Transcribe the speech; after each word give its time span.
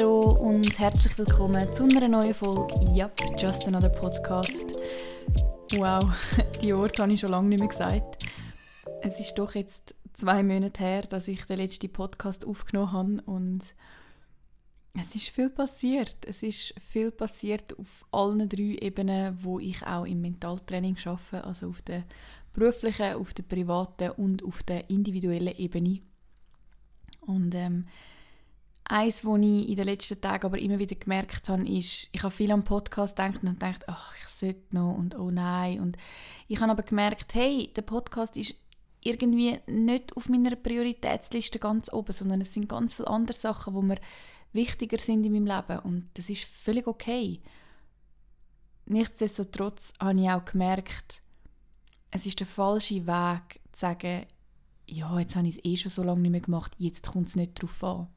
Hallo 0.00 0.30
und 0.30 0.78
herzlich 0.78 1.18
willkommen 1.18 1.74
zu 1.74 1.82
einer 1.82 2.08
neuen 2.08 2.32
Folge 2.32 2.74
Yup, 2.96 3.12
Just 3.38 3.68
Another 3.68 3.90
Podcast. 3.90 4.74
Wow, 5.72 6.02
die 6.62 6.74
Worte 6.74 7.02
habe 7.02 7.12
ich 7.12 7.20
schon 7.20 7.28
lange 7.28 7.50
nicht 7.50 7.58
mehr 7.58 7.68
gesagt. 7.68 8.24
Es 9.02 9.20
ist 9.20 9.34
doch 9.34 9.54
jetzt 9.54 9.94
zwei 10.14 10.42
Monate 10.42 10.82
her, 10.82 11.02
dass 11.02 11.28
ich 11.28 11.44
den 11.44 11.58
letzten 11.58 11.92
Podcast 11.92 12.46
aufgenommen 12.46 12.92
habe 12.92 13.22
und 13.26 13.60
es 14.98 15.14
ist 15.14 15.28
viel 15.28 15.50
passiert. 15.50 16.16
Es 16.26 16.42
ist 16.42 16.72
viel 16.80 17.10
passiert 17.10 17.78
auf 17.78 18.06
allen 18.10 18.48
drei 18.48 18.78
Ebenen, 18.80 19.36
wo 19.44 19.58
ich 19.58 19.86
auch 19.86 20.06
im 20.06 20.22
Mentaltraining 20.22 20.96
arbeite, 21.04 21.44
also 21.44 21.68
auf 21.68 21.82
der 21.82 22.04
beruflichen, 22.54 23.16
auf 23.16 23.34
der 23.34 23.42
privaten 23.42 24.12
und 24.12 24.44
auf 24.44 24.62
der 24.62 24.88
individuellen 24.88 25.54
Ebene. 25.58 26.00
Und 27.26 27.54
ähm, 27.54 27.84
Eins, 28.92 29.24
was 29.24 29.38
ich 29.38 29.68
in 29.68 29.76
den 29.76 29.84
letzten 29.84 30.20
Tagen 30.20 30.46
aber 30.46 30.58
immer 30.58 30.80
wieder 30.80 30.96
gemerkt 30.96 31.48
habe, 31.48 31.64
ist, 31.68 32.08
ich 32.10 32.24
habe 32.24 32.34
viel 32.34 32.50
am 32.50 32.64
Podcast 32.64 33.14
gedacht 33.14 33.44
und 33.44 33.50
gedacht, 33.50 33.84
ach, 33.86 34.12
ich 34.20 34.28
sollte 34.28 34.74
noch 34.74 34.96
und 34.96 35.16
oh 35.16 35.30
nein. 35.30 35.78
Und 35.78 35.96
ich 36.48 36.60
habe 36.60 36.72
aber 36.72 36.82
gemerkt, 36.82 37.32
hey, 37.34 37.72
der 37.76 37.82
Podcast 37.82 38.36
ist 38.36 38.56
irgendwie 39.00 39.60
nicht 39.68 40.16
auf 40.16 40.28
meiner 40.28 40.56
Prioritätsliste 40.56 41.60
ganz 41.60 41.92
oben, 41.92 42.10
sondern 42.10 42.40
es 42.40 42.52
sind 42.52 42.68
ganz 42.68 42.92
viele 42.92 43.06
andere 43.06 43.38
Sachen, 43.38 43.76
die 43.76 43.86
mir 43.86 43.98
wichtiger 44.52 44.98
sind 44.98 45.24
in 45.24 45.34
meinem 45.34 45.46
Leben 45.46 45.78
und 45.84 46.10
das 46.14 46.28
ist 46.28 46.42
völlig 46.42 46.88
okay. 46.88 47.40
Nichtsdestotrotz 48.86 49.92
habe 50.00 50.20
ich 50.20 50.30
auch 50.30 50.44
gemerkt, 50.44 51.22
es 52.10 52.26
ist 52.26 52.40
der 52.40 52.48
falsche 52.48 53.06
Weg 53.06 53.60
zu 53.70 53.82
sagen, 53.82 54.26
ja, 54.88 55.16
jetzt 55.20 55.36
habe 55.36 55.46
ich 55.46 55.58
es 55.58 55.64
eh 55.64 55.76
schon 55.76 55.92
so 55.92 56.02
lange 56.02 56.22
nicht 56.22 56.32
mehr 56.32 56.40
gemacht, 56.40 56.74
jetzt 56.78 57.06
kommt 57.06 57.28
es 57.28 57.36
nicht 57.36 57.56
darauf 57.56 57.84
an. 57.84 58.08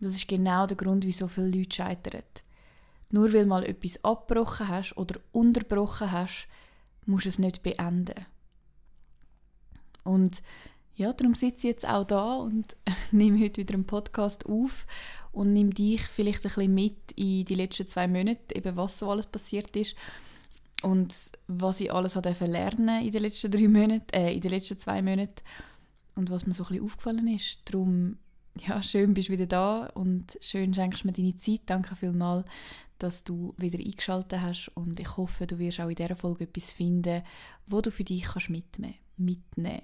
Das 0.00 0.14
ist 0.14 0.28
genau 0.28 0.66
der 0.66 0.76
Grund, 0.76 1.04
wieso 1.04 1.28
viele 1.28 1.48
Leute 1.48 1.74
scheitern. 1.74 2.22
Nur 3.10 3.32
weil 3.32 3.46
mal 3.46 3.64
etwas 3.64 4.02
abgebrochen 4.04 4.68
hast 4.68 4.96
oder 4.96 5.20
unterbrochen 5.32 6.10
hast, 6.10 6.48
musst 7.06 7.24
du 7.24 7.28
es 7.28 7.38
nicht 7.38 7.62
beenden. 7.62 8.26
Und 10.04 10.42
ja, 10.96 11.12
darum 11.12 11.34
sitze 11.34 11.68
ich 11.68 11.74
jetzt 11.74 11.88
auch 11.88 12.04
da 12.04 12.36
und 12.36 12.76
nehme 13.12 13.38
heute 13.42 13.60
wieder 13.60 13.74
einen 13.74 13.86
Podcast 13.86 14.46
auf 14.46 14.86
und 15.32 15.52
nehme 15.52 15.70
dich 15.70 16.02
vielleicht 16.02 16.38
ein 16.38 16.48
bisschen 16.48 16.74
mit 16.74 17.12
in 17.12 17.44
die 17.44 17.54
letzten 17.54 17.86
zwei 17.86 18.08
Monate, 18.08 18.54
eben 18.54 18.76
was 18.76 18.98
so 18.98 19.10
alles 19.10 19.26
passiert 19.26 19.76
ist 19.76 19.94
und 20.82 21.14
was 21.46 21.80
ich 21.80 21.92
alles 21.92 22.16
habe 22.16 22.34
lernen 22.46 23.04
in 23.04 23.10
den 23.10 23.22
letzten 23.22 23.50
drei 23.50 23.68
Monaten, 23.68 24.12
äh, 24.12 24.32
in 24.34 24.40
den 24.40 24.50
letzten 24.50 24.78
zwei 24.78 25.02
Monaten 25.02 25.42
und 26.14 26.30
was 26.30 26.46
mir 26.46 26.54
so 26.54 26.64
ein 26.64 26.68
bisschen 26.68 26.84
aufgefallen 26.84 27.28
ist. 27.28 27.60
Darum 27.66 28.16
ja, 28.66 28.82
schön 28.82 29.14
bist 29.14 29.28
du 29.28 29.32
wieder 29.32 29.46
da 29.46 29.86
und 29.94 30.38
schön 30.40 30.72
schenkst 30.74 31.04
mir 31.04 31.12
deine 31.12 31.36
Zeit. 31.36 31.62
Danke 31.66 31.96
vielmals, 31.96 32.46
dass 32.98 33.24
du 33.24 33.54
wieder 33.58 33.78
eingeschaltet 33.78 34.40
hast 34.40 34.70
und 34.74 34.98
ich 34.98 35.16
hoffe, 35.16 35.46
du 35.46 35.58
wirst 35.58 35.80
auch 35.80 35.88
in 35.88 35.94
dieser 35.94 36.16
Folge 36.16 36.44
etwas 36.44 36.72
finden, 36.72 37.22
wo 37.66 37.80
du 37.80 37.90
für 37.90 38.04
dich 38.04 38.22
kannst 38.22 38.50
mitnehmen 38.50 38.94
mitnehmen 39.16 39.82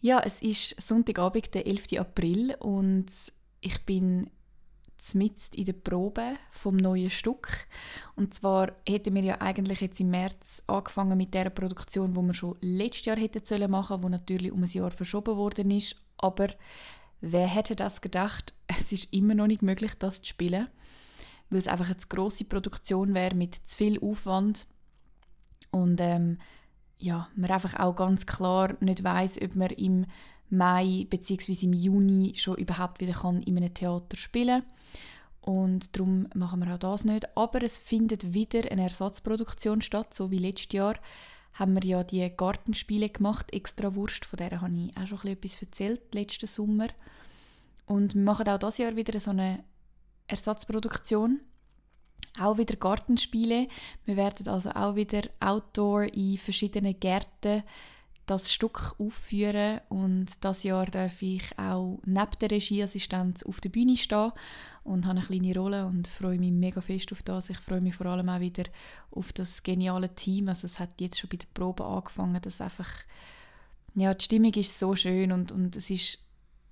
Ja, 0.00 0.20
es 0.20 0.40
ist 0.42 0.80
Sonntagabend, 0.80 1.54
der 1.54 1.66
11. 1.66 1.98
April 1.98 2.54
und 2.60 3.10
ich 3.60 3.84
bin 3.84 4.30
mitten 5.14 5.54
in 5.54 5.64
der 5.64 5.72
Probe 5.72 6.36
vom 6.50 6.76
neuen 6.76 7.10
Stück. 7.10 7.66
Und 8.16 8.34
zwar 8.34 8.72
hätten 8.86 9.14
wir 9.14 9.22
ja 9.22 9.40
eigentlich 9.40 9.80
jetzt 9.80 10.00
im 10.00 10.10
März 10.10 10.62
angefangen 10.66 11.16
mit 11.16 11.34
der 11.34 11.50
Produktion, 11.50 12.16
wo 12.16 12.22
wir 12.22 12.34
schon 12.34 12.56
letztes 12.60 13.06
Jahr 13.06 13.16
hätten 13.16 13.70
machen 13.70 13.88
sollen, 13.88 14.02
wo 14.02 14.08
natürlich 14.08 14.52
um 14.52 14.62
ein 14.62 14.70
Jahr 14.70 14.90
verschoben 14.90 15.36
worden 15.36 15.70
ist. 15.70 15.96
Aber 16.18 16.48
wer 17.20 17.46
hätte 17.46 17.76
das 17.76 18.00
gedacht? 18.00 18.54
Es 18.78 18.92
ist 18.92 19.12
immer 19.12 19.34
noch 19.34 19.46
nicht 19.46 19.62
möglich, 19.62 19.94
das 19.98 20.22
zu 20.22 20.26
spielen, 20.26 20.68
weil 21.50 21.60
es 21.60 21.68
einfach 21.68 21.86
eine 21.86 21.96
zu 21.96 22.08
grosse 22.08 22.44
Produktion 22.44 23.14
wäre 23.14 23.34
mit 23.34 23.54
zu 23.54 23.76
viel 23.76 24.00
Aufwand 24.02 24.66
und 25.70 26.00
ähm, 26.00 26.38
ja, 26.98 27.28
man 27.36 27.50
einfach 27.50 27.78
auch 27.78 27.94
ganz 27.94 28.26
klar 28.26 28.74
nicht 28.80 29.04
weiß, 29.04 29.40
ob 29.42 29.54
man 29.54 29.70
im 29.70 30.06
Mai 30.50 31.06
bzw. 31.08 31.66
im 31.66 31.72
Juni 31.72 32.34
schon 32.36 32.56
überhaupt 32.56 33.00
wieder 33.00 33.12
kann 33.12 33.42
in 33.42 33.56
einem 33.56 33.74
Theater 33.74 34.16
spielen 34.16 34.62
und 35.46 35.96
darum 35.96 36.28
machen 36.34 36.64
wir 36.64 36.74
auch 36.74 36.78
das 36.78 37.04
nicht. 37.04 37.36
Aber 37.36 37.62
es 37.62 37.78
findet 37.78 38.34
wieder 38.34 38.70
eine 38.70 38.82
Ersatzproduktion 38.82 39.80
statt, 39.80 40.12
so 40.12 40.32
wie 40.32 40.38
letztes 40.38 40.72
Jahr 40.72 40.94
haben 41.58 41.74
wir 41.74 41.84
ja 41.84 42.04
die 42.04 42.30
Gartenspiele 42.36 43.08
gemacht, 43.08 43.52
extra 43.52 43.94
Wurst, 43.94 44.24
von 44.24 44.36
der 44.36 44.60
habe 44.60 44.74
ich 44.76 44.96
auch 44.96 45.06
schon 45.06 45.30
etwas 45.30 45.60
erzählt, 45.60 46.14
letzten 46.14 46.46
Sommer. 46.46 46.88
Und 47.86 48.14
wir 48.14 48.22
machen 48.22 48.48
auch 48.48 48.58
dieses 48.58 48.78
Jahr 48.78 48.96
wieder 48.96 49.18
so 49.18 49.30
eine 49.30 49.64
Ersatzproduktion. 50.26 51.40
Auch 52.38 52.58
wieder 52.58 52.76
Gartenspiele. 52.76 53.68
Wir 54.04 54.16
werden 54.16 54.46
also 54.48 54.70
auch 54.70 54.96
wieder 54.96 55.22
Outdoor 55.40 56.02
in 56.12 56.36
verschiedenen 56.36 56.98
Gärten 57.00 57.62
das 58.26 58.52
Stück 58.52 58.94
aufführen 58.98 59.80
und 59.88 60.26
das 60.40 60.64
Jahr 60.64 60.86
darf 60.86 61.22
ich 61.22 61.42
auch 61.58 62.00
neben 62.04 62.38
der 62.40 62.50
Regieassistenz 62.50 63.44
auf 63.44 63.60
der 63.60 63.68
Bühne 63.68 63.96
stehen 63.96 64.32
und 64.82 65.06
habe 65.06 65.18
eine 65.18 65.26
kleine 65.26 65.54
Rolle 65.54 65.86
und 65.86 66.08
freue 66.08 66.38
mich 66.38 66.50
mega 66.50 66.80
fest 66.80 67.12
auf 67.12 67.22
das. 67.22 67.50
Ich 67.50 67.58
freue 67.58 67.80
mich 67.80 67.94
vor 67.94 68.06
allem 68.06 68.28
auch 68.28 68.40
wieder 68.40 68.64
auf 69.12 69.32
das 69.32 69.62
geniale 69.62 70.14
Team. 70.14 70.48
Also 70.48 70.66
es 70.66 70.80
hat 70.80 71.00
jetzt 71.00 71.18
schon 71.18 71.30
bei 71.30 71.36
der 71.36 71.46
Probe 71.54 71.84
angefangen, 71.84 72.40
dass 72.42 72.60
einfach 72.60 72.90
ja 73.94 74.12
die 74.12 74.24
Stimmung 74.24 74.54
ist 74.54 74.78
so 74.78 74.96
schön 74.96 75.30
und, 75.30 75.52
und 75.52 75.76
es 75.76 75.90
ist 75.90 76.18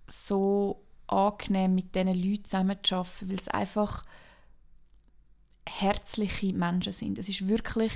so 0.09 0.85
angenehm 1.07 1.75
mit 1.75 1.95
diesen 1.95 2.15
Leuten 2.15 2.45
zusammen 2.45 2.79
zu 2.83 2.97
arbeiten, 2.97 3.31
weil 3.31 3.39
es 3.39 3.49
einfach 3.49 4.05
herzliche 5.67 6.53
Menschen 6.53 6.93
sind. 6.93 7.19
Es 7.19 7.29
ist 7.29 7.47
wirklich 7.47 7.93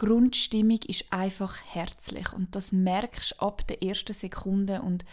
Grundstimmung 0.00 0.80
ist 0.86 1.12
einfach 1.12 1.58
herzlich 1.66 2.32
und 2.32 2.54
das 2.54 2.72
merkst 2.72 3.32
du 3.32 3.44
ab 3.44 3.66
der 3.66 3.82
ersten 3.82 4.14
Sekunde 4.14 4.80
und 4.80 5.04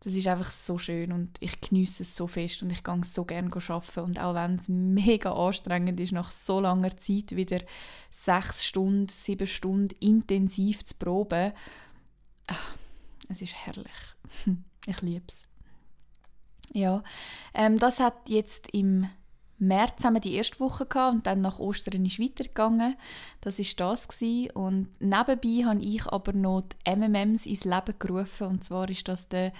das 0.00 0.14
ist 0.14 0.26
einfach 0.26 0.50
so 0.50 0.76
schön 0.76 1.12
und 1.12 1.36
ich 1.38 1.60
genieße 1.60 2.02
es 2.02 2.16
so 2.16 2.26
fest 2.26 2.60
und 2.64 2.72
ich 2.72 2.82
gehe 2.82 3.00
so 3.04 3.24
gerne 3.24 3.48
arbeiten 3.54 4.00
und 4.00 4.18
auch 4.18 4.34
wenn 4.34 4.56
es 4.56 4.68
mega 4.68 5.32
anstrengend 5.32 6.00
ist, 6.00 6.10
nach 6.10 6.32
so 6.32 6.58
langer 6.58 6.96
Zeit 6.96 7.36
wieder 7.36 7.60
sechs 8.10 8.64
Stunden, 8.64 9.06
sieben 9.06 9.46
Stunden 9.46 9.94
intensiv 10.00 10.84
zu 10.84 10.96
proben, 10.96 11.52
ach, 12.48 12.74
es 13.28 13.40
ist 13.40 13.54
herrlich. 13.54 14.16
Ich 14.86 15.02
liebe 15.02 15.26
es. 15.28 15.46
Ja, 16.72 17.04
ähm, 17.52 17.78
das 17.78 18.00
hat 18.00 18.30
jetzt 18.30 18.68
im 18.72 19.06
März 19.58 20.04
haben 20.04 20.14
wir 20.14 20.20
die 20.20 20.34
erste 20.34 20.60
Woche 20.60 20.86
gehabt 20.86 21.14
und 21.14 21.26
dann 21.26 21.40
nach 21.40 21.58
Ostern 21.58 22.04
ist 22.04 22.20
weitergegangen. 22.20 22.96
Das 23.40 23.58
ist 23.58 23.78
das 23.80 24.06
gewesen. 24.06 24.50
und 24.52 24.88
nebenbei 25.00 25.64
habe 25.64 25.80
ich 25.80 26.06
aber 26.06 26.32
noch 26.32 26.62
die 26.62 26.96
MMMs 26.96 27.46
ins 27.46 27.64
Leben 27.64 27.98
gerufen 27.98 28.46
und 28.46 28.64
zwar 28.64 28.88
ist 28.88 29.08
das 29.08 29.28
der 29.28 29.52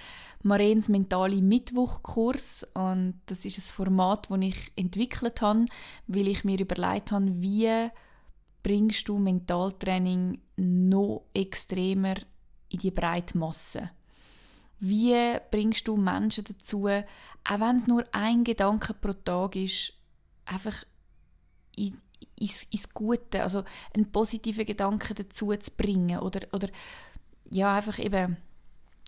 Marens 0.42 0.88
mentale 0.88 1.42
Mittwochkurs 1.42 2.66
und 2.75 3.20
das 3.26 3.44
ist 3.44 3.58
ein 3.58 3.75
Format, 3.75 4.28
das 4.31 4.38
ich 4.41 4.72
entwickelt 4.76 5.42
habe, 5.42 5.64
weil 6.06 6.28
ich 6.28 6.44
mir 6.44 6.60
überlegt 6.60 7.10
habe, 7.10 7.42
wie 7.42 7.88
bringst 8.62 9.08
du 9.08 9.19
Mentaltraining 9.19 10.41
noch 10.56 11.25
extremer 11.34 12.14
in 12.69 12.78
die 12.78 12.91
breite 12.91 13.37
Masse. 13.38 13.91
Wie 14.81 15.37
bringst 15.50 15.89
du 15.89 15.97
Menschen 15.97 16.44
dazu, 16.44 16.87
auch 16.87 17.61
wenn 17.61 17.77
es 17.77 17.87
nur 17.87 18.05
ein 18.12 18.44
Gedanke 18.44 18.94
pro 18.94 19.12
Tag 19.12 19.56
ist, 19.56 19.93
einfach 20.44 20.85
ins, 21.76 22.64
ins 22.70 22.93
Gute, 22.93 23.43
also 23.43 23.64
einen 23.94 24.11
positiven 24.11 24.67
Gedanken 24.67 25.14
dazu 25.14 25.55
zu 25.56 25.70
bringen 25.76 26.20
oder, 26.20 26.47
oder 26.52 26.69
ja, 27.50 27.76
einfach 27.76 27.99
eben 27.99 28.37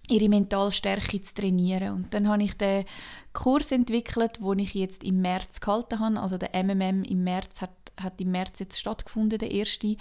ihre 0.09 0.29
mentale 0.29 0.73
Stärke 0.73 1.23
zu 1.23 1.35
trainieren. 1.35 1.95
Und 1.95 2.15
dann 2.15 2.29
habe 2.29 2.43
ich 2.43 2.57
den 2.57 2.85
Kurs 3.33 3.71
entwickelt, 3.71 4.39
den 4.41 4.59
ich 4.59 4.75
jetzt 4.75 5.05
im 5.05 5.21
März 5.21 5.61
gehalten 5.61 6.01
habe. 6.01 6.21
Also 6.21 6.37
der 6.37 6.55
MMM 6.65 7.05
im 7.05 7.23
März 7.23 7.63
hat, 7.63 7.71
hat 8.01 8.21
im 8.21 8.33
März 8.33 8.59
jetzt 8.59 8.79
stattgefunden, 8.79 9.39
der 9.39 9.51
erste 9.51 9.97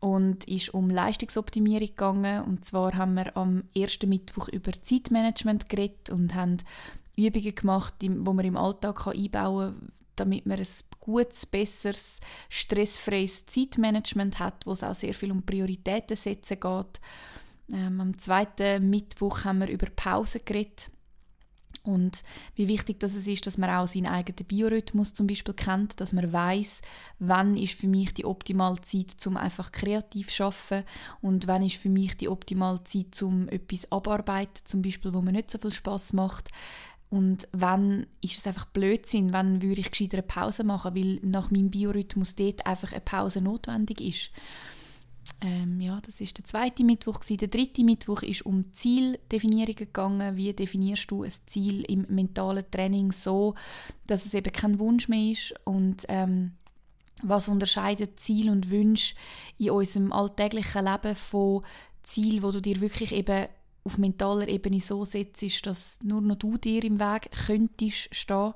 und 0.00 0.48
ist 0.48 0.72
um 0.74 0.90
Leistungsoptimierung 0.90 1.88
gegangen. 1.88 2.42
Und 2.42 2.64
zwar 2.64 2.94
haben 2.96 3.14
wir 3.14 3.36
am 3.36 3.64
ersten 3.74 4.08
Mittwoch 4.08 4.48
über 4.48 4.72
Zeitmanagement 4.72 5.68
geredet 5.68 6.10
und 6.10 6.34
haben 6.34 6.56
Übungen 7.16 7.54
gemacht, 7.54 7.94
die 8.00 8.08
man 8.08 8.38
im 8.40 8.56
Alltag 8.56 9.06
einbauen 9.06 9.74
kann, 9.78 9.92
damit 10.16 10.46
man 10.46 10.58
ein 10.58 10.66
gutes, 11.00 11.46
besseres, 11.46 12.20
stressfreies 12.48 13.46
Zeitmanagement 13.46 14.38
hat, 14.38 14.66
wo 14.66 14.72
es 14.72 14.82
auch 14.82 14.94
sehr 14.94 15.14
viel 15.14 15.32
um 15.32 15.42
Prioritäten 15.42 16.16
setzen 16.16 16.58
geht. 16.60 17.00
Ähm, 17.72 18.00
am 18.00 18.18
zweiten 18.18 18.88
Mittwoch 18.90 19.44
haben 19.44 19.60
wir 19.60 19.68
über 19.68 19.88
Pause 19.94 20.40
geredet 20.40 20.90
und 21.82 22.22
wie 22.54 22.68
wichtig 22.68 23.00
das 23.00 23.14
ist, 23.14 23.46
dass 23.46 23.56
man 23.56 23.70
auch 23.70 23.86
seinen 23.86 24.06
eigenen 24.06 24.46
Biorhythmus 24.46 25.14
zum 25.14 25.26
Beispiel 25.26 25.54
kennt, 25.54 26.00
dass 26.00 26.12
man 26.12 26.32
weiß, 26.32 26.82
wann 27.18 27.56
ist 27.56 27.78
für 27.78 27.88
mich 27.88 28.12
die 28.12 28.26
optimale 28.26 28.80
Zeit, 28.82 29.10
zum 29.10 29.36
einfach 29.36 29.72
kreativ 29.72 30.28
zu 30.28 30.44
arbeiten 30.44 30.84
und 31.22 31.46
wann 31.46 31.62
ist 31.62 31.76
für 31.76 31.88
mich 31.88 32.16
die 32.16 32.28
optimale 32.28 32.82
Zeit, 32.84 33.14
zum 33.14 33.48
etwas 33.48 33.90
abarbeiten, 33.90 34.62
zum 34.64 34.82
Beispiel, 34.82 35.14
wo 35.14 35.22
mir 35.22 35.32
nicht 35.32 35.50
so 35.50 35.58
viel 35.58 35.72
Spaß 35.72 36.12
macht. 36.12 36.50
und 37.08 37.48
wann 37.50 38.06
ist 38.20 38.38
es 38.38 38.46
einfach 38.46 38.66
Blödsinn, 38.66 39.32
wann 39.32 39.62
würde 39.62 39.80
ich 39.80 39.90
gescheiter 39.90 40.18
eine 40.18 40.22
Pause 40.22 40.62
machen, 40.62 40.94
weil 40.94 41.18
nach 41.22 41.50
meinem 41.50 41.70
Biorhythmus 41.70 42.36
dort 42.36 42.64
einfach 42.66 42.92
eine 42.92 43.00
Pause 43.00 43.40
notwendig 43.40 44.00
ist. 44.00 44.30
Ähm, 45.42 45.80
ja, 45.80 45.98
das 46.04 46.20
ist 46.20 46.36
der 46.36 46.44
zweite 46.44 46.84
Mittwoch. 46.84 47.20
Gewesen. 47.20 47.38
Der 47.38 47.48
dritte 47.48 47.82
Mittwoch 47.82 48.22
ist 48.22 48.44
um 48.44 48.74
Zieldefinierung 48.74 49.74
gegangen. 49.74 50.36
Wie 50.36 50.52
definierst 50.52 51.10
du 51.10 51.22
ein 51.22 51.32
Ziel 51.46 51.82
im 51.84 52.06
mentalen 52.08 52.64
Training 52.70 53.12
so, 53.12 53.54
dass 54.06 54.26
es 54.26 54.34
eben 54.34 54.52
kein 54.52 54.78
Wunsch 54.78 55.08
mehr 55.08 55.32
ist 55.32 55.54
und 55.64 56.04
ähm, 56.08 56.52
was 57.22 57.48
unterscheidet 57.48 58.20
Ziel 58.20 58.50
und 58.50 58.70
Wunsch 58.70 59.14
in 59.58 59.70
unserem 59.70 60.12
alltäglichen 60.12 60.84
Leben 60.84 61.16
von 61.16 61.62
Ziel, 62.02 62.42
wo 62.42 62.50
du 62.50 62.60
dir 62.60 62.80
wirklich 62.80 63.12
eben 63.12 63.46
auf 63.84 63.98
mentaler 63.98 64.48
Ebene 64.48 64.80
so 64.80 65.04
setzt, 65.04 65.66
dass 65.66 65.98
nur 66.02 66.20
noch 66.20 66.36
du 66.36 66.56
dir 66.58 66.84
im 66.84 66.98
Weg 66.98 67.30
könntest 67.46 68.14
stehen. 68.14 68.52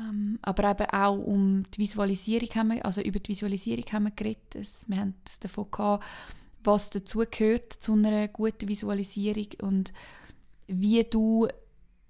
Ähm, 0.00 0.38
aber 0.42 0.70
eben 0.70 0.90
auch 0.90 1.16
um 1.16 1.64
die 1.70 1.78
Visualisierung 1.78 2.48
haben 2.54 2.72
wir, 2.72 2.84
also 2.84 3.00
über 3.00 3.20
die 3.20 3.30
Visualisierung 3.30 3.84
haben 3.92 4.04
wir 4.04 4.10
geredet. 4.10 4.68
Wir 4.86 4.96
haben 4.98 5.14
davon 5.40 5.70
gehabt, 5.70 6.04
was 6.64 6.90
dazugehört 6.90 7.72
zu 7.72 7.92
einer 7.92 8.28
guten 8.28 8.68
Visualisierung 8.68 9.48
und 9.62 9.92
wie 10.66 11.04
du 11.04 11.46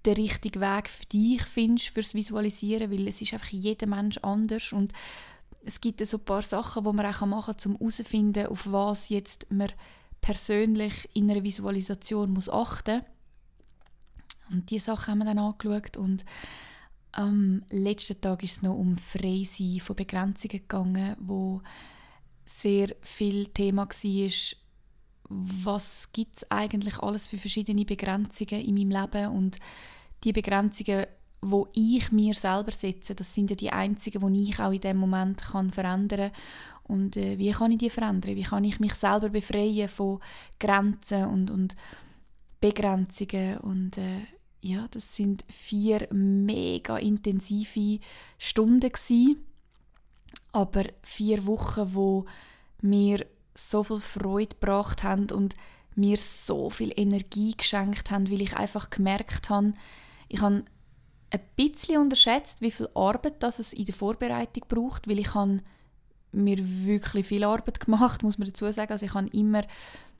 den 0.05 0.15
richtigen 0.15 0.61
Weg 0.61 0.87
für 0.87 1.05
dich 1.05 1.43
findest 1.43 1.89
fürs 1.89 2.13
Visualisieren, 2.13 2.91
weil 2.91 3.07
es 3.07 3.21
ist 3.21 3.33
einfach 3.33 3.49
jeder 3.49 3.87
Mensch 3.87 4.17
anders 4.19 4.71
und 4.71 4.93
es 5.65 5.81
gibt 5.81 6.05
so 6.05 6.17
ein 6.17 6.25
paar 6.25 6.43
Sachen, 6.43 6.83
die 6.83 6.93
man 6.93 7.05
auch 7.05 7.25
machen 7.25 7.55
kann, 7.57 7.71
um 7.71 7.79
herauszufinden, 7.79 8.47
auf 8.47 8.71
was 8.71 9.09
jetzt 9.09 9.47
man 9.51 9.71
persönlich 10.21 11.09
in 11.13 11.29
einer 11.29 11.43
Visualisation 11.43 12.31
muss 12.31 12.49
achten 12.49 13.01
Und 14.51 14.69
diese 14.69 14.85
Sachen 14.85 15.11
haben 15.11 15.17
wir 15.19 15.25
dann 15.25 15.39
angeschaut 15.39 15.97
und 15.97 16.23
am 17.15 17.63
letzten 17.69 18.19
Tag 18.19 18.43
ist 18.43 18.57
es 18.57 18.61
noch 18.61 18.75
um 18.75 18.97
Freisein 18.97 19.79
von 19.79 19.95
Begrenzungen 19.95 20.59
gegangen, 20.59 21.15
wo 21.19 21.61
sehr 22.45 22.89
viel 23.01 23.47
Thema 23.47 23.87
war, 23.87 24.31
was 25.29 26.11
gibt 26.11 26.37
es 26.37 26.51
eigentlich 26.51 26.99
alles 26.99 27.27
für 27.27 27.37
verschiedene 27.37 27.85
Begrenzungen 27.85 28.61
in 28.61 28.75
meinem 28.75 29.01
Leben? 29.01 29.31
Und 29.31 29.57
die 30.23 30.33
Begrenzungen, 30.33 31.07
wo 31.41 31.67
ich 31.73 32.11
mir 32.11 32.33
selber 32.33 32.71
setze, 32.71 33.15
das 33.15 33.33
sind 33.33 33.49
ja 33.49 33.55
die 33.55 33.71
einzigen, 33.71 34.33
die 34.33 34.43
ich 34.43 34.59
auch 34.59 34.71
in 34.71 34.81
dem 34.81 34.97
Moment 34.97 35.41
kann 35.41 35.71
verändern. 35.71 36.31
Und 36.83 37.17
äh, 37.17 37.37
wie 37.39 37.51
kann 37.51 37.71
ich 37.71 37.79
die 37.79 37.89
verändern? 37.89 38.35
Wie 38.35 38.43
kann 38.43 38.63
ich 38.63 38.79
mich 38.79 38.93
selber 38.93 39.29
befreien 39.29 39.89
von 39.89 40.19
Grenzen 40.59 41.25
und, 41.25 41.49
und 41.49 41.75
Begrenzungen? 42.59 43.57
Und 43.59 43.97
äh, 43.97 44.21
ja, 44.65 44.87
das 44.89 45.15
sind 45.15 45.45
vier 45.47 46.07
mega 46.11 46.97
intensive 46.97 47.99
Stunden 48.39 48.89
gewesen, 48.89 49.45
aber 50.53 50.85
vier 51.03 51.45
Wochen, 51.45 51.93
wo 51.93 52.25
mir 52.81 53.27
so 53.53 53.83
viel 53.83 53.99
Freude 53.99 54.55
gebracht 54.55 55.03
haben 55.03 55.29
und 55.29 55.55
mir 55.93 56.17
so 56.17 56.71
viel 56.71 56.91
Energie 56.95 57.55
geschenkt 57.55 58.09
haben, 58.09 58.31
weil 58.31 58.41
ich 58.41 58.57
einfach 58.57 58.89
gemerkt 58.89 59.51
habe, 59.51 59.73
ich 60.29 60.41
habe 60.41 60.65
ein 61.29 61.41
bisschen 61.55 62.01
unterschätzt, 62.01 62.61
wie 62.61 62.71
viel 62.71 62.89
Arbeit 62.95 63.43
das 63.43 63.59
es 63.59 63.71
in 63.71 63.85
der 63.85 63.93
Vorbereitung 63.93 64.63
braucht, 64.67 65.07
weil 65.07 65.19
ich 65.19 65.35
habe 65.35 65.61
mir 66.31 66.57
wirklich 66.85 67.27
viel 67.27 67.43
Arbeit 67.43 67.79
gemacht, 67.85 68.23
muss 68.23 68.39
man 68.39 68.47
dazu 68.47 68.69
sagen. 68.71 68.91
Also 68.91 69.05
ich 69.05 69.13
habe 69.13 69.27
immer 69.27 69.63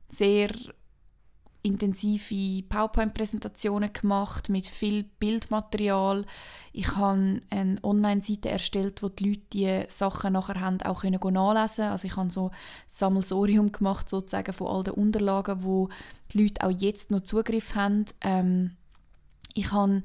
sehr 0.08 0.52
intensive 1.66 2.64
PowerPoint-Präsentationen 2.70 3.92
gemacht 3.92 4.50
mit 4.50 4.68
viel 4.68 5.04
Bildmaterial. 5.04 6.26
Ich 6.72 6.96
habe 6.96 7.42
eine 7.50 7.84
Online-Seite 7.84 8.50
erstellt, 8.50 9.02
wo 9.02 9.10
die 9.10 9.30
Leute 9.30 9.42
die 9.54 9.84
Sachen 9.88 10.34
nachher 10.34 10.62
haben 10.62 10.82
auch 10.84 11.02
können 11.02 11.36
Also 11.36 12.06
ich 12.06 12.16
habe 12.16 12.30
so 12.30 12.50
ein 12.50 12.56
Sammelsorium 12.88 13.72
gemacht 13.72 14.10
sozusagen 14.10 14.54
von 14.54 14.68
all 14.68 14.84
den 14.84 14.94
Unterlagen, 14.94 15.64
wo 15.64 15.90
die 16.32 16.44
Leute 16.44 16.66
auch 16.66 16.72
jetzt 16.72 17.10
noch 17.10 17.22
Zugriff 17.22 17.74
haben. 17.74 18.06
Ähm, 18.22 18.78
ich 19.56 19.72
habe 19.72 20.04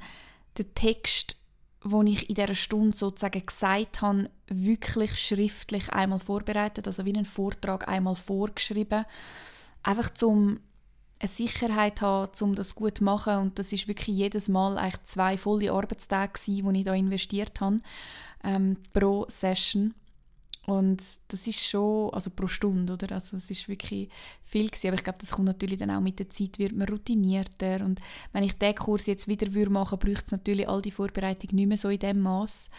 den 0.56 0.74
Text, 0.74 1.36
den 1.84 2.06
ich 2.06 2.28
in 2.30 2.36
dieser 2.36 2.54
Stunde 2.54 2.96
sozusagen 2.96 3.44
gesagt 3.44 4.00
habe, 4.00 4.30
wirklich 4.46 5.18
schriftlich 5.20 5.92
einmal 5.92 6.20
vorbereitet, 6.20 6.86
also 6.86 7.04
wie 7.04 7.14
einen 7.14 7.26
Vortrag 7.26 7.86
einmal 7.86 8.16
vorgeschrieben. 8.16 9.04
Einfach 9.82 10.10
zum 10.10 10.60
eine 11.20 11.28
Sicherheit 11.28 12.00
haben, 12.00 12.30
um 12.40 12.54
das 12.54 12.74
gut 12.74 12.98
zu 12.98 13.04
machen. 13.04 13.36
Und 13.36 13.58
das 13.58 13.72
ist 13.72 13.86
wirklich 13.86 14.16
jedes 14.16 14.48
Mal 14.48 14.78
eigentlich 14.78 15.04
zwei 15.04 15.36
volle 15.36 15.72
Arbeitstage, 15.72 16.32
gewesen, 16.32 16.72
die 16.72 16.78
ich 16.80 16.84
da 16.84 16.94
investiert 16.94 17.60
habe 17.60 17.80
ähm, 18.42 18.76
pro 18.92 19.26
Session. 19.28 19.94
Und 20.66 21.02
das 21.28 21.46
ist 21.46 21.60
schon, 21.60 22.10
also 22.12 22.30
pro 22.30 22.46
Stunde, 22.46 22.92
oder? 22.94 23.12
Also 23.12 23.36
es 23.36 23.50
ist 23.50 23.68
wirklich 23.68 24.08
viel 24.42 24.68
gewesen. 24.68 24.88
Aber 24.88 24.96
ich 24.96 25.04
glaube, 25.04 25.18
das 25.20 25.30
kommt 25.30 25.46
natürlich 25.46 25.78
dann 25.78 25.90
auch 25.90 26.00
mit 26.00 26.18
der 26.18 26.30
Zeit, 26.30 26.58
wird 26.58 26.72
man 26.72 26.88
routinierter. 26.88 27.84
Und 27.84 28.00
wenn 28.32 28.44
ich 28.44 28.56
diesen 28.56 28.76
Kurs 28.76 29.06
jetzt 29.06 29.28
wieder 29.28 29.52
würde 29.52 29.70
machen 29.70 29.92
würde, 29.92 30.06
bräuchte 30.06 30.26
es 30.26 30.32
natürlich 30.32 30.68
all 30.68 30.80
die 30.80 30.90
Vorbereitung 30.90 31.50
nicht 31.52 31.66
mehr 31.66 31.76
so 31.76 31.88
in 31.88 31.98
dem 31.98 32.20
Maß. 32.20 32.70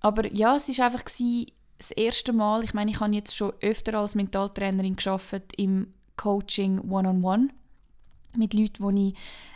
Aber 0.00 0.32
ja, 0.32 0.56
es 0.56 0.68
ist 0.68 0.80
einfach 0.80 1.04
gewesen, 1.04 1.46
das 1.78 1.90
erste 1.90 2.32
Mal, 2.32 2.64
ich 2.64 2.72
meine, 2.72 2.90
ich 2.90 3.00
habe 3.00 3.14
jetzt 3.14 3.36
schon 3.36 3.52
öfter 3.60 3.98
als 3.98 4.14
Mentaltrainerin 4.14 4.96
geschafft 4.96 5.52
im 5.56 5.92
Coaching 6.16 6.78
One-on-One. 6.80 7.20
-on 7.20 7.48
-One 7.48 7.65
mit 8.36 8.54
Leuten, 8.54 8.94
die 8.94 9.08
ich 9.08 9.14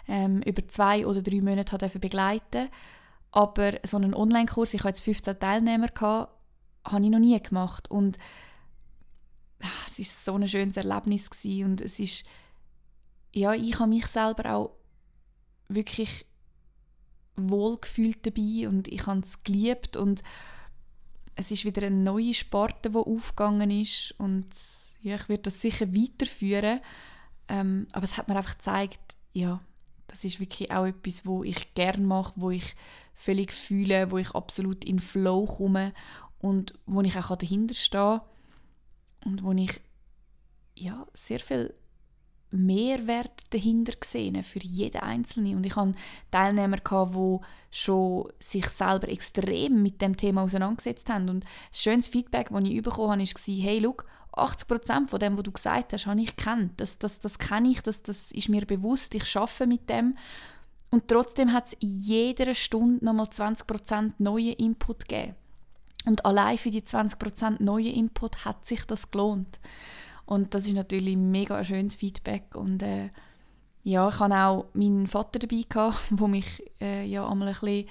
ähm, 0.08 0.42
über 0.42 0.66
zwei 0.68 1.06
oder 1.06 1.22
drei 1.22 1.40
Monate 1.40 1.76
begleiten 1.98 2.40
durfte. 2.50 2.70
Aber 3.32 3.72
so 3.84 3.96
einen 3.96 4.14
Online-Kurs, 4.14 4.74
ich 4.74 4.80
hatte 4.80 4.88
jetzt 4.88 5.02
15 5.02 5.38
Teilnehmer, 5.38 5.88
gehabt, 5.88 6.32
habe 6.84 7.04
ich 7.04 7.10
noch 7.10 7.18
nie 7.18 7.40
gemacht. 7.40 7.90
Und 7.90 8.18
ach, 9.62 9.88
es 9.88 9.98
war 9.98 10.34
so 10.34 10.38
ein 10.40 10.48
schönes 10.48 10.76
Erlebnis. 10.76 11.30
Gewesen. 11.30 11.64
Und 11.70 11.80
es 11.80 12.00
ist, 12.00 12.24
ja, 13.32 13.54
ich 13.54 13.78
habe 13.78 13.90
mich 13.90 14.06
selber 14.06 14.54
auch 14.54 14.70
wirklich 15.68 16.26
wohlgefühlt 17.36 18.26
dabei 18.26 18.68
und 18.68 18.88
ich 18.88 19.06
habe 19.06 19.20
es 19.20 19.42
geliebt 19.44 19.96
und 19.96 20.22
es 21.36 21.50
ist 21.50 21.64
wieder 21.64 21.86
eine 21.86 21.96
neue 21.96 22.34
Sparte, 22.34 22.90
die 22.90 22.96
aufgegangen 22.96 23.70
ist 23.70 24.14
und 24.18 24.46
ja, 25.00 25.14
ich 25.14 25.28
werde 25.28 25.44
das 25.44 25.62
sicher 25.62 25.94
weiterführen. 25.94 26.80
Ähm, 27.50 27.88
aber 27.92 28.04
es 28.04 28.16
hat 28.16 28.28
mir 28.28 28.36
einfach 28.36 28.56
gezeigt, 28.56 29.00
ja, 29.32 29.60
das 30.06 30.24
ist 30.24 30.40
wirklich 30.40 30.70
auch 30.70 30.86
etwas, 30.86 31.26
wo 31.26 31.42
ich 31.42 31.74
gerne 31.74 32.06
mache, 32.06 32.32
wo 32.36 32.50
ich 32.50 32.76
völlig 33.14 33.52
fühle, 33.52 34.10
wo 34.10 34.18
ich 34.18 34.30
absolut 34.30 34.84
in 34.84 35.00
Flow 35.00 35.46
komme 35.46 35.92
und 36.38 36.72
wo 36.86 37.00
ich 37.02 37.16
auch 37.16 37.36
dahinter 37.36 37.74
stehe 37.74 38.22
und 39.24 39.42
wo 39.42 39.52
ich 39.52 39.80
ja, 40.76 41.06
sehr 41.12 41.40
viel 41.40 41.74
Mehrwert 42.52 43.42
dahinter 43.50 43.92
gesehen 43.92 44.42
für 44.42 44.60
jeden 44.60 45.00
Einzelnen. 45.00 45.56
Und 45.56 45.66
ich 45.66 45.76
hatte 45.76 45.94
Teilnehmer, 46.30 46.78
die 46.78 47.38
schon 47.70 48.32
sich 48.40 48.66
selber 48.66 49.08
extrem 49.08 49.82
mit 49.82 50.00
dem 50.00 50.16
Thema 50.16 50.42
auseinandergesetzt 50.42 51.08
haben. 51.10 51.28
Und 51.28 51.44
ein 51.44 51.48
schönes 51.72 52.08
Feedback, 52.08 52.48
das 52.50 52.64
ich 52.64 52.82
bekommen 52.82 53.20
habe, 53.20 53.22
war, 53.22 53.64
hey, 53.64 53.78
look, 53.78 54.06
80% 54.32 55.06
von 55.06 55.20
dem, 55.20 55.36
was 55.36 55.42
du 55.44 55.52
gesagt 55.52 55.92
hast, 55.92 56.06
habe 56.06 56.20
ich 56.20 56.36
kennt. 56.36 56.80
Das, 56.80 56.98
das, 56.98 57.20
das 57.20 57.38
kenne 57.38 57.68
ich, 57.70 57.82
das, 57.82 58.02
das 58.02 58.32
ist 58.32 58.48
mir 58.48 58.66
bewusst, 58.66 59.14
ich 59.14 59.24
schaffe 59.24 59.66
mit 59.66 59.88
dem. 59.90 60.16
Und 60.90 61.08
trotzdem 61.08 61.52
hat 61.52 61.68
es 61.68 61.72
in 61.74 62.00
jeder 62.00 62.54
Stunde 62.54 63.04
nochmal 63.04 63.26
20% 63.26 64.12
neuen 64.18 64.54
Input 64.54 65.08
gegeben. 65.08 65.34
Und 66.06 66.24
allein 66.24 66.58
für 66.58 66.70
die 66.70 66.82
20% 66.82 67.62
neuen 67.62 67.94
Input 67.94 68.44
hat 68.44 68.66
sich 68.66 68.84
das 68.86 69.10
gelohnt. 69.10 69.60
Und 70.24 70.54
das 70.54 70.66
ist 70.66 70.74
natürlich 70.74 71.16
mega 71.16 71.56
ein 71.56 71.64
schönes 71.64 71.96
Feedback. 71.96 72.54
Und 72.54 72.82
äh, 72.82 73.10
ja, 73.82 74.08
ich 74.08 74.18
hatte 74.18 74.36
auch 74.36 74.66
meinen 74.74 75.06
Vater 75.06 75.38
dabei, 75.38 75.64
der 75.72 76.28
mich 76.28 76.62
äh, 76.80 77.04
ja 77.04 77.28
einmal 77.28 77.48
ein 77.48 77.54
bisschen 77.54 77.88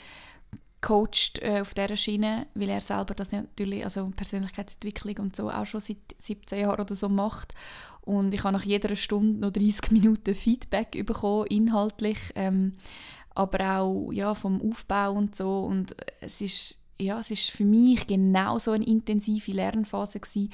coacht 0.81 1.39
äh, 1.41 1.61
auf 1.61 1.73
dieser 1.73 1.95
Schiene, 1.95 2.47
weil 2.53 2.69
er 2.69 2.81
selber 2.81 3.13
das 3.13 3.31
natürlich, 3.31 3.83
also 3.83 4.09
Persönlichkeitsentwicklung 4.15 5.17
und 5.17 5.35
so, 5.35 5.49
auch 5.49 5.65
schon 5.65 5.81
seit 5.81 5.97
17 6.17 6.59
Jahren 6.59 6.79
oder 6.79 6.95
so 6.95 7.09
macht. 7.09 7.53
Und 8.01 8.33
ich 8.33 8.43
habe 8.43 8.53
nach 8.53 8.63
jeder 8.63 8.95
Stunde 8.95 9.39
noch 9.39 9.51
30 9.51 9.91
Minuten 9.91 10.33
Feedback 10.35 11.05
bekommen, 11.05 11.47
inhaltlich, 11.47 12.17
ähm, 12.35 12.75
aber 13.35 13.79
auch 13.79 14.11
ja, 14.11 14.33
vom 14.35 14.61
Aufbau 14.61 15.13
und 15.13 15.35
so. 15.35 15.59
Und 15.59 15.95
es 16.21 16.41
ist, 16.41 16.79
ja, 16.97 17.19
es 17.19 17.31
ist 17.31 17.51
für 17.51 17.65
mich 17.65 18.07
genau 18.07 18.57
so 18.57 18.71
eine 18.71 18.85
intensive 18.85 19.51
Lernphase 19.51 20.19
gewesen, 20.19 20.51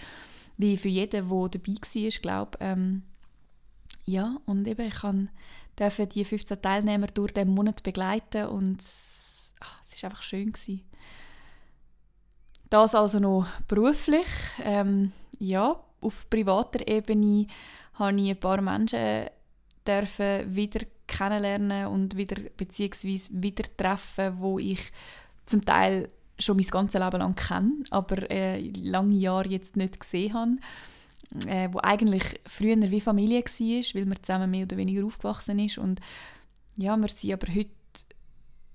wie 0.58 0.77
für 0.77 0.89
jeden, 0.89 1.12
der 1.12 1.50
dabei 1.50 1.74
war, 1.74 2.10
glaube 2.22 2.58
ähm, 2.62 3.03
Ja, 4.05 4.38
und 4.46 4.67
eben, 4.67 4.88
ich 4.88 5.01
durfte 5.75 6.08
die 6.08 6.24
15 6.24 6.62
Teilnehmer 6.62 7.08
durch 7.08 7.34
den 7.34 7.50
Monat 7.50 7.84
begleiten 7.84 8.48
und 8.48 8.82
ach, 9.59 9.81
es 9.89 10.01
war 10.01 10.09
einfach 10.09 10.24
schön. 10.24 10.51
Gewesen. 10.51 10.83
Das 12.69 12.95
also 12.95 13.19
noch 13.19 13.47
beruflich. 13.67 14.27
Ähm, 14.63 15.12
ja, 15.39 15.79
auf 16.01 16.29
privater 16.29 16.88
Ebene 16.88 17.47
habe 17.93 18.19
ich 18.19 18.29
ein 18.29 18.39
paar 18.39 18.62
Menschen 18.62 19.27
dürfen 19.88 20.55
wieder 20.55 20.81
kennenlernen 21.07 21.88
und 21.88 22.17
wieder 22.17 22.41
beziehungsweise 22.57 23.29
wieder 23.31 23.63
treffen, 23.77 24.39
wo 24.39 24.57
ich 24.57 24.91
zum 25.45 25.63
Teil 25.63 26.09
schon 26.39 26.57
mein 26.57 26.65
ganzes 26.65 27.00
Leben 27.00 27.19
lang 27.19 27.35
kenne, 27.35 27.71
aber 27.91 28.29
äh, 28.29 28.59
lange 28.71 29.15
Jahre 29.15 29.50
jetzt 29.50 29.77
nicht 29.77 30.00
gesehen 30.00 30.33
habe. 30.33 30.55
Äh, 31.47 31.69
wo 31.71 31.79
eigentlich 31.79 32.39
früher 32.45 32.79
wie 32.91 33.01
Familie 33.01 33.43
war, 33.43 33.95
weil 33.95 34.05
man 34.05 34.21
zusammen 34.21 34.51
mehr 34.51 34.63
oder 34.63 34.77
weniger 34.77 35.05
aufgewachsen 35.05 35.59
ist. 35.59 35.77
Und 35.77 36.00
ja, 36.77 36.95
wir 36.95 37.09
sie 37.09 37.33
aber 37.33 37.53
heute 37.53 37.71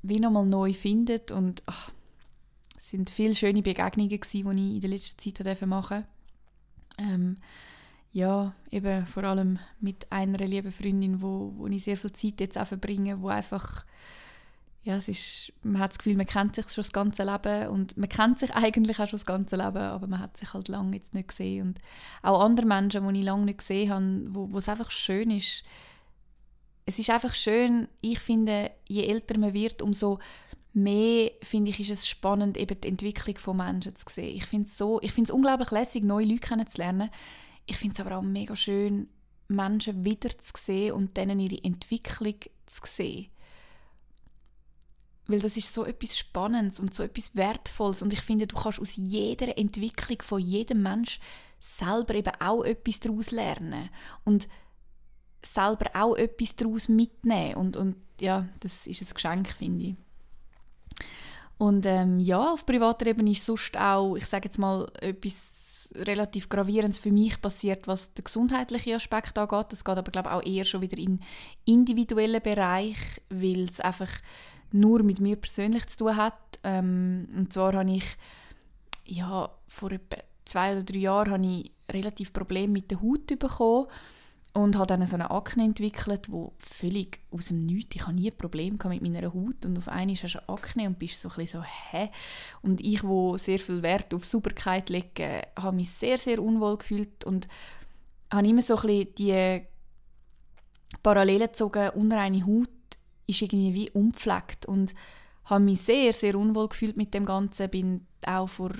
wie 0.02 0.21
nochmal 0.21 0.47
neu 0.47 0.73
findet 0.73 1.30
und 1.33 1.62
ach, 1.66 1.90
es 2.76 2.90
sind 2.90 3.11
viele 3.11 3.35
schöne 3.35 3.62
Begegnungen 3.62 4.09
gewesen, 4.09 4.57
die 4.57 4.69
ich 4.69 4.75
in 4.75 4.80
der 4.80 4.90
letzten 4.90 5.35
Zeit 5.35 5.66
machen 5.66 6.04
ähm, 6.99 7.37
ja, 8.12 8.54
eben 8.71 9.07
vor 9.07 9.25
allem 9.25 9.59
mit 9.80 10.11
einer 10.11 10.38
lieben 10.38 10.73
Freundin, 10.73 11.23
wo, 11.23 11.52
wo 11.57 11.66
ich 11.69 11.85
sehr 11.85 11.97
viel 11.97 12.12
Zeit 12.12 12.40
jetzt 12.40 12.59
auch 12.59 12.66
verbringe, 12.66 13.21
wo 13.23 13.28
einfach 13.28 13.85
ja, 14.83 14.97
es 14.97 15.09
ist, 15.09 15.52
man 15.62 15.78
hat 15.78 15.90
das 15.90 15.99
Gefühl, 15.99 16.16
man 16.16 16.26
kennt 16.26 16.54
sich 16.54 16.66
schon 16.71 16.83
das 16.83 16.92
ganze 16.92 17.23
Leben 17.23 17.69
und 17.69 17.99
man 17.99 18.09
kennt 18.09 18.38
sich 18.38 18.50
eigentlich 18.54 18.99
auch 18.99 19.09
schon 19.09 19.19
das 19.19 19.26
ganze 19.26 19.57
Leben, 19.57 19.76
aber 19.76 20.07
man 20.07 20.19
hat 20.19 20.38
sich 20.38 20.54
halt 20.54 20.69
lange 20.69 20.97
jetzt 20.97 21.12
nicht 21.12 21.28
gesehen. 21.28 21.69
Und 21.69 21.78
auch 22.23 22.40
andere 22.42 22.66
Menschen, 22.66 23.07
die 23.07 23.21
ich 23.21 23.25
lange 23.25 23.45
nicht 23.45 23.59
gesehen 23.59 23.90
habe, 23.92 24.25
wo, 24.30 24.50
wo 24.50 24.59
es 24.59 24.71
einfach 24.71 24.90
schön 24.90 25.30
ist, 25.30 25.64
es 26.90 26.99
ist 26.99 27.11
einfach 27.11 27.35
schön, 27.35 27.87
ich 28.00 28.18
finde, 28.18 28.73
je 28.88 29.06
älter 29.06 29.38
man 29.38 29.54
wird, 29.54 29.80
umso 29.80 30.18
mehr 30.73 31.30
finde 31.40 31.70
ich, 31.70 31.78
ist 31.78 31.90
es 31.90 32.09
spannend, 32.09 32.56
eben 32.56 32.80
die 32.80 32.88
Entwicklung 32.88 33.38
von 33.38 33.56
Menschen 33.59 33.94
zu 33.94 34.06
sehen. 34.09 34.37
Ich 34.37 34.47
finde 34.47 34.66
es 34.66 34.76
so, 34.76 35.00
ich 35.00 35.12
finde 35.12 35.30
es 35.30 35.35
unglaublich 35.35 35.70
lässig, 35.70 36.02
neue 36.02 36.26
Leute 36.26 36.40
kennenzulernen. 36.40 37.11
Ich 37.66 37.76
finde 37.76 37.94
es 37.94 38.00
aber 38.00 38.18
auch 38.18 38.23
mega 38.23 38.56
schön, 38.56 39.09
Menschen 39.47 40.04
wieder 40.04 40.30
zu 40.30 40.52
sehen 40.56 40.94
und 40.94 41.16
denen 41.16 41.38
ihre 41.38 41.62
Entwicklung 41.62 42.35
zu 42.66 42.80
sehen. 42.85 43.30
Weil 45.28 45.40
das 45.40 45.56
ist 45.56 45.73
so 45.73 45.85
etwas 45.85 46.18
Spannendes 46.18 46.80
und 46.80 46.92
so 46.92 47.04
etwas 47.04 47.37
Wertvolles 47.37 48.02
und 48.02 48.12
ich 48.12 48.20
finde, 48.20 48.49
du 48.49 48.56
kannst 48.56 48.80
aus 48.80 48.97
jeder 48.97 49.56
Entwicklung 49.56 50.23
von 50.23 50.40
jedem 50.40 50.82
Mensch 50.82 51.20
selber 51.61 52.16
eben 52.16 52.32
auch 52.40 52.64
etwas 52.64 52.99
daraus 52.99 53.30
lernen 53.30 53.90
und 54.25 54.49
selber 55.42 55.90
auch 55.94 56.16
etwas 56.16 56.56
daraus 56.56 56.88
mitnehmen 56.88 57.54
und, 57.54 57.76
und 57.76 57.97
ja, 58.20 58.47
das 58.61 58.87
ist 58.87 59.02
ein 59.02 59.14
Geschenk, 59.14 59.49
finde 59.49 59.85
ich. 59.85 59.97
Und 61.59 61.85
ähm, 61.87 62.18
ja, 62.20 62.52
auf 62.52 62.64
privater 62.64 63.06
Ebene 63.06 63.30
ist 63.32 63.44
sonst 63.44 63.76
auch, 63.78 64.16
ich 64.16 64.26
sage 64.26 64.49
jetzt 64.49 64.59
mal, 64.59 64.90
etwas 65.00 65.90
relativ 65.94 66.49
Gravierendes 66.49 66.99
für 66.99 67.12
mich 67.12 67.40
passiert, 67.40 67.87
was 67.87 68.14
den 68.14 68.25
gesundheitlichen 68.25 68.94
Aspekt 68.94 69.37
angeht. 69.38 69.66
Das 69.70 69.85
geht 69.85 69.99
aber, 69.99 70.11
glaube 70.11 70.28
ich, 70.28 70.35
auch 70.35 70.42
eher 70.42 70.64
schon 70.64 70.80
wieder 70.80 70.99
in 70.99 71.20
individuellen 71.64 72.40
Bereich, 72.40 72.97
weil 73.28 73.64
es 73.64 73.80
einfach 73.80 74.11
nur 74.73 75.02
mit 75.02 75.20
mir 75.20 75.37
persönlich 75.37 75.87
zu 75.87 75.99
tun 75.99 76.16
hat. 76.16 76.61
Ähm, 76.62 77.28
und 77.37 77.52
zwar 77.52 77.75
habe 77.75 77.90
ich 77.90 78.16
ja, 79.04 79.50
vor 79.66 79.92
etwa 79.92 80.16
zwei 80.44 80.73
oder 80.73 80.85
drei 80.85 80.99
Jahren 80.99 81.32
habe 81.32 81.47
ich 81.47 81.73
relativ 81.90 82.32
Probleme 82.32 82.73
mit 82.73 82.90
der 82.90 83.02
Haut 83.02 83.26
bekommen 83.26 83.87
und 84.52 84.76
habe 84.76 84.87
dann 84.88 85.07
so 85.07 85.14
eine 85.14 85.30
Akne 85.30 85.64
entwickelt, 85.64 86.30
wo 86.30 86.54
völlig 86.59 87.21
aus 87.30 87.49
dem 87.49 87.66
Nichts, 87.66 87.97
ich 87.97 88.02
habe 88.02 88.14
nie 88.14 88.30
ein 88.30 88.37
Problem 88.37 88.78
mit 88.85 89.02
meiner 89.02 89.33
Haut 89.33 89.64
und 89.64 89.78
auf 89.78 89.88
einmal 89.88 90.16
hast 90.16 90.35
du 90.35 90.49
Akne 90.49 90.87
und 90.87 90.99
bist 90.99 91.21
so 91.21 91.28
ein 91.28 91.37
bisschen 91.37 91.61
so, 91.61 91.66
hä? 91.92 92.11
Und 92.62 92.80
ich, 92.80 93.04
wo 93.04 93.37
sehr 93.37 93.61
viel 93.61 93.83
Wert 93.83 94.12
auf 94.12 94.25
Sauberkeit 94.25 94.90
lege, 94.90 95.42
habe 95.57 95.76
mich 95.76 95.90
sehr, 95.90 96.19
sehr 96.19 96.42
unwohl 96.42 96.78
gefühlt 96.78 97.25
und 97.25 97.47
habe 98.33 98.49
immer 98.49 98.62
so 98.62 98.76
ein 98.76 98.83
bisschen 98.83 99.14
die 99.19 99.66
Parallelen 101.02 101.47
gezogen, 101.47 101.90
unreine 101.90 102.45
Haut 102.45 102.69
ist 103.26 103.42
irgendwie 103.42 103.75
wie 103.75 103.90
umgepflegt 103.90 104.66
und 104.66 104.95
habe 105.45 105.64
mich 105.64 105.80
sehr, 105.80 106.12
sehr 106.12 106.35
unwohl 106.37 106.69
gefühlt 106.69 106.97
mit 106.97 107.14
dem 107.14 107.25
Ganzen. 107.25 107.71
Bin 107.71 108.07
auch 108.26 108.49
vor 108.49 108.73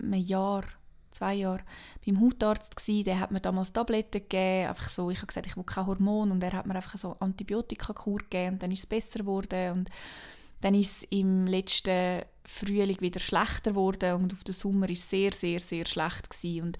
einem 0.00 0.14
Jahr, 0.14 0.64
zwei 1.10 1.34
Jahren 1.34 1.62
beim 2.04 2.20
Hautarzt 2.20 2.76
gewesen. 2.76 3.04
Der 3.04 3.20
hat 3.20 3.30
mir 3.30 3.40
damals 3.40 3.72
Tabletten 3.72 4.20
gegeben. 4.20 4.68
Einfach 4.68 4.88
so, 4.88 5.10
ich 5.10 5.18
habe 5.18 5.26
gesagt, 5.26 5.46
ich 5.46 5.56
will 5.56 5.64
kein 5.64 5.86
Hormon 5.86 6.30
und 6.30 6.42
er 6.42 6.52
hat 6.52 6.66
mir 6.66 6.74
einfach 6.74 6.96
so 6.96 7.16
Antibiotika-Kur 7.18 8.18
gegeben 8.18 8.54
und 8.54 8.62
dann 8.62 8.72
ist 8.72 8.80
es 8.80 8.86
besser 8.86 9.20
geworden 9.20 9.72
und 9.72 9.90
dann 10.60 10.74
ist 10.74 10.98
es 10.98 11.02
im 11.10 11.46
letzten 11.46 12.22
Frühling 12.44 13.00
wieder 13.00 13.20
schlechter 13.20 13.70
geworden 13.70 14.14
und 14.14 14.32
auf 14.32 14.44
den 14.44 14.52
Sommer 14.52 14.82
war 14.82 14.90
es 14.90 15.08
sehr, 15.08 15.32
sehr, 15.32 15.60
sehr 15.60 15.86
schlecht 15.86 16.28
gewesen. 16.28 16.62
Und 16.66 16.78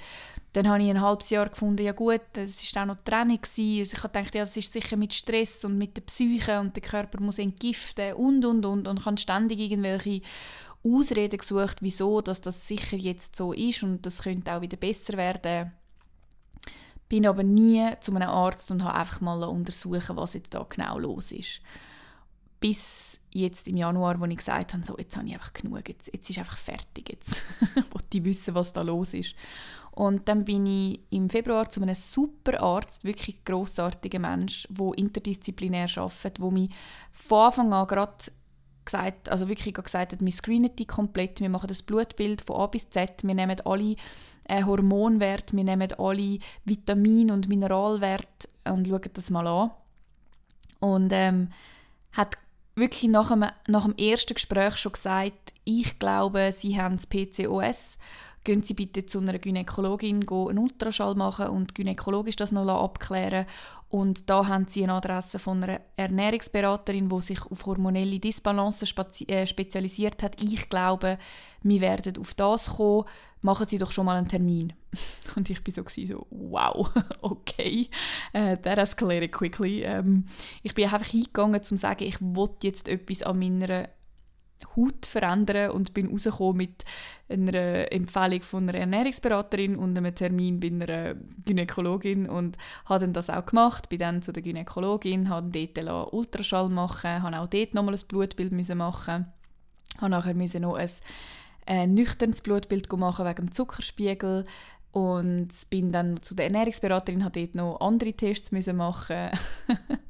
dann 0.52 0.68
habe 0.68 0.82
ich 0.82 0.90
ein 0.90 1.00
halbes 1.00 1.30
Jahr 1.30 1.48
gefunden, 1.48 1.84
ja 1.84 1.92
gut, 1.92 2.20
es 2.34 2.74
war 2.74 2.82
auch 2.82 2.86
noch 2.88 3.00
Training 3.02 3.40
gewesen. 3.40 3.80
Also 3.80 3.96
ich 3.96 4.02
gedacht, 4.02 4.34
ja, 4.34 4.42
das 4.42 4.56
ist 4.56 4.72
sicher 4.72 4.96
mit 4.96 5.14
Stress 5.14 5.64
und 5.64 5.78
mit 5.78 5.96
der 5.96 6.02
Psyche 6.02 6.58
und 6.60 6.74
der 6.74 6.82
Körper 6.82 7.20
muss 7.20 7.38
entgiften 7.38 8.14
und, 8.14 8.44
und, 8.44 8.66
und. 8.66 8.88
Und 8.88 9.06
habe 9.06 9.18
ständig 9.18 9.60
irgendwelche 9.60 10.22
Ausreden 10.82 11.38
gesucht, 11.38 11.78
wieso 11.80 12.20
dass 12.20 12.40
das 12.40 12.66
sicher 12.66 12.96
jetzt 12.96 13.36
so 13.36 13.52
ist 13.52 13.82
und 13.82 14.04
das 14.06 14.22
könnte 14.22 14.52
auch 14.52 14.60
wieder 14.60 14.76
besser 14.76 15.16
werden. 15.16 15.72
Bin 17.08 17.26
aber 17.26 17.42
nie 17.42 17.90
zu 18.00 18.14
einem 18.14 18.28
Arzt 18.28 18.70
und 18.70 18.84
habe 18.84 18.94
einfach 18.94 19.20
mal 19.20 19.42
untersuchen, 19.44 20.16
was 20.16 20.34
jetzt 20.34 20.54
da 20.54 20.64
genau 20.68 20.98
los 20.98 21.32
ist. 21.32 21.60
Bis 22.60 23.18
jetzt 23.32 23.68
im 23.68 23.76
Januar, 23.76 24.20
wo 24.20 24.24
ich 24.26 24.36
gesagt 24.36 24.74
habe, 24.74 24.84
so, 24.84 24.96
jetzt 24.98 25.16
habe 25.16 25.26
ich 25.26 25.34
einfach 25.34 25.52
genug, 25.52 25.88
jetzt, 25.88 26.12
jetzt 26.12 26.30
ist 26.30 26.38
einfach 26.38 26.56
fertig, 26.56 27.08
jetzt 27.08 27.44
wollte 27.90 28.18
ich 28.18 28.24
wissen, 28.24 28.54
was 28.54 28.72
da 28.72 28.82
los 28.82 29.14
ist. 29.14 29.34
Und 29.92 30.28
dann 30.28 30.44
bin 30.44 30.66
ich 30.66 31.00
im 31.10 31.28
Februar 31.28 31.68
zu 31.68 31.82
einem 31.82 31.94
super 31.94 32.60
Arzt, 32.62 33.04
wirklich 33.04 33.44
grossartiger 33.44 34.18
Mensch, 34.18 34.66
der 34.70 34.92
interdisziplinär 34.96 35.88
arbeitet, 35.96 36.40
wo 36.40 36.50
mich 36.50 36.70
von 37.12 37.46
Anfang 37.46 37.72
an 37.72 37.86
gerade 37.86 38.24
gesagt, 38.84 39.28
also 39.28 39.48
wirklich 39.48 39.74
gesagt 39.74 40.12
hat, 40.12 40.20
wir 40.20 40.32
screenen 40.32 40.74
die 40.76 40.86
komplett, 40.86 41.40
wir 41.40 41.48
machen 41.48 41.68
das 41.68 41.82
Blutbild 41.82 42.42
von 42.42 42.56
A 42.56 42.66
bis 42.66 42.88
Z, 42.90 43.22
wir 43.22 43.34
nehmen 43.34 43.60
alle 43.64 43.96
äh, 44.44 44.64
Hormonwerte, 44.64 45.56
wir 45.56 45.64
nehmen 45.64 45.92
alle 45.98 46.38
Vitamin- 46.64 47.30
und 47.30 47.48
Mineralwerte 47.48 48.48
und 48.64 48.86
schauen 48.86 49.10
das 49.12 49.30
mal 49.30 49.46
an. 49.46 49.70
Und 50.80 51.10
ähm, 51.12 51.50
hat 52.12 52.36
wirklich 52.74 53.10
nach 53.10 53.28
dem, 53.28 53.44
nach 53.68 53.84
dem 53.84 53.96
ersten 53.96 54.34
Gespräch 54.34 54.76
schon 54.76 54.92
gesagt, 54.92 55.52
ich 55.64 55.98
glaube, 55.98 56.50
sie 56.52 56.80
haben 56.80 56.96
das 56.96 57.06
PCOS. 57.06 57.98
Gehen 58.42 58.62
Sie 58.62 58.72
bitte 58.72 59.04
zu 59.04 59.20
einer 59.20 59.38
Gynäkologin, 59.38 60.26
einen 60.26 60.58
Ultraschall 60.58 61.14
machen 61.14 61.48
und 61.48 61.74
gynäkologisch 61.74 62.36
das 62.36 62.52
noch 62.52 62.66
abklären. 62.68 63.44
Und 63.90 64.30
da 64.30 64.46
haben 64.46 64.66
Sie 64.66 64.82
eine 64.82 64.94
Adresse 64.94 65.38
von 65.38 65.62
einer 65.62 65.80
Ernährungsberaterin, 65.96 67.10
die 67.10 67.20
sich 67.20 67.42
auf 67.50 67.66
hormonelle 67.66 68.18
Disbalance 68.18 68.86
äh, 69.26 69.46
spezialisiert 69.46 70.22
hat. 70.22 70.42
Ich 70.42 70.70
glaube, 70.70 71.18
wir 71.62 71.80
werden 71.82 72.16
auf 72.18 72.32
das 72.32 72.76
kommen. 72.76 73.04
Machen 73.42 73.68
Sie 73.68 73.78
doch 73.78 73.92
schon 73.92 74.06
mal 74.06 74.16
einen 74.16 74.28
Termin. 74.28 74.72
Und 75.36 75.50
ich 75.50 75.60
war 75.66 75.72
so, 75.72 76.04
so 76.04 76.26
wow, 76.30 76.90
okay, 77.20 77.88
uh, 78.34 78.56
that 78.56 78.78
escalated 78.78 79.32
quickly. 79.32 79.82
Ähm, 79.82 80.26
ich 80.62 80.74
bin 80.74 80.84
einfach 80.84 81.06
hingegangen, 81.06 81.56
um 81.56 81.62
zu 81.62 81.76
sagen, 81.76 82.04
ich 82.04 82.16
wollte 82.20 82.66
jetzt 82.66 82.88
etwas 82.88 83.22
an 83.22 83.38
meiner 83.38 83.88
Haut 84.76 85.06
verändern 85.06 85.70
und 85.70 85.94
bin 85.94 86.08
rausgekommen 86.08 86.56
mit 86.56 86.84
einer 87.28 87.92
Empfehlung 87.92 88.42
von 88.42 88.68
einer 88.68 88.78
Ernährungsberaterin 88.78 89.76
und 89.76 89.96
einem 89.96 90.14
Termin 90.14 90.60
bei 90.60 90.68
einer 90.68 91.14
Gynäkologin 91.44 92.28
und 92.28 92.56
habe 92.86 93.00
dann 93.00 93.12
das 93.12 93.30
auch 93.30 93.46
gemacht, 93.46 93.88
bin 93.88 93.98
dann 93.98 94.22
zu 94.22 94.32
der 94.32 94.42
Gynäkologin, 94.42 95.28
habe 95.28 95.50
dort 95.50 96.12
Ultraschall 96.12 96.68
machen, 96.68 97.22
habe 97.22 97.38
auch 97.38 97.46
dort 97.46 97.74
nochmal 97.74 97.94
ein 97.94 98.06
Blutbild 98.08 98.52
machen, 98.74 99.26
habe 99.98 100.10
nachher 100.10 100.60
noch 100.60 100.74
ein 100.74 100.90
äh, 101.66 101.86
nüchternes 101.86 102.40
Blutbild 102.40 102.92
machen 102.92 103.26
wegen 103.26 103.46
dem 103.46 103.52
Zuckerspiegel 103.52 104.44
und 104.92 105.48
bin 105.70 105.92
dann 105.92 106.20
zu 106.22 106.34
der 106.34 106.46
Ernährungsberaterin, 106.46 107.24
habe 107.24 107.40
dort 107.40 107.54
noch 107.54 107.80
andere 107.80 108.12
Tests 108.12 108.50
machen 108.72 109.30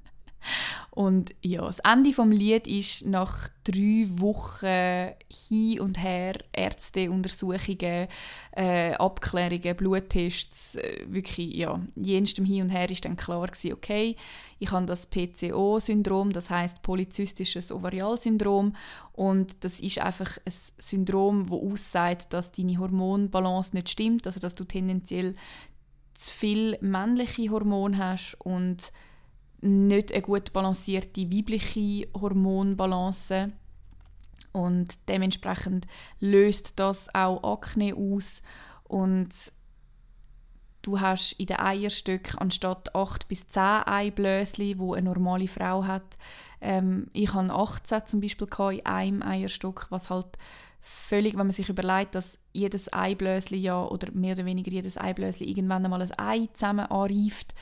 Und 0.90 1.34
ja, 1.42 1.62
das 1.62 1.78
Ende 1.80 2.12
vom 2.12 2.32
Lied 2.32 2.66
ist 2.66 3.06
nach 3.06 3.48
drei 3.64 4.06
Wochen 4.08 5.14
hin 5.28 5.80
und 5.80 6.02
her 6.02 6.34
Ärzteuntersuchungen, 6.52 8.08
äh, 8.52 8.92
Abklärungen, 8.94 9.76
Bluttests, 9.76 10.76
äh, 10.76 11.06
wirklich 11.08 11.54
ja, 11.54 11.80
jenstem 11.94 12.44
Hin 12.44 12.62
und 12.62 12.70
Her 12.70 12.90
ist 12.90 13.04
dann 13.04 13.16
klar 13.16 13.46
gewesen, 13.46 13.72
okay, 13.72 14.16
ich 14.58 14.72
habe 14.72 14.86
das 14.86 15.06
PCO-Syndrom, 15.06 16.32
das 16.32 16.50
heißt 16.50 16.82
polyzystisches 16.82 17.72
Ovarialsyndrom. 17.72 18.74
Und 19.12 19.64
das 19.64 19.80
ist 19.80 20.00
einfach 20.00 20.38
ein 20.44 20.52
Syndrom, 20.78 21.48
wo 21.50 21.72
aussagt, 21.72 22.32
dass 22.34 22.52
deine 22.52 22.78
Hormonbalance 22.78 23.74
nicht 23.74 23.90
stimmt, 23.90 24.26
also 24.26 24.40
dass 24.40 24.54
du 24.54 24.64
tendenziell 24.64 25.34
zu 26.14 26.30
viel 26.32 26.78
männliche 26.80 27.50
Hormone 27.50 27.96
hast 27.96 28.36
und 28.40 28.92
nicht 29.60 30.12
eine 30.12 30.22
gut 30.22 30.52
balancierte 30.52 31.30
weibliche 31.30 32.08
Hormonbalance. 32.14 33.52
Und 34.52 34.98
dementsprechend 35.08 35.86
löst 36.18 36.78
das 36.80 37.14
auch 37.14 37.42
Akne 37.44 37.94
aus. 37.94 38.42
Und 38.84 39.52
du 40.82 41.00
hast 41.00 41.32
in 41.34 41.46
den 41.46 41.60
Eierstöcken 41.60 42.38
anstatt 42.38 42.94
8 42.94 43.28
bis 43.28 43.48
10 43.48 43.62
Eiblöschen, 43.62 44.78
wo 44.78 44.94
eine 44.94 45.08
normale 45.08 45.46
Frau 45.46 45.84
hat, 45.84 46.18
ähm, 46.60 47.06
ich 47.12 47.32
hatte 47.32 47.52
18 47.52 48.06
zum 48.06 48.20
Beispiel 48.20 48.48
in 48.72 48.86
einem 48.86 49.22
Eierstock, 49.22 49.86
was 49.90 50.10
halt 50.10 50.36
völlig, 50.80 51.34
wenn 51.34 51.46
man 51.46 51.50
sich 51.50 51.68
überlegt, 51.68 52.14
dass 52.14 52.38
jedes 52.52 52.92
Eiblöschen 52.92 53.58
ja, 53.58 53.82
oder 53.84 54.10
mehr 54.12 54.34
oder 54.34 54.44
weniger 54.44 54.70
jedes 54.70 54.98
Eiblöschen 54.98 55.46
irgendwann 55.46 55.84
einmal 55.84 56.02
ein 56.02 56.18
Ei 56.18 56.48
zusammen 56.52 56.86
anreift, 56.86 57.54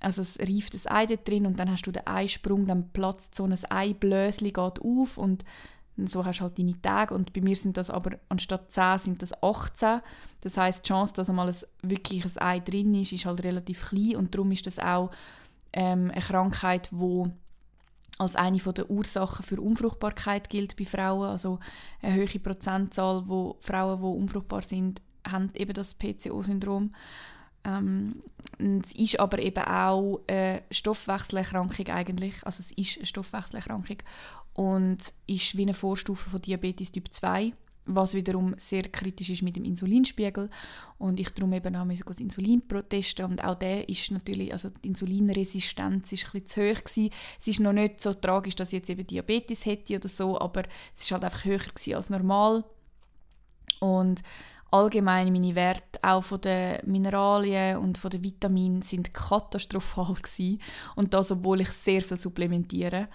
also 0.00 0.22
es 0.22 0.38
reift 0.40 0.74
das 0.74 0.90
Ei 0.90 1.06
dort 1.06 1.28
drin 1.28 1.46
und 1.46 1.60
dann 1.60 1.70
hast 1.70 1.86
du 1.86 1.92
den 1.92 2.06
Eisprung, 2.06 2.66
dann 2.66 2.90
platzt 2.90 3.34
so 3.34 3.44
ein 3.44 3.56
Eiblöschen 3.70 4.46
geht 4.46 4.58
auf 4.58 5.18
und 5.18 5.44
so 5.96 6.24
hast 6.24 6.38
du 6.38 6.44
halt 6.44 6.58
deine 6.58 6.80
Tage 6.80 7.14
und 7.14 7.32
bei 7.32 7.40
mir 7.40 7.56
sind 7.56 7.76
das 7.76 7.90
aber 7.90 8.18
anstatt 8.28 8.72
10 8.72 8.98
sind 8.98 9.22
das 9.22 9.42
18. 9.42 10.00
Das 10.40 10.56
heißt 10.56 10.84
die 10.84 10.88
Chance, 10.88 11.12
dass 11.14 11.28
einmal 11.28 11.48
ein, 11.48 11.56
wirklich 11.82 12.24
ein 12.24 12.38
Ei 12.38 12.60
drin 12.60 12.94
ist, 12.94 13.12
ist 13.12 13.26
halt 13.26 13.44
relativ 13.44 13.88
klein 13.88 14.16
und 14.16 14.34
darum 14.34 14.50
ist 14.52 14.66
das 14.66 14.78
auch 14.78 15.10
ähm, 15.72 16.10
eine 16.10 16.20
Krankheit, 16.20 16.88
wo 16.92 17.30
als 18.18 18.36
eine 18.36 18.58
der 18.58 18.90
Ursachen 18.90 19.44
für 19.44 19.60
Unfruchtbarkeit 19.60 20.50
gilt 20.50 20.76
bei 20.76 20.84
Frauen. 20.84 21.28
Also 21.28 21.58
eine 22.02 22.16
hohe 22.16 22.40
Prozentzahl, 22.40 23.24
wo 23.26 23.56
Frauen, 23.60 24.00
die 24.00 24.22
unfruchtbar 24.22 24.62
sind, 24.62 25.00
haben 25.26 25.50
eben 25.54 25.72
das 25.72 25.94
PCO-Syndrom. 25.94 26.94
Ähm, 27.64 28.22
es 28.58 28.92
ist 28.92 29.20
aber 29.20 29.38
eben 29.38 29.64
auch 29.64 30.20
eine 30.26 30.62
Stoffwechselerkrankung 30.70 31.88
eigentlich. 31.88 32.34
Also 32.44 32.60
es 32.60 32.72
ist 32.72 32.98
eine 32.98 33.06
Stoffwechselerkrankung 33.06 33.98
und 34.54 35.12
ist 35.26 35.56
wie 35.56 35.62
eine 35.62 35.74
Vorstufe 35.74 36.30
von 36.30 36.42
Diabetes 36.42 36.92
Typ 36.92 37.12
2, 37.12 37.52
was 37.86 38.14
wiederum 38.14 38.54
sehr 38.58 38.82
kritisch 38.82 39.30
ist 39.30 39.42
mit 39.42 39.56
dem 39.56 39.64
Insulinspiegel 39.64 40.50
und 40.98 41.18
ich 41.18 41.30
darum 41.30 41.52
eben 41.52 41.74
auch 41.76 41.86
das 41.86 42.20
Insulin 42.20 42.62
testen 42.88 43.26
und 43.26 43.44
auch 43.44 43.54
der 43.54 43.88
ist 43.88 44.10
natürlich, 44.10 44.52
also 44.52 44.68
die 44.68 44.88
Insulinresistenz 44.88 46.12
ist 46.12 46.26
ein 46.26 46.42
bisschen 46.42 46.46
zu 46.46 46.60
hoch 46.60 46.84
gewesen. 46.84 47.10
Es 47.40 47.48
ist 47.48 47.60
noch 47.60 47.72
nicht 47.72 48.00
so 48.00 48.12
tragisch, 48.12 48.56
dass 48.56 48.68
ich 48.68 48.80
jetzt 48.80 48.90
eben 48.90 49.06
Diabetes 49.06 49.66
hätte 49.66 49.96
oder 49.96 50.08
so, 50.08 50.40
aber 50.40 50.62
es 50.94 51.04
ist 51.04 51.12
halt 51.12 51.24
einfach 51.24 51.44
höher 51.44 51.60
als 51.96 52.10
normal 52.10 52.64
und 53.80 54.22
allgemein 54.70 55.32
meine 55.32 55.54
Werte 55.54 55.98
auch 56.02 56.24
von 56.24 56.40
den 56.40 56.78
Mineralien 56.84 57.78
und 57.78 57.98
von 57.98 58.10
den 58.10 58.24
Vitaminen 58.24 58.82
sind 58.82 59.12
katastrophal 59.12 60.14
gewesen. 60.22 60.60
und 60.96 61.14
das 61.14 61.32
obwohl 61.32 61.60
ich 61.60 61.70
sehr 61.70 62.02
viel 62.02 62.16
supplementiere 62.16 63.08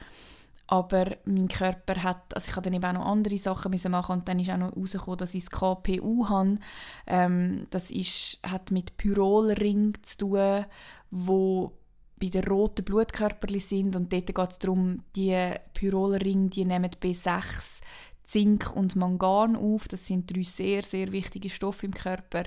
aber 0.67 1.17
mein 1.25 1.47
Körper 1.47 2.01
hat, 2.01 2.33
also 2.33 2.49
ich 2.49 2.55
habe 2.55 2.63
dann 2.63 2.73
eben 2.73 2.85
auch 2.85 2.93
noch 2.93 3.11
andere 3.11 3.37
Sachen 3.37 3.71
müssen 3.71 3.91
machen 3.91 4.13
und 4.13 4.27
dann 4.27 4.39
ist 4.39 4.49
auch 4.49 4.57
noch 4.57 4.75
herausgekommen, 4.75 5.17
dass 5.19 5.35
ich 5.35 5.45
das 5.45 5.59
KPU 5.59 6.27
habe. 6.27 6.57
Ähm, 7.05 7.67
das 7.69 7.91
ist, 7.91 8.39
hat 8.43 8.71
mit 8.71 8.97
Pyrolring 8.97 9.93
zu 10.01 10.17
tun, 10.17 10.65
wo 11.11 11.73
bei 12.19 12.27
den 12.27 12.45
roten 12.45 12.83
Blutkörperchen 12.83 13.59
sind 13.59 13.95
und 13.95 14.11
dort 14.11 14.27
geht 14.27 14.51
es 14.51 14.59
darum, 14.59 15.03
die 15.15 15.51
Pyrolring, 15.73 16.49
die 16.49 16.65
nehmen 16.65 16.91
B6 16.91 17.35
Zink 18.25 18.75
und 18.75 18.95
Mangan 18.95 19.55
auf. 19.55 19.87
Das 19.87 20.07
sind 20.07 20.33
drei 20.33 20.43
sehr, 20.43 20.83
sehr 20.83 21.11
wichtige 21.11 21.49
Stoffe 21.49 21.85
im 21.85 21.93
Körper. 21.93 22.43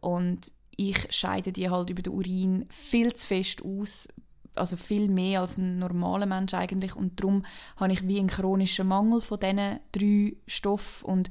Und 0.00 0.52
ich 0.76 1.12
scheide 1.12 1.52
die 1.52 1.70
halt 1.70 1.90
über 1.90 2.02
den 2.02 2.12
Urin 2.12 2.66
viel 2.68 3.14
zu 3.14 3.28
fest 3.28 3.62
aus, 3.64 4.08
also 4.54 4.76
viel 4.76 5.08
mehr 5.08 5.40
als 5.40 5.56
ein 5.56 5.78
normaler 5.78 6.26
Mensch 6.26 6.54
eigentlich. 6.54 6.94
Und 6.96 7.20
darum 7.20 7.44
habe 7.76 7.92
ich 7.92 8.06
wie 8.06 8.18
einen 8.18 8.28
chronischen 8.28 8.88
Mangel 8.88 9.20
von 9.20 9.40
diesen 9.40 9.80
drei 9.92 10.36
Stoffen 10.46 11.06
und 11.06 11.30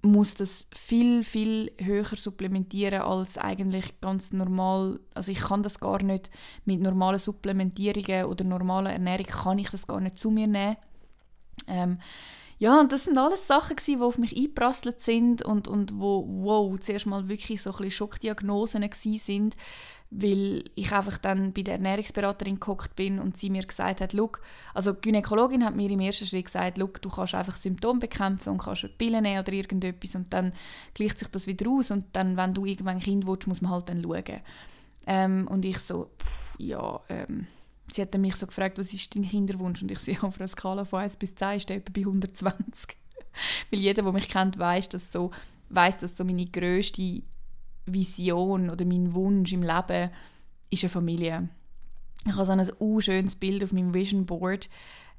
muss 0.00 0.34
das 0.34 0.68
viel, 0.74 1.24
viel 1.24 1.72
höher 1.78 2.04
supplementieren 2.04 3.02
als 3.02 3.36
eigentlich 3.36 4.00
ganz 4.00 4.32
normal. 4.32 5.00
Also 5.12 5.32
ich 5.32 5.40
kann 5.40 5.62
das 5.62 5.80
gar 5.80 6.02
nicht 6.02 6.30
mit 6.64 6.80
normalen 6.80 7.18
Supplementierungen 7.18 8.26
oder 8.26 8.44
normaler 8.44 8.92
Ernährung 8.92 9.26
kann 9.26 9.58
ich 9.58 9.70
das 9.70 9.86
gar 9.86 10.00
nicht 10.00 10.16
zu 10.16 10.30
mir 10.30 10.46
nehmen. 10.46 10.76
Ähm, 11.66 11.98
ja, 12.58 12.80
und 12.80 12.92
das 12.92 13.04
sind 13.04 13.16
alles 13.18 13.46
Sachen, 13.46 13.76
die 13.86 13.96
auf 13.98 14.18
mich 14.18 14.36
eingeprasselt 14.36 15.00
sind 15.00 15.42
und, 15.42 15.68
und 15.68 15.98
wo, 15.98 16.26
wow, 16.26 16.78
zuerst 16.80 17.06
mal 17.06 17.28
wirklich 17.28 17.62
so 17.62 17.70
ein 17.70 17.76
bisschen 17.76 17.92
Schockdiagnosen 17.92 18.88
sind, 18.92 19.56
weil 20.10 20.64
ich 20.74 20.92
einfach 20.92 21.18
dann 21.18 21.52
bei 21.52 21.62
der 21.62 21.74
Ernährungsberaterin 21.74 22.58
gehockt 22.58 22.96
bin 22.96 23.20
und 23.20 23.36
sie 23.36 23.50
mir 23.50 23.62
gesagt 23.62 24.00
hat, 24.00 24.12
Look, 24.12 24.40
also 24.74 24.92
die 24.92 25.02
Gynäkologin 25.02 25.64
hat 25.64 25.76
mir 25.76 25.88
im 25.88 26.00
ersten 26.00 26.26
Schritt 26.26 26.46
gesagt, 26.46 26.78
Look, 26.78 27.00
du 27.00 27.10
kannst 27.10 27.34
einfach 27.34 27.56
Symptome 27.56 28.00
bekämpfen 28.00 28.50
und 28.50 28.58
kannst 28.58 28.98
Pillen 28.98 29.22
nehmen 29.22 29.40
oder 29.40 29.52
irgendetwas 29.52 30.16
und 30.16 30.32
dann 30.32 30.52
gleicht 30.94 31.20
sich 31.20 31.28
das 31.28 31.46
wieder 31.46 31.70
aus 31.70 31.92
und 31.92 32.06
dann, 32.12 32.36
wenn 32.36 32.54
du 32.54 32.64
irgendwann 32.64 32.96
ein 32.96 33.02
Kind 33.02 33.26
willst, 33.26 33.46
muss 33.46 33.60
man 33.60 33.70
halt 33.70 33.88
dann 33.88 34.02
schauen. 34.02 34.40
Ähm, 35.06 35.46
und 35.48 35.64
ich 35.64 35.78
so, 35.78 36.10
pff, 36.20 36.56
ja, 36.58 37.00
ähm, 37.08 37.46
sie 37.92 38.02
hat 38.02 38.16
mich 38.16 38.36
so 38.36 38.46
gefragt, 38.46 38.78
was 38.78 38.92
ist 38.92 39.14
dein 39.14 39.26
Kinderwunsch? 39.26 39.82
Und 39.82 39.90
ich 39.90 40.06
ja, 40.06 40.22
auf 40.22 40.38
einer 40.38 40.48
Skala 40.48 40.84
von 40.84 41.00
1 41.00 41.16
bis 41.16 41.34
10 41.34 41.56
ist 41.56 41.68
der 41.68 41.76
etwa 41.76 41.92
bei 41.92 42.00
120. 42.00 42.96
Weil 43.70 43.80
jeder, 43.80 44.02
der 44.02 44.12
mich 44.12 44.28
kennt, 44.28 44.58
weiß, 44.58 44.88
dass 44.90 45.12
so, 45.12 45.30
weiss, 45.68 45.98
dass 45.98 46.16
so 46.16 46.24
meine 46.24 46.46
grösste 46.46 47.22
Vision 47.86 48.70
oder 48.70 48.84
mein 48.84 49.14
Wunsch 49.14 49.52
im 49.52 49.62
Leben 49.62 50.10
ist 50.70 50.84
eine 50.84 50.90
Familie. 50.90 51.48
Ich 52.26 52.32
habe 52.32 52.44
so 52.44 52.52
ein 52.52 52.70
uh, 52.80 53.00
schönes 53.00 53.36
Bild 53.36 53.64
auf 53.64 53.72
meinem 53.72 53.94
Vision 53.94 54.26
Board 54.26 54.68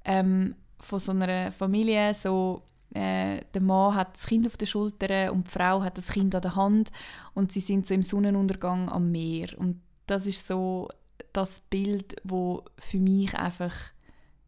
ähm, 0.05 0.55
von 0.79 0.99
so 0.99 1.11
einer 1.11 1.51
Familie, 1.51 2.13
so 2.13 2.63
äh, 2.93 3.41
der 3.53 3.61
Mann 3.61 3.95
hat 3.95 4.15
das 4.15 4.25
Kind 4.25 4.47
auf 4.47 4.57
der 4.57 4.65
Schulter 4.65 5.31
und 5.31 5.47
die 5.47 5.51
Frau 5.51 5.81
hat 5.81 5.97
das 5.97 6.09
Kind 6.09 6.33
an 6.35 6.41
der 6.41 6.55
Hand 6.55 6.91
und 7.33 7.51
sie 7.51 7.59
sind 7.59 7.87
so 7.87 7.93
im 7.93 8.03
Sonnenuntergang 8.03 8.89
am 8.89 9.11
Meer 9.11 9.49
und 9.57 9.81
das 10.07 10.25
ist 10.25 10.47
so 10.47 10.89
das 11.33 11.61
Bild, 11.69 12.15
wo 12.23 12.65
für 12.77 12.99
mich 12.99 13.35
einfach, 13.35 13.75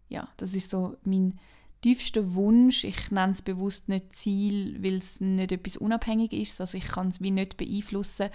ja, 0.10 0.28
das 0.38 0.54
ist 0.54 0.70
so 0.70 0.98
mein 1.04 1.40
tiefster 1.82 2.34
Wunsch. 2.36 2.84
Ich 2.84 3.12
nenne 3.12 3.34
es 3.34 3.42
bewusst 3.42 3.90
nicht 3.90 4.16
Ziel, 4.16 4.82
weil 4.84 4.96
es 4.96 5.20
nicht 5.20 5.52
etwas 5.52 5.78
unabhängig 5.78 6.34
ist. 6.34 6.62
Also 6.62 6.78
ich 6.78 6.88
kann 6.88 7.10
es 7.10 7.22
wie 7.22 7.32
nicht 7.32 7.58
beeinflussen, 7.58 8.30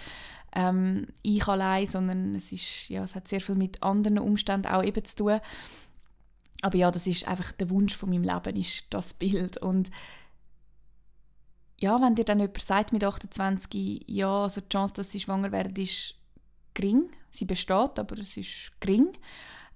ähm, 0.54 1.06
ich 1.22 1.46
allein, 1.46 1.86
sondern 1.86 2.34
es, 2.34 2.52
ist, 2.52 2.88
ja, 2.88 3.04
es 3.04 3.14
hat 3.14 3.28
sehr 3.28 3.40
viel 3.40 3.54
mit 3.54 3.82
anderen 3.82 4.18
Umständen 4.18 4.68
auch 4.68 4.82
eben 4.82 5.04
zu 5.04 5.16
tun. 5.16 5.40
Aber 6.62 6.76
ja, 6.76 6.90
das 6.90 7.06
ist 7.06 7.28
einfach 7.28 7.52
der 7.52 7.70
Wunsch 7.70 7.96
von 7.96 8.10
meinem 8.10 8.24
Leben, 8.24 8.56
ist 8.56 8.84
das 8.90 9.14
Bild. 9.14 9.58
Und 9.58 9.90
ja, 11.78 12.00
wenn 12.00 12.14
dir 12.14 12.24
dann 12.24 12.40
jemand 12.40 12.60
sagt 12.60 12.92
mit 12.92 13.04
28, 13.04 14.04
ja, 14.08 14.44
also 14.44 14.60
die 14.60 14.68
Chance, 14.68 14.94
dass 14.94 15.12
sie 15.12 15.20
schwanger 15.20 15.52
werden, 15.52 15.76
ist 15.76 16.15
gering. 16.76 17.10
Sie 17.30 17.44
besteht, 17.44 17.98
aber 17.98 18.18
es 18.18 18.36
ist 18.36 18.72
gering. 18.80 19.12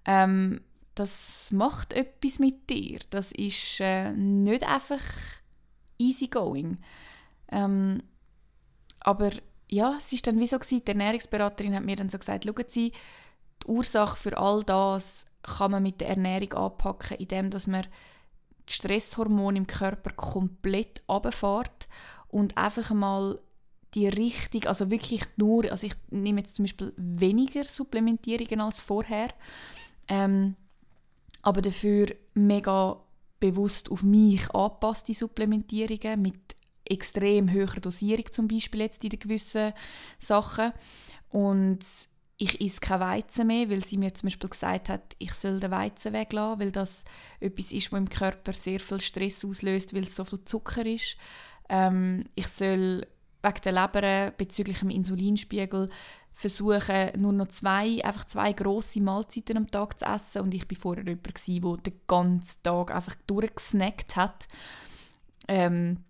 Ähm, 0.04 0.60
das 0.94 1.50
macht 1.52 1.92
etwas 1.92 2.38
mit 2.38 2.68
dir. 2.70 2.98
Das 3.10 3.32
ist 3.32 3.80
äh, 3.80 4.12
nicht 4.12 4.62
einfach 4.62 5.02
easygoing. 5.98 6.78
Ähm, 7.50 8.02
aber 9.00 9.30
ja, 9.68 9.94
es 9.96 10.12
ist 10.12 10.26
dann 10.26 10.38
wie 10.38 10.46
so 10.46 10.58
gewesen, 10.58 10.84
die 10.84 10.90
Ernährungsberaterin 10.90 11.74
hat 11.74 11.84
mir 11.84 11.96
dann 11.96 12.10
so 12.10 12.18
gesagt, 12.18 12.44
schauen 12.44 12.64
Sie, 12.68 12.92
die 13.62 13.66
Ursache 13.66 14.16
für 14.16 14.36
all 14.36 14.62
das 14.64 15.24
kann 15.42 15.70
man 15.70 15.82
mit 15.82 16.00
der 16.00 16.08
Ernährung 16.08 16.52
anpacken, 16.52 17.16
indem 17.16 17.50
dass 17.50 17.66
man 17.66 17.86
die 18.68 18.72
Stresshormone 18.72 19.58
im 19.58 19.66
Körper 19.66 20.10
komplett 20.10 21.02
runterfährt 21.08 21.88
und 22.28 22.56
einfach 22.56 22.90
mal 22.90 23.40
die 23.94 24.08
Richtung, 24.08 24.64
also 24.64 24.90
wirklich 24.90 25.22
nur, 25.36 25.70
also 25.70 25.86
ich 25.86 25.94
nehme 26.10 26.40
jetzt 26.40 26.56
zum 26.56 26.64
Beispiel 26.64 26.92
weniger 26.96 27.64
Supplementierungen 27.64 28.60
als 28.60 28.80
vorher, 28.80 29.28
ähm, 30.08 30.56
aber 31.42 31.62
dafür 31.62 32.14
mega 32.34 33.00
bewusst 33.40 33.90
auf 33.90 34.02
mich 34.02 34.50
angepasste 34.54 35.14
Supplementierungen 35.14 36.22
mit 36.22 36.56
extrem 36.84 37.52
hoher 37.52 37.80
Dosierung 37.80 38.30
zum 38.30 38.48
Beispiel 38.48 38.80
jetzt 38.80 39.02
in 39.02 39.10
gewissen 39.10 39.72
Sachen 40.18 40.72
und 41.30 41.84
ich 42.36 42.60
esse 42.60 42.80
kein 42.80 43.00
Weizen 43.00 43.46
mehr, 43.46 43.68
weil 43.68 43.84
sie 43.84 43.98
mir 43.98 44.14
zum 44.14 44.28
Beispiel 44.28 44.48
gesagt 44.48 44.88
hat, 44.88 45.14
ich 45.18 45.32
soll 45.34 45.60
den 45.60 45.70
Weizen 45.70 46.14
weglassen, 46.14 46.60
weil 46.60 46.72
das 46.72 47.04
etwas 47.38 47.70
ist, 47.70 47.92
was 47.92 47.98
im 47.98 48.08
Körper 48.08 48.54
sehr 48.54 48.80
viel 48.80 49.00
Stress 49.00 49.44
auslöst, 49.44 49.94
weil 49.94 50.04
es 50.04 50.16
so 50.16 50.24
viel 50.24 50.42
Zucker 50.46 50.86
ist. 50.86 51.16
Ähm, 51.68 52.24
ich 52.34 52.46
soll 52.46 53.06
wegen 53.42 53.60
der 53.64 53.72
Leber 53.72 54.32
bezüglich 54.36 54.80
dem 54.80 54.90
Insulinspiegel 54.90 55.88
versuchen, 56.34 57.10
nur 57.20 57.32
noch 57.32 57.48
zwei, 57.48 58.02
einfach 58.02 58.24
zwei 58.24 58.52
grosse 58.52 59.00
Mahlzeiten 59.00 59.58
am 59.58 59.70
Tag 59.70 59.98
zu 59.98 60.06
essen. 60.06 60.42
Und 60.42 60.54
ich 60.54 60.68
war 60.70 60.76
vorher 60.80 61.04
jemand, 61.04 61.86
der 61.86 61.92
den 61.92 62.00
ganzen 62.06 62.62
Tag 62.62 62.90
einfach 62.94 63.14
durchgesnackt 63.26 64.16
hat. 64.16 64.48
Ähm, 65.48 66.04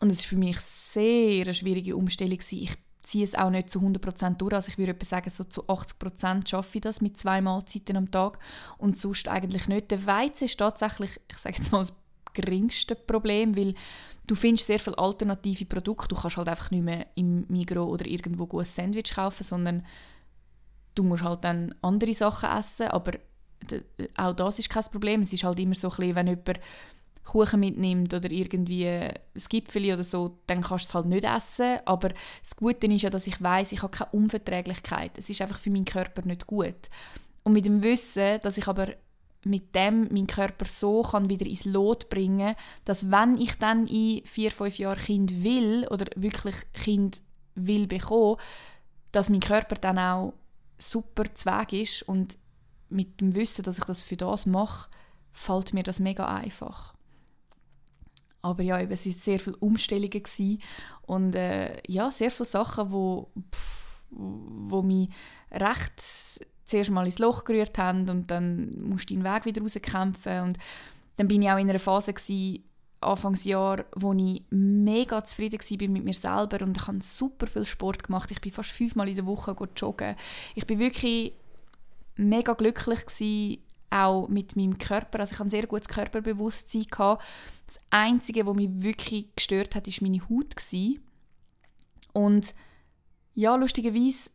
und 0.00 0.12
es 0.12 0.18
war 0.18 0.28
für 0.28 0.36
mich 0.36 0.58
sehr 0.92 1.42
eine 1.42 1.54
schwierige 1.54 1.96
Umstellung. 1.96 2.38
Ich 2.50 2.76
ziehe 3.02 3.24
es 3.24 3.34
auch 3.34 3.50
nicht 3.50 3.70
zu 3.70 3.80
100% 3.80 4.36
durch. 4.36 4.52
Also 4.52 4.68
ich 4.68 4.78
würde 4.78 4.94
sagen, 5.04 5.30
so 5.30 5.42
zu 5.44 5.64
80% 5.64 6.46
schaffe 6.48 6.78
ich 6.78 6.82
das 6.82 7.00
mit 7.00 7.16
zwei 7.18 7.40
Mahlzeiten 7.40 7.96
am 7.96 8.10
Tag 8.10 8.38
und 8.76 8.96
sonst 8.96 9.28
eigentlich 9.28 9.66
nicht. 9.66 9.90
Der 9.90 10.06
Weizen 10.06 10.44
ist 10.44 10.58
tatsächlich, 10.58 11.18
ich 11.28 11.38
sage 11.38 11.56
jetzt 11.56 11.72
mal, 11.72 11.86
geringsten 12.34 12.96
Probleme, 13.06 13.56
weil 13.56 13.74
du 14.26 14.34
findest 14.34 14.66
sehr 14.66 14.78
viele 14.78 14.98
alternative 14.98 15.64
Produkte. 15.66 16.08
Du 16.08 16.20
kannst 16.20 16.36
halt 16.36 16.48
einfach 16.48 16.70
nicht 16.70 16.84
mehr 16.84 17.06
im 17.14 17.46
Migro 17.48 17.84
oder 17.84 18.06
irgendwo 18.06 18.58
ein 18.58 18.64
Sandwich 18.64 19.14
kaufen, 19.14 19.44
sondern 19.44 19.86
du 20.94 21.02
musst 21.02 21.24
halt 21.24 21.44
dann 21.44 21.74
andere 21.82 22.14
Sachen 22.14 22.50
essen, 22.50 22.88
aber 22.88 23.12
auch 24.16 24.34
das 24.34 24.58
ist 24.58 24.70
kein 24.70 24.84
Problem. 24.84 25.22
Es 25.22 25.32
ist 25.32 25.44
halt 25.44 25.58
immer 25.58 25.74
so 25.74 25.88
ein 25.88 25.96
bisschen, 25.96 26.14
wenn 26.14 26.26
jemand 26.28 26.60
Kuchen 27.24 27.60
mitnimmt 27.60 28.14
oder 28.14 28.30
irgendwie 28.30 28.88
ein 28.88 29.12
Gipfel 29.50 29.92
oder 29.92 30.02
so, 30.02 30.38
dann 30.46 30.62
kannst 30.62 30.86
du 30.86 30.88
es 30.88 30.94
halt 30.94 31.06
nicht 31.06 31.24
essen. 31.24 31.78
Aber 31.84 32.08
das 32.08 32.56
Gute 32.56 32.86
ist 32.86 33.02
ja, 33.02 33.10
dass 33.10 33.26
ich 33.26 33.42
weiß, 33.42 33.72
ich 33.72 33.82
habe 33.82 33.96
keine 33.96 34.10
Unverträglichkeit. 34.12 35.18
Es 35.18 35.28
ist 35.28 35.42
einfach 35.42 35.58
für 35.58 35.70
meinen 35.70 35.84
Körper 35.84 36.22
nicht 36.22 36.46
gut. 36.46 36.88
Und 37.42 37.52
mit 37.52 37.66
dem 37.66 37.82
Wissen, 37.82 38.40
dass 38.40 38.56
ich 38.56 38.66
aber 38.66 38.88
mit 39.44 39.74
dem 39.74 40.08
meinen 40.12 40.26
Körper 40.26 40.64
so 40.64 41.02
kann 41.02 41.30
wieder 41.30 41.46
ins 41.46 41.64
Lot 41.64 42.08
bringen, 42.08 42.54
dass 42.84 43.10
wenn 43.10 43.40
ich 43.40 43.56
dann 43.58 43.86
in 43.86 44.24
vier, 44.24 44.50
fünf 44.50 44.78
Jahren 44.78 44.98
Kind 44.98 45.42
will 45.42 45.86
oder 45.90 46.06
wirklich 46.16 46.56
Kind 46.72 47.22
will 47.54 47.86
bekommen, 47.86 48.36
dass 49.12 49.30
mein 49.30 49.40
Körper 49.40 49.76
dann 49.76 49.98
auch 49.98 50.34
super 50.78 51.24
Zweig 51.34 51.72
ist 51.72 52.02
und 52.02 52.38
mit 52.88 53.20
dem 53.20 53.34
Wissen, 53.34 53.62
dass 53.62 53.78
ich 53.78 53.84
das 53.84 54.02
für 54.02 54.16
das 54.16 54.46
mache, 54.46 54.88
fällt 55.32 55.74
mir 55.74 55.82
das 55.82 56.00
mega 56.00 56.26
einfach. 56.26 56.94
Aber 58.40 58.62
ja, 58.62 58.80
es 58.80 59.04
waren 59.04 59.12
sehr 59.14 59.40
viele 59.40 59.56
Umstellungen 59.56 60.10
gewesen 60.10 60.62
und 61.02 61.34
äh, 61.34 61.82
ja, 61.86 62.10
sehr 62.10 62.30
viele 62.30 62.48
Sachen, 62.48 62.90
wo, 62.90 63.30
pff, 63.52 64.06
wo 64.10 64.82
mich 64.82 65.10
recht 65.50 66.46
zuerst 66.68 66.90
mal 66.90 67.06
ins 67.06 67.18
Loch 67.18 67.44
gerührt 67.44 67.78
haben 67.78 68.08
und 68.08 68.30
dann 68.30 68.80
musste 68.82 69.14
ich 69.14 69.20
den 69.20 69.24
Weg 69.24 69.44
wieder 69.44 69.62
rauskämpfen 69.62 70.42
und 70.42 70.58
dann 71.16 71.28
bin 71.28 71.42
ich 71.42 71.50
auch 71.50 71.58
in 71.58 71.68
einer 71.68 71.78
Phase 71.78 72.12
gewesen, 72.12 72.64
Anfangsjahr, 73.00 73.84
wo 73.94 74.12
ich 74.12 74.42
mega 74.50 75.24
zufrieden 75.24 75.60
war 75.60 75.88
mit 75.88 76.04
mir 76.04 76.14
selber 76.14 76.64
und 76.64 76.76
ich 76.76 76.86
habe 76.86 76.98
super 77.00 77.46
viel 77.46 77.64
Sport 77.64 78.02
gemacht. 78.02 78.30
Ich 78.30 78.40
bin 78.40 78.52
fast 78.52 78.70
fünfmal 78.70 79.08
in 79.08 79.14
der 79.14 79.26
Woche 79.26 79.56
joggen. 79.76 80.16
Ich 80.54 80.66
bin 80.66 80.80
wirklich 80.80 81.34
mega 82.16 82.54
glücklich 82.54 83.06
gewesen, 83.06 83.62
auch 83.90 84.28
mit 84.28 84.56
meinem 84.56 84.78
Körper. 84.78 85.20
Also 85.20 85.32
ich 85.32 85.38
hatte 85.38 85.48
ein 85.48 85.50
sehr 85.50 85.66
gutes 85.66 85.88
Körperbewusstsein. 85.88 86.86
Gehabt. 86.90 87.24
Das 87.66 87.80
Einzige, 87.90 88.46
was 88.46 88.56
mich 88.56 88.70
wirklich 88.72 89.34
gestört 89.34 89.74
hat, 89.74 89.86
war 89.86 89.94
meine 90.00 90.28
Haut. 90.28 90.56
Gewesen. 90.56 91.00
Und 92.12 92.54
ja, 93.34 93.54
lustigerweise 93.54 94.30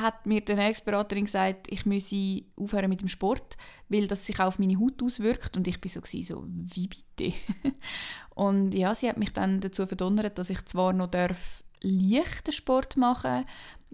hat 0.00 0.26
mir 0.26 0.40
die 0.40 0.52
Ernährungsberaterin 0.52 1.24
gesagt, 1.24 1.66
ich 1.70 1.86
müsse 1.86 2.42
aufhören 2.56 2.88
mit 2.88 3.00
dem 3.00 3.08
Sport, 3.08 3.56
weil 3.88 4.06
das 4.06 4.26
sich 4.26 4.40
auf 4.40 4.58
meine 4.58 4.78
Haut 4.78 5.02
auswirkt. 5.02 5.56
Und 5.56 5.68
ich 5.68 5.82
war 5.82 5.90
so, 5.90 6.22
so 6.22 6.44
wie 6.46 6.88
bitte? 6.88 7.36
und 8.34 8.72
ja, 8.72 8.94
sie 8.94 9.08
hat 9.08 9.18
mich 9.18 9.32
dann 9.32 9.60
dazu 9.60 9.86
verdonnert, 9.86 10.38
dass 10.38 10.50
ich 10.50 10.64
zwar 10.64 10.92
noch 10.92 11.08
darf 11.08 11.62
leichten 11.80 12.52
Sport 12.52 12.96
machen 12.96 13.44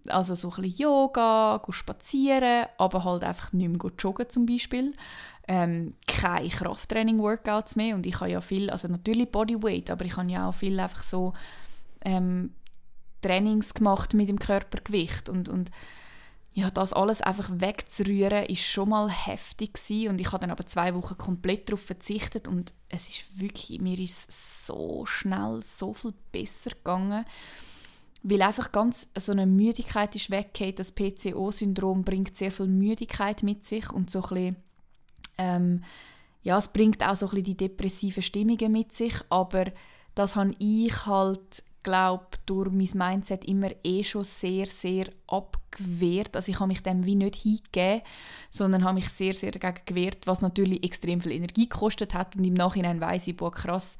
also 0.08 0.34
so 0.34 0.50
ein 0.50 0.62
bisschen 0.62 0.84
Yoga, 0.84 1.62
spazieren, 1.70 2.66
aber 2.78 3.04
halt 3.04 3.24
einfach 3.24 3.52
nicht 3.52 3.68
mehr 3.68 3.92
joggen 3.98 4.28
zum 4.28 4.46
Beispiel. 4.46 4.92
Ähm, 5.46 5.94
keine 6.06 6.48
Krafttraining-Workouts 6.48 7.76
mehr 7.76 7.94
und 7.94 8.06
ich 8.06 8.18
habe 8.20 8.30
ja 8.30 8.40
viel, 8.40 8.70
also 8.70 8.88
natürlich 8.88 9.30
Bodyweight, 9.30 9.90
aber 9.90 10.04
ich 10.06 10.16
habe 10.16 10.30
ja 10.30 10.48
auch 10.48 10.54
viel 10.54 10.78
einfach 10.80 11.02
so 11.02 11.34
ähm, 12.02 12.52
Trainings 13.24 13.74
gemacht 13.74 14.14
mit 14.14 14.28
dem 14.28 14.38
Körpergewicht 14.38 15.28
und, 15.28 15.48
und 15.48 15.70
ja, 16.52 16.70
das 16.70 16.92
alles 16.92 17.20
einfach 17.20 17.50
wegzurühren, 17.52 18.46
ist 18.46 18.62
schon 18.62 18.90
mal 18.90 19.10
heftig 19.10 19.74
gewesen. 19.74 20.10
und 20.10 20.20
ich 20.20 20.28
habe 20.28 20.40
dann 20.42 20.52
aber 20.52 20.66
zwei 20.66 20.94
Wochen 20.94 21.18
komplett 21.18 21.68
darauf 21.68 21.80
verzichtet 21.80 22.46
und 22.46 22.72
es 22.88 23.08
ist 23.08 23.40
wirklich, 23.40 23.80
mir 23.80 23.98
ist 23.98 24.66
so 24.66 25.04
schnell 25.04 25.60
so 25.62 25.94
viel 25.94 26.14
besser 26.30 26.70
gegangen 26.70 27.24
weil 28.26 28.40
einfach 28.40 28.72
ganz 28.72 29.10
so 29.16 29.32
eine 29.32 29.46
Müdigkeit 29.46 30.16
ist 30.16 30.30
weggeht. 30.30 30.78
Das 30.78 30.92
PCO-Syndrom 30.92 32.04
bringt 32.04 32.34
sehr 32.36 32.50
viel 32.50 32.66
Müdigkeit 32.66 33.42
mit 33.42 33.66
sich 33.66 33.92
und 33.92 34.10
so 34.10 34.22
ein 34.22 34.28
bisschen, 34.28 34.56
ähm, 35.36 35.84
ja, 36.42 36.56
es 36.56 36.68
bringt 36.68 37.06
auch 37.06 37.16
so 37.16 37.26
ein 37.26 37.30
bisschen 37.30 37.44
die 37.44 37.56
depressiven 37.56 38.22
Stimmungen 38.22 38.72
mit 38.72 38.96
sich, 38.96 39.14
aber 39.28 39.66
das 40.14 40.36
habe 40.36 40.54
ich 40.58 41.04
halt 41.04 41.62
glaube 41.84 42.26
durch 42.46 42.72
mein 42.72 42.88
Mindset 42.94 43.44
immer 43.44 43.70
eh 43.84 44.02
schon 44.02 44.24
sehr 44.24 44.66
sehr 44.66 45.06
abgewehrt 45.28 46.34
also 46.34 46.50
ich 46.50 46.58
habe 46.58 46.68
mich 46.68 46.82
dem 46.82 47.06
wie 47.06 47.14
nicht 47.14 47.36
hingegeben 47.36 48.02
sondern 48.50 48.82
habe 48.82 48.94
mich 48.94 49.08
sehr 49.10 49.34
sehr 49.34 49.52
dagegen 49.52 49.84
gewehrt 49.86 50.26
was 50.26 50.40
natürlich 50.40 50.82
extrem 50.82 51.20
viel 51.20 51.32
Energie 51.32 51.68
gekostet 51.68 52.14
hat 52.14 52.34
und 52.34 52.44
im 52.44 52.54
Nachhinein 52.54 53.00
weiß 53.00 53.28
ich 53.28 53.36
boah 53.36 53.52
krass 53.52 53.96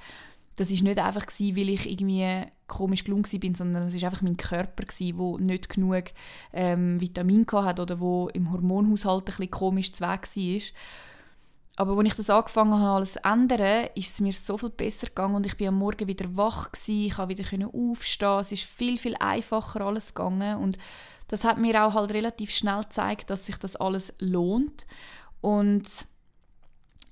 das 0.56 0.70
ist 0.70 0.82
nicht 0.82 0.98
einfach 0.98 1.26
gewesen, 1.26 1.56
weil 1.56 1.68
ich 1.68 1.90
irgendwie 1.90 2.46
komisch 2.66 3.04
gelungen 3.04 3.26
bin, 3.40 3.54
sondern 3.54 3.84
es 3.84 3.94
ist 3.94 4.04
einfach 4.04 4.22
mein 4.22 4.36
Körper 4.36 4.84
wo 5.14 5.38
nicht 5.38 5.68
genug 5.68 6.04
ähm, 6.52 7.00
Vitamin 7.00 7.44
hat 7.52 7.80
oder 7.80 8.00
wo 8.00 8.28
im 8.28 8.52
Hormonhaushalt 8.52 9.22
ein 9.22 9.26
bisschen 9.26 9.50
komisch 9.50 9.92
zweck 9.92 10.28
war. 10.34 10.60
Aber 11.76 11.98
als 11.98 12.06
ich 12.06 12.14
das 12.14 12.30
angefangen 12.30 12.78
habe, 12.78 12.96
alles 12.96 13.14
zu 13.14 13.24
ändern, 13.24 13.88
ist 13.96 14.14
es 14.14 14.20
mir 14.20 14.32
so 14.32 14.56
viel 14.56 14.70
besser 14.70 15.08
gegangen 15.08 15.34
und 15.34 15.46
ich 15.46 15.56
bin 15.56 15.68
am 15.68 15.78
Morgen 15.78 16.06
wieder 16.06 16.36
wach 16.36 16.70
gewesen, 16.70 17.06
ich 17.06 17.14
konnte 17.14 17.36
wieder 17.36 17.68
aufstehen, 17.74 18.38
es 18.38 18.52
ist 18.52 18.64
viel, 18.64 18.96
viel 18.96 19.16
einfacher 19.18 19.80
alles 19.80 20.14
gegangen. 20.14 20.58
Und 20.58 20.78
das 21.28 21.44
hat 21.44 21.58
mir 21.58 21.84
auch 21.84 21.94
halt 21.94 22.12
relativ 22.12 22.50
schnell 22.50 22.82
gezeigt, 22.82 23.28
dass 23.30 23.46
sich 23.46 23.56
das 23.56 23.74
alles 23.74 24.14
lohnt. 24.20 24.86
Und 25.40 26.06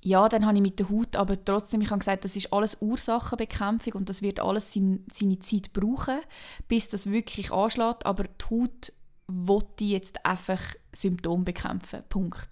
ja, 0.05 0.29
dann 0.29 0.47
habe 0.47 0.57
ich 0.57 0.63
mit 0.63 0.79
der 0.79 0.91
Haut, 0.91 1.17
aber 1.17 1.45
trotzdem, 1.45 1.81
ich 1.81 1.91
habe 1.91 2.01
gesagt, 2.01 2.25
das 2.25 2.37
ist 2.37 2.53
alles 2.53 2.77
Ursachenbekämpfung 2.81 3.95
und 3.95 4.09
das 4.09 4.21
wird 4.21 4.41
alles 4.41 4.73
sein, 4.73 5.05
seine 5.13 5.39
Zeit 5.39 5.73
brauchen, 5.73 6.19
bis 6.67 6.89
das 6.89 7.11
wirklich 7.11 7.53
anschlägt, 7.53 8.05
aber 8.05 8.25
die 8.25 8.45
Haut 8.51 8.93
wollte 9.29 9.85
jetzt 9.85 10.25
einfach 10.27 10.61
Symptome 10.93 11.45
bekämpfen, 11.45 12.03
Punkt. 12.09 12.49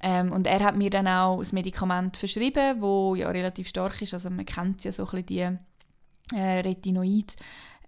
Ähm, 0.00 0.32
und 0.32 0.46
er 0.46 0.60
hat 0.60 0.76
mir 0.76 0.90
dann 0.90 1.08
auch 1.08 1.40
ein 1.40 1.48
Medikament 1.52 2.16
verschrieben, 2.16 2.80
wo 2.80 3.14
ja 3.14 3.30
relativ 3.30 3.68
stark 3.68 4.02
ist, 4.02 4.14
also 4.14 4.30
man 4.30 4.44
kennt 4.44 4.84
ja 4.84 4.92
so 4.92 5.04
ein 5.04 5.24
bisschen 5.24 5.26
die 5.26 6.36
äh, 6.36 6.60
Retinoid, 6.60 7.36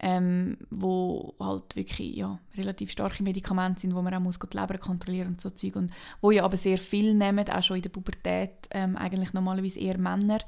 ähm, 0.01 0.59
wo 0.71 1.35
halt 1.41 1.75
wirklich 1.75 2.17
ja, 2.17 2.39
relativ 2.57 2.91
starke 2.91 3.23
Medikamente 3.23 3.81
sind, 3.81 3.95
wo 3.95 4.03
man 4.03 4.15
auch 4.15 4.21
muss 4.21 4.39
die 4.39 4.57
Leber 4.57 4.79
kontrollieren 4.79 5.29
und 5.29 5.41
so 5.41 5.51
Zeug 5.51 5.77
und 5.77 5.93
wo 6.21 6.31
ja 6.31 6.45
aber 6.45 6.57
sehr 6.57 6.79
viel 6.79 7.15
nehmen, 7.15 7.49
auch 7.49 7.63
schon 7.63 7.77
in 7.77 7.83
der 7.83 7.91
Pubertät, 7.91 8.69
ähm, 8.73 8.97
eigentlich 8.97 9.33
normalerweise 9.33 9.81
eher 9.81 9.99
Männer. 9.99 10.41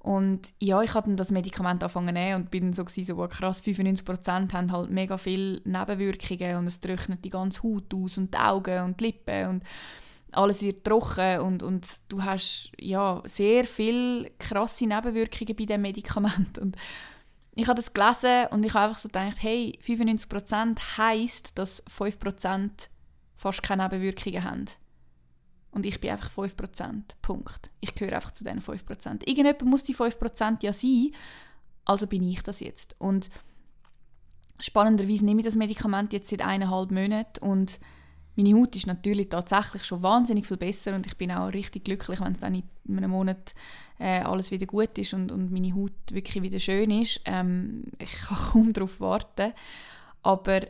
Und 0.00 0.52
ja, 0.60 0.82
ich 0.82 0.90
dann 0.90 1.16
das 1.16 1.30
Medikament 1.30 1.84
angefangen 1.84 2.34
und 2.34 2.50
bin 2.50 2.72
so, 2.72 2.84
gewesen, 2.84 3.16
so 3.16 3.28
krass, 3.28 3.62
95% 3.62 4.52
haben 4.52 4.72
halt 4.72 4.90
mega 4.90 5.16
viele 5.16 5.60
Nebenwirkungen 5.64 6.56
und 6.56 6.66
es 6.66 6.80
trocknet 6.80 7.24
die 7.24 7.30
ganze 7.30 7.62
Haut 7.62 7.94
aus 7.94 8.18
und 8.18 8.34
die 8.34 8.38
Augen 8.38 8.82
und 8.82 8.98
die 8.98 9.04
Lippen 9.04 9.48
und 9.48 9.64
alles 10.32 10.62
wird 10.62 10.84
trocken 10.84 11.40
und, 11.40 11.62
und 11.62 11.86
du 12.08 12.22
hast 12.22 12.72
ja 12.78 13.22
sehr 13.24 13.64
viele 13.64 14.30
krasse 14.38 14.86
Nebenwirkungen 14.86 15.54
bei 15.56 15.64
diesem 15.66 15.82
Medikament 15.82 16.58
und 16.58 16.76
ich 17.54 17.68
habe 17.68 17.80
das 17.80 17.92
gelesen 17.92 18.46
und 18.50 18.64
ich 18.64 18.72
habe 18.72 18.88
einfach 18.88 18.98
so 18.98 19.08
gedacht, 19.08 19.36
hey, 19.40 19.78
95% 19.84 20.96
heisst, 20.96 21.58
dass 21.58 21.84
5% 21.86 22.70
fast 23.36 23.62
keine 23.62 23.82
Nebenwirkungen 23.82 24.44
haben. 24.44 24.64
Und 25.70 25.84
ich 25.86 26.00
bin 26.00 26.10
einfach 26.10 26.30
5%. 26.30 27.02
Punkt. 27.20 27.70
Ich 27.80 27.94
gehöre 27.94 28.14
einfach 28.14 28.30
zu 28.30 28.44
diesen 28.44 28.60
5%. 28.60 29.26
Irgendjemand 29.26 29.62
muss 29.62 29.82
die 29.82 29.94
5% 29.94 30.62
ja 30.62 30.72
sein, 30.72 31.10
also 31.84 32.06
bin 32.06 32.22
ich 32.22 32.42
das 32.42 32.60
jetzt. 32.60 32.94
Und 32.98 33.28
spannenderweise 34.58 35.24
nehme 35.24 35.40
ich 35.40 35.46
das 35.46 35.56
Medikament 35.56 36.12
jetzt 36.12 36.30
seit 36.30 36.42
eineinhalb 36.42 36.90
Monaten 36.90 37.44
und 37.44 37.80
meine 38.36 38.54
Haut 38.54 38.74
ist 38.74 38.86
natürlich 38.86 39.28
tatsächlich 39.28 39.84
schon 39.84 40.02
wahnsinnig 40.02 40.46
viel 40.46 40.56
besser 40.56 40.94
und 40.94 41.06
ich 41.06 41.16
bin 41.16 41.30
auch 41.30 41.52
richtig 41.52 41.84
glücklich, 41.84 42.20
wenn 42.20 42.32
es 42.32 42.40
dann 42.40 42.54
in 42.54 42.64
einem 42.96 43.10
Monat 43.10 43.54
äh, 43.98 44.20
alles 44.20 44.50
wieder 44.50 44.66
gut 44.66 44.96
ist 44.96 45.12
und, 45.12 45.30
und 45.30 45.52
meine 45.52 45.74
Haut 45.74 45.92
wirklich 46.10 46.42
wieder 46.42 46.58
schön 46.58 46.90
ist. 46.90 47.20
Ähm, 47.24 47.84
ich 47.98 48.12
kann 48.28 48.38
kaum 48.38 48.72
darauf 48.72 49.00
warten. 49.00 49.52
Aber 50.22 50.60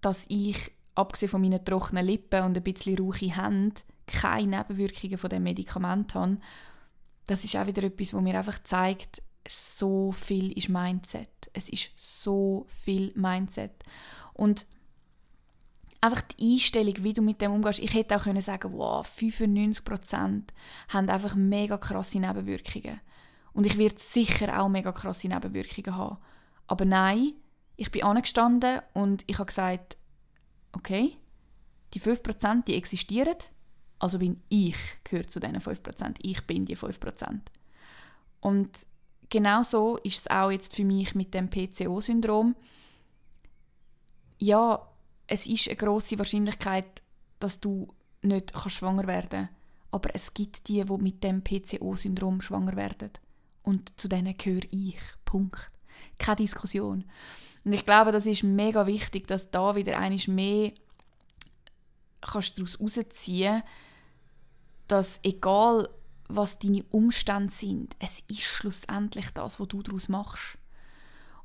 dass 0.00 0.24
ich, 0.28 0.72
abgesehen 0.94 1.30
von 1.30 1.40
meinen 1.40 1.64
trockenen 1.64 2.06
Lippen 2.06 2.44
und 2.44 2.56
ein 2.56 2.62
bisschen 2.62 2.98
rauche 2.98 3.34
Hände, 3.34 3.80
keine 4.06 4.58
Nebenwirkungen 4.58 5.18
von 5.18 5.30
dem 5.30 5.44
Medikament 5.44 6.14
habe, 6.14 6.38
das 7.26 7.44
ist 7.44 7.56
auch 7.56 7.66
wieder 7.66 7.84
etwas, 7.84 8.12
was 8.12 8.22
mir 8.22 8.36
einfach 8.36 8.62
zeigt, 8.62 9.22
so 9.48 10.12
viel 10.12 10.52
ist 10.52 10.68
Mindset. 10.68 11.50
Es 11.52 11.70
ist 11.70 11.90
so 11.96 12.66
viel 12.68 13.12
Mindset. 13.14 13.84
Und 14.34 14.66
einfach 16.00 16.22
die 16.22 16.54
Einstellung, 16.54 16.94
wie 16.98 17.12
du 17.12 17.22
mit 17.22 17.40
dem 17.40 17.52
umgehst. 17.52 17.80
Ich 17.80 17.94
hätte 17.94 18.16
auch 18.16 18.24
können 18.24 18.40
sagen, 18.40 18.72
wow, 18.72 19.06
95% 19.06 20.44
haben 20.88 21.08
einfach 21.08 21.34
mega 21.34 21.76
krasse 21.76 22.18
Nebenwirkungen. 22.18 23.00
Und 23.52 23.66
ich 23.66 23.76
werde 23.78 23.98
sicher 23.98 24.60
auch 24.60 24.68
mega 24.68 24.92
krasse 24.92 25.28
Nebenwirkungen 25.28 25.96
haben. 25.96 26.18
Aber 26.66 26.84
nein, 26.84 27.32
ich 27.76 27.90
bin 27.90 28.04
angestanden 28.04 28.80
und 28.94 29.24
ich 29.26 29.38
habe 29.38 29.46
gesagt, 29.46 29.96
okay, 30.72 31.16
die 31.94 32.00
5% 32.00 32.64
die 32.64 32.76
existieren, 32.76 33.36
also 33.98 34.18
bin 34.18 34.42
ich 34.48 34.76
gehört 35.04 35.30
zu 35.30 35.40
diesen 35.40 35.60
5%. 35.60 36.16
Ich 36.22 36.46
bin 36.46 36.64
die 36.64 36.76
5%. 36.76 37.40
Und 38.40 38.70
genau 39.28 39.62
so 39.62 39.96
ist 39.98 40.18
es 40.18 40.30
auch 40.30 40.50
jetzt 40.50 40.74
für 40.74 40.84
mich 40.84 41.14
mit 41.14 41.34
dem 41.34 41.50
PCO-Syndrom. 41.50 42.54
Ja, 44.38 44.89
es 45.30 45.46
ist 45.46 45.68
eine 45.68 45.76
große 45.76 46.18
Wahrscheinlichkeit, 46.18 47.02
dass 47.38 47.60
du 47.60 47.88
nicht 48.22 48.52
schwanger 48.68 49.06
werden 49.06 49.28
kannst. 49.30 49.54
Aber 49.92 50.14
es 50.14 50.34
gibt 50.34 50.68
die, 50.68 50.84
die 50.84 50.92
mit 50.98 51.24
dem 51.24 51.42
PCO-Syndrom 51.42 52.40
schwanger 52.40 52.76
werden. 52.76 53.10
Und 53.62 53.98
zu 53.98 54.08
denen 54.08 54.36
gehöre 54.36 54.66
ich. 54.70 54.98
Punkt. 55.24 55.70
Keine 56.18 56.36
Diskussion. 56.36 57.04
Und 57.64 57.72
ich 57.72 57.84
glaube, 57.84 58.12
das 58.12 58.26
ist 58.26 58.42
mega 58.42 58.86
wichtig, 58.86 59.26
dass 59.26 59.50
da 59.50 59.74
wieder 59.76 59.98
einiges 59.98 60.28
mehr 60.28 60.72
kannst 62.20 62.58
daraus 62.58 62.78
herausziehen 62.78 63.62
dass 64.88 65.20
egal 65.22 65.88
was 66.26 66.58
deine 66.58 66.82
Umstände 66.90 67.52
sind, 67.52 67.94
es 68.00 68.24
ist 68.26 68.40
schlussendlich 68.40 69.30
das, 69.30 69.60
was 69.60 69.68
du 69.68 69.84
daraus 69.84 70.08
machst. 70.08 70.58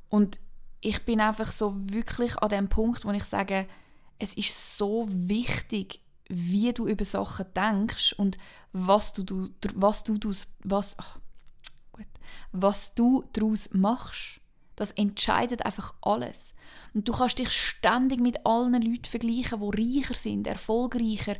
Und 0.08 0.40
ich 0.80 1.04
bin 1.04 1.20
einfach 1.20 1.50
so 1.50 1.74
wirklich 1.76 2.36
an 2.38 2.50
dem 2.50 2.68
Punkt, 2.68 3.04
wo 3.04 3.10
ich 3.10 3.24
sage, 3.24 3.66
es 4.18 4.34
ist 4.34 4.78
so 4.78 5.06
wichtig, 5.08 6.00
wie 6.28 6.72
du 6.72 6.86
über 6.86 7.04
Sachen 7.04 7.46
denkst 7.54 8.14
und 8.14 8.36
was 8.72 9.12
du, 9.12 9.22
du 9.22 9.50
was 9.74 10.04
du, 10.04 10.18
was, 10.64 10.96
ach, 10.98 11.18
gut, 11.92 12.06
was 12.52 12.94
du 12.94 13.24
daraus 13.32 13.70
machst. 13.72 14.40
Das 14.74 14.90
entscheidet 14.92 15.64
einfach 15.64 15.94
alles. 16.02 16.54
Und 16.92 17.08
du 17.08 17.12
kannst 17.12 17.38
dich 17.38 17.50
ständig 17.50 18.20
mit 18.20 18.44
allen 18.44 18.74
Leuten 18.74 19.04
vergleichen, 19.04 19.60
die 19.60 20.00
reicher 20.00 20.14
sind, 20.14 20.46
erfolgreicher, 20.46 21.36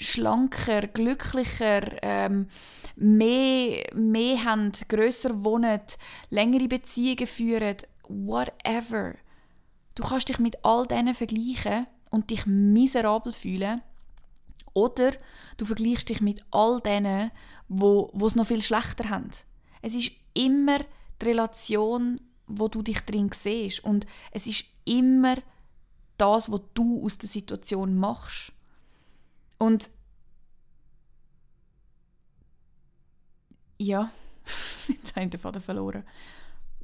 schlanker, 0.00 0.86
glücklicher, 0.86 1.82
ähm, 2.02 2.48
mehr, 2.96 3.84
mehr 3.94 4.44
haben, 4.44 4.72
grösser 4.88 5.42
wohnen, 5.44 5.80
längere 6.30 6.68
Beziehungen 6.68 7.26
führen, 7.26 7.76
whatever. 8.08 9.16
Du 9.94 10.02
kannst 10.02 10.28
dich 10.28 10.38
mit 10.38 10.64
all 10.64 10.86
denen 10.86 11.14
vergleichen 11.14 11.86
und 12.10 12.30
dich 12.30 12.46
miserabel 12.46 13.32
fühlen. 13.32 13.82
Oder 14.74 15.12
du 15.58 15.64
vergleichst 15.64 16.08
dich 16.08 16.20
mit 16.20 16.44
all 16.50 16.80
denen, 16.80 17.30
wo 17.68 18.10
es 18.24 18.34
noch 18.34 18.46
viel 18.46 18.62
schlechter 18.62 19.10
haben. 19.10 19.30
Es 19.82 19.94
ist 19.94 20.12
immer 20.34 20.78
die 21.20 21.26
Relation, 21.26 22.20
wo 22.46 22.68
du 22.68 22.82
dich 22.82 23.00
drin 23.00 23.30
siehst 23.32 23.84
und 23.84 24.06
es 24.30 24.46
ist 24.46 24.66
immer 24.84 25.36
das, 26.16 26.50
was 26.50 26.60
du 26.74 27.04
aus 27.04 27.18
der 27.18 27.28
Situation 27.28 27.96
machst. 27.96 28.52
Und 29.58 29.90
ja, 33.78 34.10
jetzt 34.88 35.14
habe 35.14 35.24
ich 35.24 35.30
den 35.30 35.40
Faden 35.40 35.62
verloren. 35.62 36.04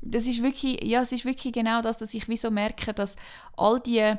Das 0.01 0.25
ist 0.25 0.43
wirklich, 0.43 0.83
ja, 0.85 1.03
es 1.03 1.13
ist 1.13 1.25
wirklich 1.25 1.53
genau 1.53 1.83
das, 1.83 1.99
dass 1.99 2.15
ich 2.15 2.29
wieso 2.29 2.51
merke, 2.51 2.93
dass 2.95 3.17
all 3.57 3.81
die 3.81 4.15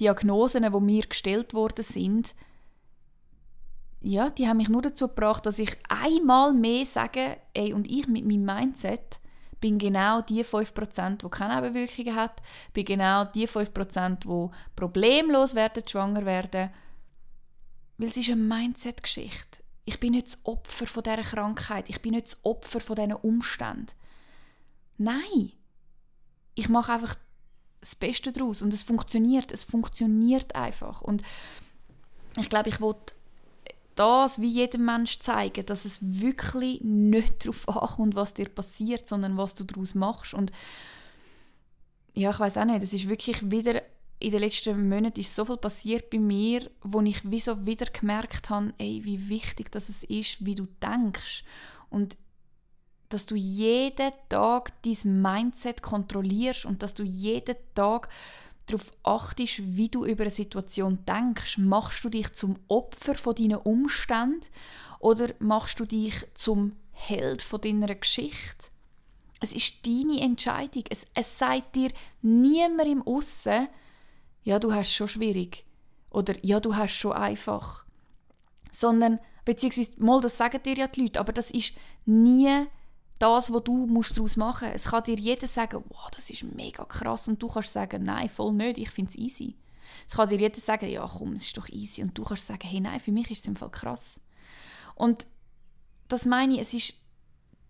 Diagnosen, 0.00 0.62
die 0.62 0.80
mir 0.80 1.02
gestellt 1.02 1.54
worden 1.54 1.84
sind, 1.84 2.34
ja, 4.00 4.30
die 4.30 4.46
haben 4.46 4.58
mich 4.58 4.68
nur 4.68 4.82
dazu 4.82 5.08
gebracht, 5.08 5.44
dass 5.44 5.58
ich 5.58 5.76
einmal 5.88 6.52
mehr 6.52 6.86
sage, 6.86 7.36
ey, 7.52 7.72
und 7.72 7.90
ich 7.90 8.06
mit 8.06 8.24
meinem 8.24 8.44
Mindset 8.44 9.18
bin 9.60 9.78
genau 9.78 10.22
die 10.22 10.44
5%, 10.44 11.16
die 11.16 11.28
keine 11.28 11.60
Nebenwirkungen 11.60 12.14
hat, 12.14 12.40
bin 12.72 12.84
genau 12.84 13.24
die 13.24 13.48
5%, 13.48 14.20
die 14.20 14.56
problemlos 14.76 15.56
werden, 15.56 15.82
schwanger 15.86 16.24
werden 16.24 16.70
weil 17.98 18.08
es 18.08 18.16
ist 18.16 18.30
eine 18.30 18.36
Mindset-Geschichte. 18.36 19.62
Ich 19.84 19.98
bin 19.98 20.12
nicht 20.12 20.28
das 20.28 20.38
Opfer 20.44 20.86
von 20.86 21.02
dieser 21.02 21.22
Krankheit. 21.22 21.88
Ich 21.88 22.00
bin 22.00 22.12
nicht 22.12 22.28
das 22.28 22.44
Opfer 22.44 22.80
von 22.80 22.96
diesen 22.96 23.12
Umständen. 23.12 23.92
Nein. 24.98 25.52
Ich 26.54 26.68
mache 26.68 26.92
einfach 26.92 27.14
das 27.80 27.94
Beste 27.94 28.32
daraus 28.32 28.62
und 28.62 28.74
es 28.74 28.82
funktioniert. 28.82 29.52
Es 29.52 29.64
funktioniert 29.64 30.54
einfach. 30.54 31.00
Und 31.00 31.22
ich 32.36 32.48
glaube, 32.48 32.68
ich 32.68 32.80
wollte 32.80 33.14
das 33.94 34.40
wie 34.40 34.48
jedem 34.48 34.84
Mensch 34.84 35.18
zeigen, 35.18 35.66
dass 35.66 35.84
es 35.84 35.98
wirklich 36.00 36.80
nicht 36.82 37.44
darauf 37.44 37.68
ankommt, 37.68 38.14
was 38.14 38.34
dir 38.34 38.48
passiert, 38.48 39.08
sondern 39.08 39.36
was 39.36 39.54
du 39.54 39.64
daraus 39.64 39.94
machst. 39.94 40.34
Und 40.34 40.52
ja, 42.14 42.30
ich 42.30 42.38
weiß 42.38 42.58
auch 42.58 42.64
nicht, 42.64 42.82
es 42.82 42.92
ist 42.92 43.08
wirklich 43.08 43.50
wieder 43.50 43.82
in 44.20 44.32
den 44.32 44.40
letzten 44.40 44.88
Monaten 44.88 45.20
ist 45.20 45.34
so 45.34 45.44
viel 45.44 45.56
passiert 45.56 46.10
bei 46.10 46.18
mir, 46.18 46.70
wo 46.82 47.00
ich 47.02 47.22
wie 47.24 47.40
wieder 47.40 47.86
gemerkt 47.86 48.50
habe, 48.50 48.72
ey, 48.78 49.00
wie 49.04 49.28
wichtig 49.28 49.70
das 49.70 49.88
ist, 49.88 50.44
wie 50.44 50.56
du 50.56 50.66
denkst 50.82 51.44
und 51.88 52.16
dass 53.08 53.26
du 53.26 53.34
jeden 53.34 54.12
Tag 54.28 54.72
dein 54.82 55.22
Mindset 55.22 55.82
kontrollierst 55.82 56.66
und 56.66 56.82
dass 56.82 56.94
du 56.94 57.02
jeden 57.02 57.56
Tag 57.74 58.08
darauf 58.66 58.90
achtest, 59.02 59.76
wie 59.76 59.88
du 59.88 60.04
über 60.04 60.22
eine 60.22 60.30
Situation 60.30 61.04
denkst. 61.06 61.58
Machst 61.58 62.04
du 62.04 62.10
dich 62.10 62.32
zum 62.34 62.56
Opfer 62.68 63.14
von 63.14 63.34
deinen 63.34 63.56
Umständen 63.56 64.46
oder 65.00 65.28
machst 65.38 65.80
du 65.80 65.86
dich 65.86 66.26
zum 66.34 66.76
Held 66.92 67.42
von 67.42 67.60
deiner 67.60 67.94
Geschichte? 67.94 68.68
Es 69.40 69.52
ist 69.52 69.86
deine 69.86 70.20
Entscheidung. 70.20 70.84
Es, 70.90 71.06
es 71.14 71.38
sagt 71.38 71.76
dir 71.76 71.90
niemand 72.22 72.88
im 72.88 73.06
Aussen, 73.06 73.68
ja, 74.42 74.58
du 74.58 74.72
hast 74.72 74.92
schon 74.92 75.08
schwierig 75.08 75.64
oder 76.10 76.34
ja, 76.42 76.60
du 76.60 76.74
hast 76.74 76.94
schon 76.94 77.12
einfach. 77.12 77.84
Sondern, 78.72 79.20
beziehungsweise, 79.44 79.92
mal, 79.98 80.20
das 80.20 80.36
sagen 80.36 80.62
dir 80.62 80.74
ja 80.74 80.88
die 80.88 81.02
Leute, 81.02 81.20
aber 81.20 81.32
das 81.32 81.50
ist 81.50 81.74
nie 82.04 82.66
das, 83.18 83.52
was 83.52 83.64
du 83.64 83.86
musst 83.86 84.16
daraus 84.16 84.36
machen 84.36 84.68
musst. 84.68 84.84
Es 84.84 84.90
kann 84.90 85.04
dir 85.04 85.16
jeder 85.16 85.46
sagen, 85.46 85.84
wow, 85.88 86.08
das 86.10 86.30
ist 86.30 86.44
mega 86.44 86.84
krass 86.84 87.28
und 87.28 87.42
du 87.42 87.48
kannst 87.48 87.72
sagen, 87.72 88.04
nein, 88.04 88.28
voll 88.28 88.52
nicht, 88.52 88.78
ich 88.78 88.90
finde 88.90 89.10
es 89.10 89.18
easy. 89.18 89.56
Es 90.06 90.14
kann 90.14 90.28
dir 90.28 90.38
jeder 90.38 90.60
sagen, 90.60 90.88
ja 90.88 91.06
komm, 91.06 91.32
es 91.32 91.42
ist 91.42 91.56
doch 91.56 91.68
easy 91.68 92.02
und 92.02 92.16
du 92.16 92.22
kannst 92.24 92.46
sagen, 92.46 92.66
hey 92.66 92.80
nein, 92.80 93.00
für 93.00 93.12
mich 93.12 93.30
ist 93.30 93.42
es 93.42 93.48
im 93.48 93.56
Fall 93.56 93.70
krass. 93.70 94.20
Und 94.94 95.26
das 96.08 96.26
meine 96.26 96.54
ich, 96.54 96.60
es 96.60 96.74
ist, 96.74 96.94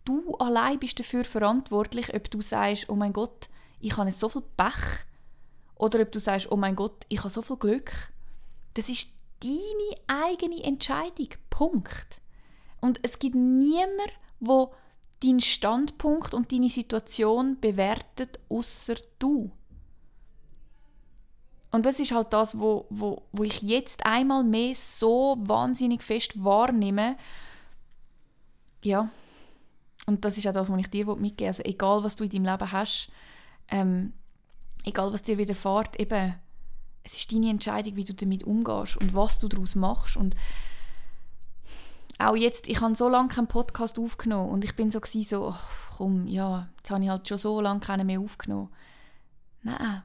du 0.05 0.35
allein 0.35 0.79
bist 0.79 0.99
dafür 0.99 1.25
verantwortlich, 1.25 2.15
ob 2.15 2.31
du 2.31 2.41
sagst, 2.41 2.89
oh 2.89 2.97
mein 2.97 3.13
Gott, 3.13 3.49
ich 3.81 3.97
habe 3.97 4.13
so 4.13 4.29
viel 4.29 4.43
Pech, 4.57 5.07
oder 5.79 6.01
ob 6.01 6.13
du 6.13 6.19
sagst, 6.19 6.51
oh 6.51 6.57
mein 6.57 6.77
Gott, 6.77 7.07
ich 7.09 7.21
habe 7.21 7.31
so 7.31 7.41
viel 7.41 7.57
Glück. 7.57 7.93
Das 8.75 8.89
ist 8.89 9.11
deine 9.41 10.25
eigene 10.25 10.63
Entscheidung. 10.65 11.29
Punkt. 11.51 12.21
Und 12.81 12.99
es 13.03 13.19
gibt 13.19 13.37
niemand, 13.37 14.13
wo 14.41 14.75
deinen 15.23 15.41
Standpunkt 15.41 16.35
und 16.35 16.53
deine 16.53 16.69
Situation 16.69 17.59
bewertet, 17.61 18.39
außer 18.49 18.95
du. 19.19 19.51
Und 21.71 21.85
das 21.85 22.01
ist 22.01 22.13
halt 22.13 22.33
das, 22.33 22.59
wo, 22.59 22.87
wo, 22.89 23.23
wo 23.33 23.45
ich 23.45 23.61
jetzt 23.63 24.07
einmal 24.07 24.43
mehr 24.43 24.75
so 24.75 25.37
wahnsinnig 25.41 26.03
fest 26.03 26.43
wahrnehme. 26.43 27.17
Ja. 28.83 29.11
Und 30.07 30.25
das 30.25 30.39
ist 30.39 30.47
auch 30.47 30.53
das, 30.53 30.71
was 30.71 30.81
ich 30.81 30.89
dir 30.89 31.05
mitgeben 31.17 31.49
Also 31.49 31.63
egal, 31.65 32.03
was 32.03 32.17
du 32.17 32.25
in 32.25 32.31
deinem 32.31 32.45
Leben 32.47 32.73
hast, 32.73 33.11
ähm, 33.69 34.15
egal 34.85 35.13
was 35.13 35.23
dir 35.23 35.37
widerfährt, 35.37 36.01
eben, 36.01 36.35
es 37.03 37.19
ist 37.19 37.33
deine 37.33 37.51
Entscheidung, 37.51 37.97
wie 37.97 38.05
du 38.05 38.15
damit 38.15 38.45
umgehst 38.45 38.97
und 38.97 39.15
was 39.15 39.39
du 39.39 39.49
daraus 39.49 39.75
machst. 39.75 40.17
Und 40.17 40.35
auch 42.19 42.37
jetzt, 42.37 42.69
ich 42.69 42.81
habe 42.81 42.95
so 42.95 43.09
lange 43.09 43.29
keinen 43.29 43.47
Podcast 43.47 43.99
aufgenommen 43.99 44.51
und 44.51 44.65
ich 44.65 44.75
bin 44.75 44.91
so 44.91 45.01
gewesen, 45.01 45.29
so, 45.29 45.49
ach, 45.49 45.97
komm, 45.97 46.27
ja, 46.27 46.69
jetzt 46.79 46.91
habe 46.91 47.03
ich 47.03 47.11
halt 47.11 47.29
schon 47.29 47.39
so 47.39 47.61
lange 47.61 47.81
keinen 47.81 48.07
mehr 48.07 48.21
aufgenommen. 48.21 48.71
Nein, 49.63 50.03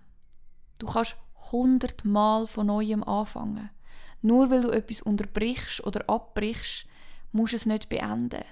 du 0.80 0.86
kannst 0.86 1.18
hundertmal 1.52 2.48
von 2.48 2.68
Neuem 2.68 3.04
anfangen. 3.04 3.70
Nur 4.22 4.50
weil 4.50 4.62
du 4.62 4.70
etwas 4.70 5.02
unterbrichst 5.02 5.86
oder 5.86 6.08
abbrichst, 6.10 6.86
musst 7.32 7.54
du 7.54 7.58
es 7.58 7.66
nicht 7.66 7.90
beenden. 7.90 8.44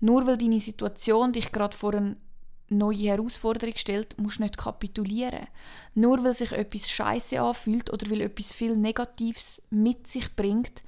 Nur 0.00 0.26
weil 0.26 0.36
deine 0.36 0.60
Situation 0.60 1.32
dich 1.32 1.52
gerade 1.52 1.76
vor 1.76 1.94
einen 1.94 2.20
neue 2.68 2.98
Herausforderung 2.98 3.76
stellt, 3.76 4.18
musst 4.18 4.38
du 4.38 4.42
nicht 4.42 4.58
kapitulieren. 4.58 5.46
Nur 5.94 6.22
weil 6.22 6.34
sich 6.34 6.52
etwas 6.52 6.90
scheiße 6.90 7.40
anfühlt 7.40 7.92
oder 7.92 8.10
weil 8.10 8.20
etwas 8.20 8.52
viel 8.52 8.76
Negatives 8.76 9.62
mit 9.70 10.08
sich 10.08 10.34
bringt, 10.34 10.82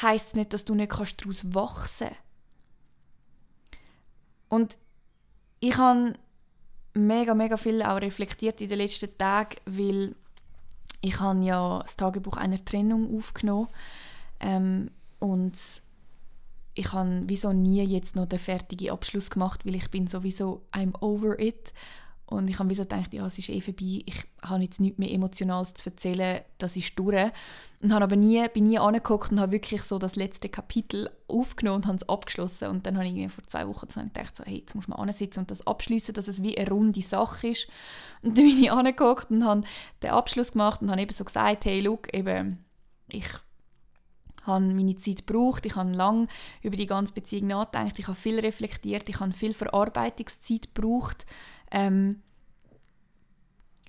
heißt 0.00 0.28
es 0.28 0.34
nicht, 0.34 0.52
dass 0.52 0.64
du 0.64 0.74
nicht 0.74 0.92
daraus 0.92 1.54
wachsen 1.54 2.08
kannst. 2.08 2.22
Und 4.48 4.78
ich 5.60 5.76
habe 5.78 6.14
mega, 6.94 7.34
mega 7.34 7.56
viel 7.56 7.82
auch 7.82 8.00
reflektiert 8.00 8.60
in 8.60 8.68
den 8.68 8.78
letzten 8.78 9.16
Tagen, 9.16 9.56
weil 9.66 10.14
ich 11.00 11.18
habe 11.20 11.44
ja 11.44 11.80
das 11.80 11.96
Tagebuch 11.96 12.36
einer 12.36 12.64
Trennung 12.64 13.16
aufgenommen 13.16 13.68
ähm, 14.40 14.90
und 15.18 15.58
ich 16.74 16.92
habe 16.92 17.22
wieso 17.26 17.52
nie 17.52 17.82
jetzt 17.82 18.16
noch 18.16 18.26
den 18.26 18.38
fertigen 18.38 18.90
Abschluss 18.90 19.30
gemacht, 19.30 19.66
weil 19.66 19.76
ich 19.76 19.90
bin 19.90 20.06
sowieso 20.06 20.62
I'm 20.72 20.94
over 21.00 21.38
it 21.38 21.72
Und 22.32 22.48
ich 22.48 22.58
habe 22.58 22.70
wie 22.70 22.74
so 22.74 22.82
gedacht, 22.82 23.12
ja, 23.12 23.26
es 23.26 23.38
ist 23.38 23.50
eh 23.50 23.60
vorbei, 23.60 24.02
ich 24.06 24.24
habe 24.42 24.62
jetzt 24.62 24.80
nichts 24.80 24.98
mehr 24.98 25.10
Emotionales 25.10 25.74
zu 25.74 25.90
erzählen, 25.90 26.40
das 26.58 26.76
ist 26.76 26.98
durch. 26.98 27.30
Und 27.80 27.92
habe 27.92 28.04
aber 28.04 28.16
nie, 28.16 28.46
bin 28.48 28.64
nie 28.64 28.78
angeguckt 28.78 29.30
und 29.30 29.40
habe 29.40 29.52
wirklich 29.52 29.82
so 29.82 29.98
das 29.98 30.16
letzte 30.16 30.48
Kapitel 30.48 31.10
aufgenommen 31.28 31.76
und 31.76 31.86
habe 31.86 31.96
es 31.96 32.08
abgeschlossen. 32.08 32.68
Und 32.68 32.86
dann 32.86 32.96
habe 32.96 33.06
ich 33.06 33.30
vor 33.30 33.46
zwei 33.46 33.68
Wochen 33.68 33.88
so 33.90 34.00
gedacht, 34.00 34.34
so, 34.34 34.44
hey, 34.44 34.58
jetzt 34.58 34.74
muss 34.74 34.88
man 34.88 34.98
ansitzen 34.98 35.40
und 35.40 35.50
das 35.50 35.66
abschließen, 35.66 36.14
dass 36.14 36.28
es 36.28 36.42
wie 36.42 36.56
eine 36.56 36.70
runde 36.70 37.02
Sache 37.02 37.48
ist. 37.48 37.68
Und 38.22 38.38
dann 38.38 38.46
bin 38.46 38.62
ich 38.62 38.72
angeguckt 38.72 39.30
und 39.30 39.44
habe 39.44 39.62
den 40.02 40.10
Abschluss 40.10 40.52
gemacht 40.52 40.80
und 40.80 40.90
habe 40.90 41.02
eben 41.02 41.12
so 41.12 41.24
gesagt, 41.24 41.64
hey, 41.64 41.80
look, 41.80 42.12
eben, 42.14 42.64
ich 43.08 43.28
habe 44.44 44.64
meine 44.64 44.96
Zeit 44.96 45.26
gebraucht, 45.26 45.66
ich 45.66 45.76
habe 45.76 45.92
lange 45.92 46.26
über 46.62 46.76
die 46.76 46.86
ganze 46.86 47.12
Beziehung 47.12 47.48
nachgedacht, 47.48 47.98
ich 47.98 48.06
habe 48.08 48.16
viel 48.16 48.40
reflektiert, 48.40 49.08
ich 49.08 49.20
habe 49.20 49.32
viel 49.32 49.54
Verarbeitungszeit 49.54 50.74
gebraucht. 50.74 51.26
Ähm, 51.72 52.22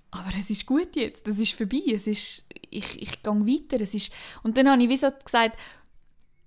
aber 0.10 0.30
es 0.39 0.50
ist 0.50 0.65
gut 0.65 0.96
jetzt, 0.96 1.28
das 1.28 1.39
ist 1.39 1.54
vorbei, 1.54 1.82
es 1.93 2.08
ist, 2.08 2.46
ich, 2.69 3.02
ich 3.02 3.22
gehe 3.24 3.34
weiter. 3.34 3.82
Es 3.82 3.93
ist, 3.93 4.12
und 4.43 4.58
dann 4.58 4.69
habe 4.69 4.84
ich 4.84 5.00
so 5.00 5.10
gesagt, 5.24 5.58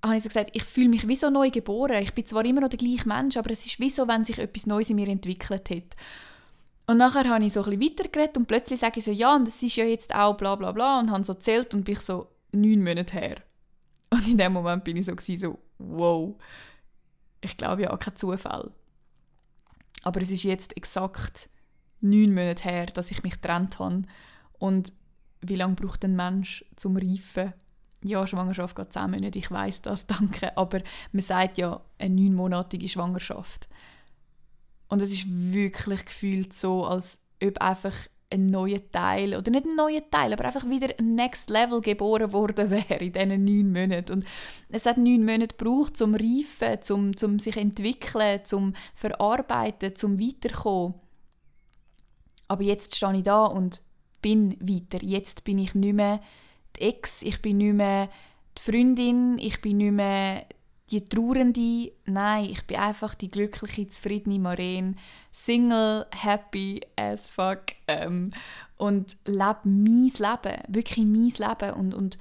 habe 0.05 0.17
ich 0.17 0.23
so 0.23 0.29
gesagt, 0.29 0.51
ich 0.53 0.65
fühle 0.65 0.89
mich 0.89 1.07
wie 1.09 1.17
so 1.17 1.31
neu 1.31 1.51
geboren. 1.51 2.03
Ich 2.03 2.15
bin 2.15 2.25
zwar 2.25 2.45
immer 2.45 2.61
noch 2.61 2.69
der 2.69 2.79
gleiche 2.79 3.09
Mensch, 3.09 3.37
aber 3.37 3.51
es 3.51 3.67
ist 3.67 3.81
wie 3.81 3.91
so, 3.91 4.07
wenn 4.09 4.25
sich 4.25 4.39
etwas 4.39 4.67
Neues 4.67 4.91
in 4.91 4.97
mir 4.97 5.09
entwickelt 5.09 5.69
hat. 5.71 5.97
Und 6.87 6.99
nachher 6.99 7.29
habe 7.29 7.45
ich 7.45 7.53
so 7.53 7.65
ein 7.65 7.79
bisschen 7.79 8.31
und 8.37 8.47
plötzlich 8.47 8.79
sage 8.79 8.99
ich 8.99 9.05
so, 9.05 9.11
ja, 9.11 9.35
und 9.35 9.47
das 9.47 9.61
ist 9.63 9.75
ja 9.77 9.85
jetzt 9.85 10.15
auch 10.15 10.37
bla 10.37 10.55
bla 10.55 10.71
bla 10.71 11.01
und 11.01 11.11
habe 11.11 11.25
so 11.25 11.35
zählt 11.35 11.75
und 11.75 11.85
bin 11.85 11.97
so 11.97 12.29
neun 12.53 12.85
Monate 12.85 13.13
her. 13.15 13.37
Und 14.11 14.29
in 14.29 14.39
dem 14.39 14.53
Moment 14.53 14.85
bin 14.85 14.97
ich 14.97 15.07
so, 15.07 15.15
so 15.19 15.59
wow, 15.79 16.37
ich 17.41 17.57
glaube 17.57 17.83
ja 17.83 17.97
kein 17.97 18.15
Zufall. 18.15 18.73
Aber 20.07 20.23
es 20.23 20.31
ist 20.31 20.45
jetzt 20.45 20.77
exakt 20.77 21.51
neun 22.01 22.33
Monate 22.33 22.63
her, 22.63 22.87
dass 22.87 23.11
ich 23.11 23.25
mich 23.25 23.41
getrennt 23.43 23.81
habe. 23.81 24.03
Und 24.53 24.93
wie 25.41 25.57
lange 25.57 25.75
braucht 25.75 26.05
ein 26.05 26.15
Mensch 26.15 26.65
zum 26.77 26.97
Reifen? 26.97 27.53
Ja, 28.05 28.25
Schwangerschaft 28.25 28.77
geht 28.77 28.93
zehn 28.93 29.11
Monate, 29.11 29.37
ich 29.37 29.51
weiß 29.51 29.83
das, 29.83 30.07
danke. 30.07 30.57
Aber 30.57 30.81
man 31.11 31.23
sagt 31.23 31.59
ja 31.59 31.81
eine 31.99 32.15
neunmonatige 32.15 32.87
Schwangerschaft. 32.87 33.69
Und 34.87 35.03
es 35.03 35.11
ist 35.11 35.27
wirklich 35.27 36.05
gefühlt 36.05 36.53
so, 36.53 36.87
als 36.87 37.19
ob 37.43 37.61
einfach 37.61 37.97
ein 38.31 38.47
neuer 38.47 38.81
Teil, 38.91 39.37
oder 39.37 39.51
nicht 39.51 39.67
ein 39.67 39.77
neuer 39.77 40.03
Teil, 40.11 40.33
aber 40.33 40.45
einfach 40.45 40.69
wieder 40.69 40.89
ein 40.99 41.15
Next 41.15 41.51
Level 41.51 41.81
geboren 41.81 42.33
worden 42.33 42.71
wäre 42.71 43.05
in 43.05 43.13
diesen 43.13 43.45
neun 43.45 43.73
Monaten. 43.73 44.13
Und 44.13 44.25
es 44.69 44.87
hat 44.87 44.99
neun 44.99 45.25
Monate 45.25 45.57
gebraucht, 45.57 45.97
zum 45.97 46.15
Reifen, 46.15 46.83
zum, 46.83 47.17
zum 47.17 47.39
sich 47.39 47.57
entwickeln, 47.57 48.41
zum 48.45 48.75
Verarbeiten, 48.95 49.95
zum 49.95 50.19
Weiterkommen. 50.21 50.95
Aber 52.49 52.63
jetzt 52.63 52.95
stehe 52.95 53.17
ich 53.17 53.23
da 53.23 53.45
und 53.45 53.83
bin 54.23 54.57
weiter. 54.61 55.05
Jetzt 55.05 55.45
bin 55.45 55.59
ich 55.59 55.75
nicht 55.75 55.95
mehr 55.95 56.21
die 56.77 56.83
Ex, 56.83 57.23
ich 57.23 57.41
bin 57.43 57.59
nicht 57.59 57.75
mehr 57.75 58.09
die 58.59 58.63
Freundin, 58.63 59.39
ich 59.39 59.61
bin 59.61 59.79
nicht 59.79 59.93
mehr 59.93 60.47
die 60.91 61.05
Trauernde. 61.05 61.93
Nein, 62.05 62.51
ich 62.51 62.67
bin 62.67 62.79
einfach 62.79 63.15
die 63.15 63.29
glückliche, 63.29 63.89
zufriedene 63.89 64.39
Maren, 64.39 64.99
Single, 65.33 66.07
happy 66.13 66.81
as 66.97 67.29
fuck 67.29 67.65
ähm, 67.89 68.31
und 68.77 69.17
lebe 69.25 69.61
mein 69.65 70.13
Leben, 70.17 70.63
wirklich 70.69 71.05
mein 71.07 71.49
Leben 71.49 71.75
und, 71.75 71.95
und 71.95 72.19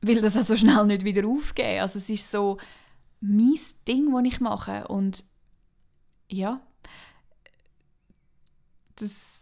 will 0.00 0.20
das 0.20 0.36
also 0.36 0.56
schnell 0.56 0.86
nicht 0.86 1.04
wieder 1.04 1.26
aufgeben. 1.26 1.80
Also 1.80 1.98
es 1.98 2.10
ist 2.10 2.30
so 2.30 2.58
mein 3.20 3.58
Ding, 3.86 4.12
das 4.12 4.32
ich 4.32 4.40
mache 4.40 4.88
und 4.88 5.24
ja, 6.28 6.60
das 8.96 9.36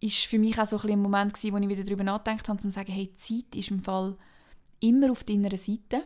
ist 0.00 0.24
für 0.26 0.38
mich 0.38 0.58
auch 0.58 0.66
so 0.66 0.78
ein, 0.78 1.00
Moment 1.00 1.34
gewesen, 1.34 1.52
wo 1.54 1.58
ich 1.58 1.68
wieder 1.68 1.84
darüber 1.84 2.04
nachgedacht 2.04 2.48
habe, 2.48 2.56
um 2.56 2.58
zu 2.58 2.70
sagen, 2.70 2.92
hey, 2.92 3.14
Zeit 3.14 3.54
ist 3.54 3.70
im 3.70 3.82
Fall 3.82 4.16
immer 4.80 5.10
auf 5.12 5.24
deiner 5.24 5.56
Seite. 5.56 6.04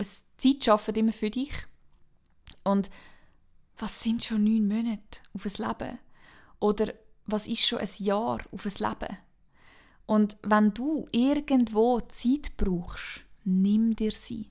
Es, 0.00 0.24
Zeit 0.38 0.64
schafft 0.64 0.96
immer 0.96 1.12
für 1.12 1.30
dich. 1.30 1.52
Und 2.64 2.90
was 3.76 4.02
sind 4.02 4.24
schon 4.24 4.44
neun 4.44 4.66
Monate 4.66 5.20
auf 5.34 5.44
ein 5.44 5.68
Leben? 5.68 5.98
Oder 6.58 6.94
was 7.26 7.46
ist 7.46 7.66
schon 7.66 7.78
ein 7.78 7.88
Jahr 7.98 8.40
auf 8.50 8.64
ein 8.64 8.72
Leben? 8.78 9.18
Und 10.06 10.36
wenn 10.42 10.72
du 10.74 11.06
irgendwo 11.12 12.00
Zeit 12.00 12.56
brauchst, 12.56 13.24
nimm 13.44 13.94
dir 13.94 14.10
sie. 14.10 14.50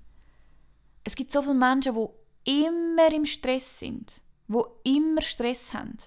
Es 1.03 1.15
gibt 1.15 1.31
so 1.31 1.41
viele 1.41 1.55
Menschen, 1.55 1.95
die 1.95 2.65
immer 2.65 3.12
im 3.12 3.25
Stress 3.25 3.79
sind, 3.79 4.21
wo 4.47 4.79
immer 4.83 5.21
Stress 5.21 5.73
haben. 5.73 5.97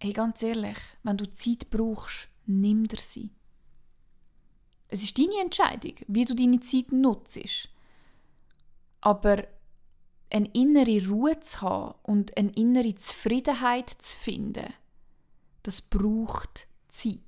Hey, 0.00 0.12
ganz 0.12 0.42
ehrlich, 0.42 0.78
wenn 1.02 1.16
du 1.16 1.32
Zeit 1.32 1.70
brauchst, 1.70 2.28
nimm 2.46 2.88
dir 2.88 2.98
sie. 2.98 3.30
Es 4.88 5.02
ist 5.02 5.18
deine 5.18 5.40
Entscheidung, 5.40 5.94
wie 6.06 6.24
du 6.24 6.34
deine 6.34 6.60
Zeit 6.60 6.92
nutzt. 6.92 7.68
Aber 9.00 9.44
eine 10.30 10.48
innere 10.52 11.08
Ruhe 11.08 11.40
zu 11.40 11.62
haben 11.62 11.94
und 12.02 12.36
eine 12.36 12.50
innere 12.50 12.94
Zufriedenheit 12.94 13.88
zu 13.90 14.16
finden, 14.16 14.72
das 15.62 15.82
braucht 15.82 16.66
Zeit. 16.88 17.20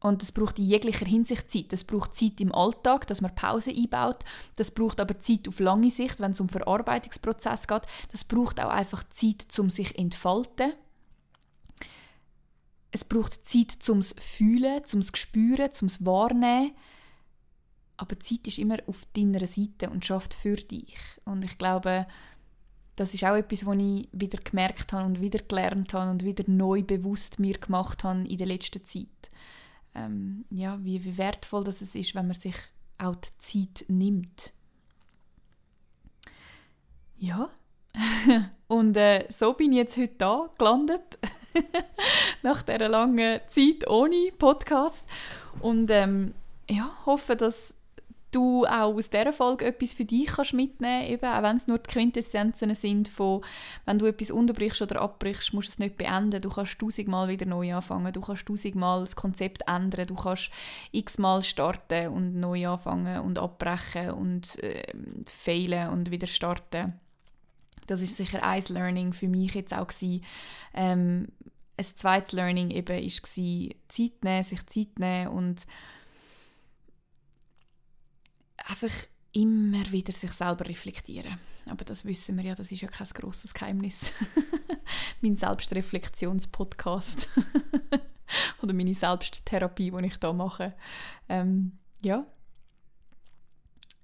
Und 0.00 0.22
das 0.22 0.30
braucht 0.30 0.58
in 0.58 0.66
jeglicher 0.66 1.06
Hinsicht 1.06 1.50
Zeit. 1.50 1.72
Das 1.72 1.82
braucht 1.82 2.14
Zeit 2.14 2.40
im 2.40 2.54
Alltag, 2.54 3.06
dass 3.08 3.20
man 3.20 3.34
Pause 3.34 3.72
einbaut. 3.72 4.24
Das 4.56 4.70
braucht 4.70 5.00
aber 5.00 5.18
Zeit 5.18 5.48
auf 5.48 5.58
lange 5.58 5.90
Sicht, 5.90 6.20
wenn 6.20 6.30
es 6.30 6.40
um 6.40 6.48
Verarbeitungsprozess 6.48 7.66
geht. 7.66 7.82
Das 8.12 8.22
braucht 8.22 8.60
auch 8.60 8.70
einfach 8.70 9.02
Zeit, 9.10 9.46
um 9.58 9.70
sich 9.70 9.98
entfalten. 9.98 10.72
Es 12.92 13.04
braucht 13.04 13.46
Zeit 13.46 13.72
zum 13.72 14.02
Fühlen, 14.02 14.84
zum 14.84 15.02
Spüren, 15.02 15.72
zum 15.72 15.88
Wahrnehmen. 16.06 16.74
Aber 17.98 18.18
Zeit 18.20 18.46
ist 18.46 18.58
immer 18.58 18.78
auf 18.86 19.02
deiner 19.14 19.46
Seite 19.46 19.90
und 19.90 20.04
schafft 20.04 20.34
für 20.34 20.56
dich. 20.56 20.96
Und 21.24 21.44
ich 21.44 21.58
glaube, 21.58 22.06
das 22.96 23.12
ist 23.12 23.24
auch 23.24 23.36
etwas, 23.36 23.66
was 23.66 23.76
ich 23.76 24.08
wieder 24.12 24.38
gemerkt 24.38 24.92
habe 24.92 25.04
und 25.04 25.20
wieder 25.20 25.40
gelernt 25.40 25.92
habe 25.92 26.10
und 26.10 26.24
wieder 26.24 26.44
neu 26.46 26.82
bewusst 26.82 27.38
mir 27.38 27.58
gemacht 27.58 28.02
habe 28.02 28.26
in 28.26 28.38
der 28.38 28.46
letzten 28.46 28.84
Zeit 28.84 29.08
ähm, 29.98 30.44
ja, 30.50 30.78
wie, 30.82 31.04
wie 31.04 31.18
wertvoll 31.18 31.64
das 31.64 31.82
ist, 31.82 32.14
wenn 32.14 32.26
man 32.26 32.38
sich 32.38 32.54
auch 32.98 33.16
die 33.16 33.38
Zeit 33.38 33.84
nimmt. 33.88 34.52
Ja, 37.18 37.48
und 38.68 38.96
äh, 38.96 39.26
so 39.28 39.54
bin 39.54 39.72
ich 39.72 39.78
jetzt 39.78 39.96
heute 39.96 40.14
da 40.18 40.50
gelandet, 40.56 41.18
nach 42.42 42.62
dieser 42.62 42.88
langen 42.88 43.40
Zeit 43.48 43.88
ohne 43.88 44.30
Podcast. 44.38 45.04
Und 45.60 45.90
ähm, 45.90 46.34
ja, 46.70 46.90
hoffe, 47.06 47.34
dass 47.34 47.74
du 48.30 48.66
auch 48.66 48.94
aus 48.94 49.10
dieser 49.10 49.32
Folge 49.32 49.66
etwas 49.66 49.94
für 49.94 50.04
dich 50.04 50.26
kannst 50.26 50.54
mitnehmen 50.54 51.18
kannst, 51.20 51.24
auch 51.24 51.42
wenn 51.42 51.56
es 51.56 51.66
nur 51.66 51.78
die 51.78 51.90
Quintessenzen 51.90 52.74
sind 52.74 53.08
von, 53.08 53.42
wenn 53.86 53.98
du 53.98 54.06
etwas 54.06 54.30
unterbrichst 54.30 54.82
oder 54.82 55.00
abbrichst, 55.00 55.54
musst 55.54 55.68
du 55.68 55.72
es 55.72 55.78
nicht 55.78 55.96
beenden. 55.96 56.40
Du 56.42 56.50
kannst 56.50 56.78
tausendmal 56.78 57.28
wieder 57.28 57.46
neu 57.46 57.74
anfangen, 57.74 58.12
du 58.12 58.20
kannst 58.20 58.46
tausendmal 58.46 59.00
das 59.00 59.16
Konzept 59.16 59.62
ändern, 59.66 60.06
du 60.06 60.14
kannst 60.14 60.50
x-mal 60.92 61.42
starten 61.42 62.08
und 62.08 62.38
neu 62.38 62.68
anfangen 62.68 63.20
und 63.20 63.38
abbrechen 63.38 64.10
und 64.10 64.62
äh, 64.62 64.92
failen 65.26 65.88
und 65.90 66.10
wieder 66.10 66.26
starten. 66.26 66.94
Das 67.86 68.02
ist 68.02 68.16
sicher 68.16 68.42
ein 68.42 68.64
Learning 68.68 69.12
für 69.14 69.28
mich 69.28 69.54
jetzt 69.54 69.72
auch 69.72 69.86
gewesen. 69.86 70.22
Ähm, 70.74 71.28
ein 71.78 71.84
zweites 71.84 72.32
Learning 72.32 72.70
eben 72.70 73.02
war, 73.02 73.76
Zeit 73.88 74.24
nehmen, 74.24 74.42
sich 74.42 74.66
Zeit 74.66 74.98
nehmen 74.98 75.28
und 75.28 75.66
einfach 78.68 78.92
immer 79.32 79.90
wieder 79.92 80.12
sich 80.12 80.32
selber 80.32 80.66
reflektieren. 80.66 81.38
Aber 81.66 81.84
das 81.84 82.04
wissen 82.04 82.36
wir 82.36 82.44
ja, 82.44 82.54
das 82.54 82.72
ist 82.72 82.80
ja 82.80 82.88
kein 82.88 83.06
großes 83.06 83.52
Geheimnis. 83.52 84.12
mein 85.20 85.36
Selbstreflexionspodcast 85.36 87.28
oder 88.62 88.72
meine 88.72 88.94
Selbsttherapie, 88.94 89.90
die 89.90 90.06
ich 90.06 90.16
da 90.16 90.32
mache. 90.32 90.74
Ähm, 91.28 91.78
ja, 92.02 92.26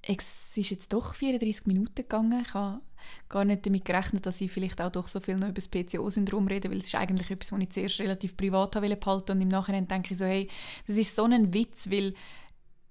es 0.07 0.57
ist 0.57 0.70
jetzt 0.70 0.93
doch 0.93 1.14
34 1.14 1.66
Minuten 1.66 1.95
gegangen. 1.95 2.43
Ich 2.47 2.55
habe 2.55 2.80
gar 3.28 3.45
nicht 3.45 3.64
damit 3.64 3.84
gerechnet, 3.84 4.26
dass 4.26 4.41
ich 4.41 4.51
vielleicht 4.51 4.80
auch 4.80 4.93
doch 4.93 5.09
so 5.09 5.20
viel 5.20 5.36
noch 5.36 5.49
über 5.49 5.55
das 5.55 5.68
PCO-Syndrom 5.68 6.47
rede, 6.47 6.70
weil 6.70 6.78
es 6.78 6.86
ist 6.86 6.95
eigentlich 6.95 7.30
etwas, 7.30 7.53
was 7.53 7.61
ich 7.61 7.70
zuerst 7.70 8.01
relativ 8.01 8.36
privat 8.36 8.72
behalten 8.72 9.32
und 9.32 9.41
im 9.41 9.49
Nachhinein 9.49 9.88
denke 9.88 10.12
ich 10.12 10.18
so, 10.18 10.24
hey, 10.24 10.49
das 10.86 10.97
ist 10.97 11.16
so 11.16 11.24
ein 11.24 11.53
Witz, 11.53 11.91
weil 11.91 12.14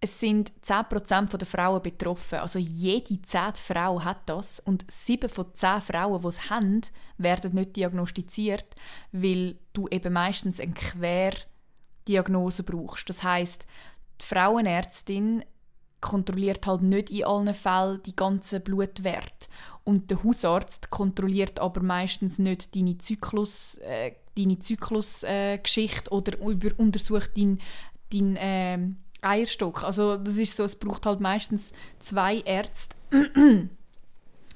es 0.03 0.19
sind 0.19 0.51
10% 0.61 1.37
der 1.37 1.47
Frauen 1.47 1.81
betroffen. 1.81 2.39
Also 2.39 2.59
jede 2.59 3.21
zehnte 3.21 3.61
Frau 3.61 4.03
hat 4.03 4.27
das 4.27 4.59
und 4.59 4.85
7 4.91 5.29
von 5.29 5.45
10 5.53 5.79
Frauen, 5.79 6.21
die 6.21 6.27
es 6.27 6.49
haben, 6.49 6.81
werden 7.17 7.55
nicht 7.55 7.77
diagnostiziert, 7.77 8.65
weil 9.13 9.55
du 9.71 9.87
eben 9.87 10.11
meistens 10.11 10.59
eine 10.59 10.73
Querdiagnose 10.73 12.63
brauchst. 12.63 13.09
Das 13.09 13.23
heißt, 13.23 13.65
die 14.19 14.25
Frauenärztin 14.25 15.45
kontrolliert 16.01 16.67
halt 16.67 16.81
nicht 16.81 17.09
in 17.09 17.23
allen 17.23 17.53
Fällen 17.53 18.03
die 18.03 18.15
ganzen 18.15 18.61
Blutwerte. 18.61 19.47
und 19.85 20.11
der 20.11 20.21
Hausarzt 20.21 20.89
kontrolliert 20.89 21.61
aber 21.61 21.81
meistens 21.81 22.39
nicht 22.39 22.75
deine 22.75 22.97
Zyklus, 22.97 23.77
äh, 23.77 24.11
deine 24.37 24.59
Zyklusgeschichte 24.59 26.11
äh, 26.11 26.13
oder 26.13 26.37
über, 26.39 26.71
untersucht 26.77 27.37
deinen 27.37 27.61
dein, 28.11 28.35
äh, 28.35 28.79
Eierstock. 29.25 29.83
Also 29.83 30.17
das 30.17 30.37
ist 30.37 30.57
so, 30.57 30.63
es 30.63 30.75
braucht 30.75 31.05
halt 31.05 31.19
meistens 31.19 31.71
zwei 31.99 32.39
Ärzte 32.41 32.95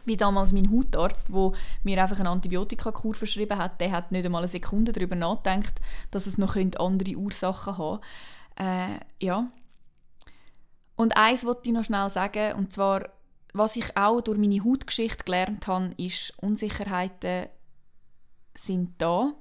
wie 0.06 0.18
damals 0.18 0.54
mein 0.54 0.72
Hautarzt, 0.72 1.34
wo 1.34 1.54
mir 1.84 2.02
einfach 2.02 2.20
eine 2.20 2.30
Antibiotikakur 2.30 3.14
verschrieben 3.14 3.58
hat, 3.58 3.82
der 3.82 3.92
hat 3.92 4.12
nicht 4.12 4.26
einmal 4.26 4.42
eine 4.42 4.48
Sekunde 4.48 4.94
darüber 4.94 5.18
nachgedacht, 5.18 5.82
dass 6.12 6.28
es 6.28 6.38
noch 6.38 6.56
andere 6.56 7.16
Ursachen 7.16 7.78
haben 7.78 8.00
äh, 8.58 9.00
ja. 9.20 9.52
Und 10.96 11.16
eins 11.16 11.46
wollte 11.46 11.70
ich 11.70 11.74
noch 11.74 11.84
schnell 11.84 12.10
sagen, 12.10 12.56
und 12.56 12.74
zwar, 12.74 13.10
was 13.54 13.76
ich 13.76 13.96
auch 13.96 14.22
durch 14.22 14.40
meine 14.40 14.64
Hautgeschichte 14.64 15.24
gelernt 15.24 15.68
habe, 15.68 15.92
ist, 15.98 16.34
Unsicherheiten 16.42 17.48
sind 18.56 18.96
da. 18.98 19.34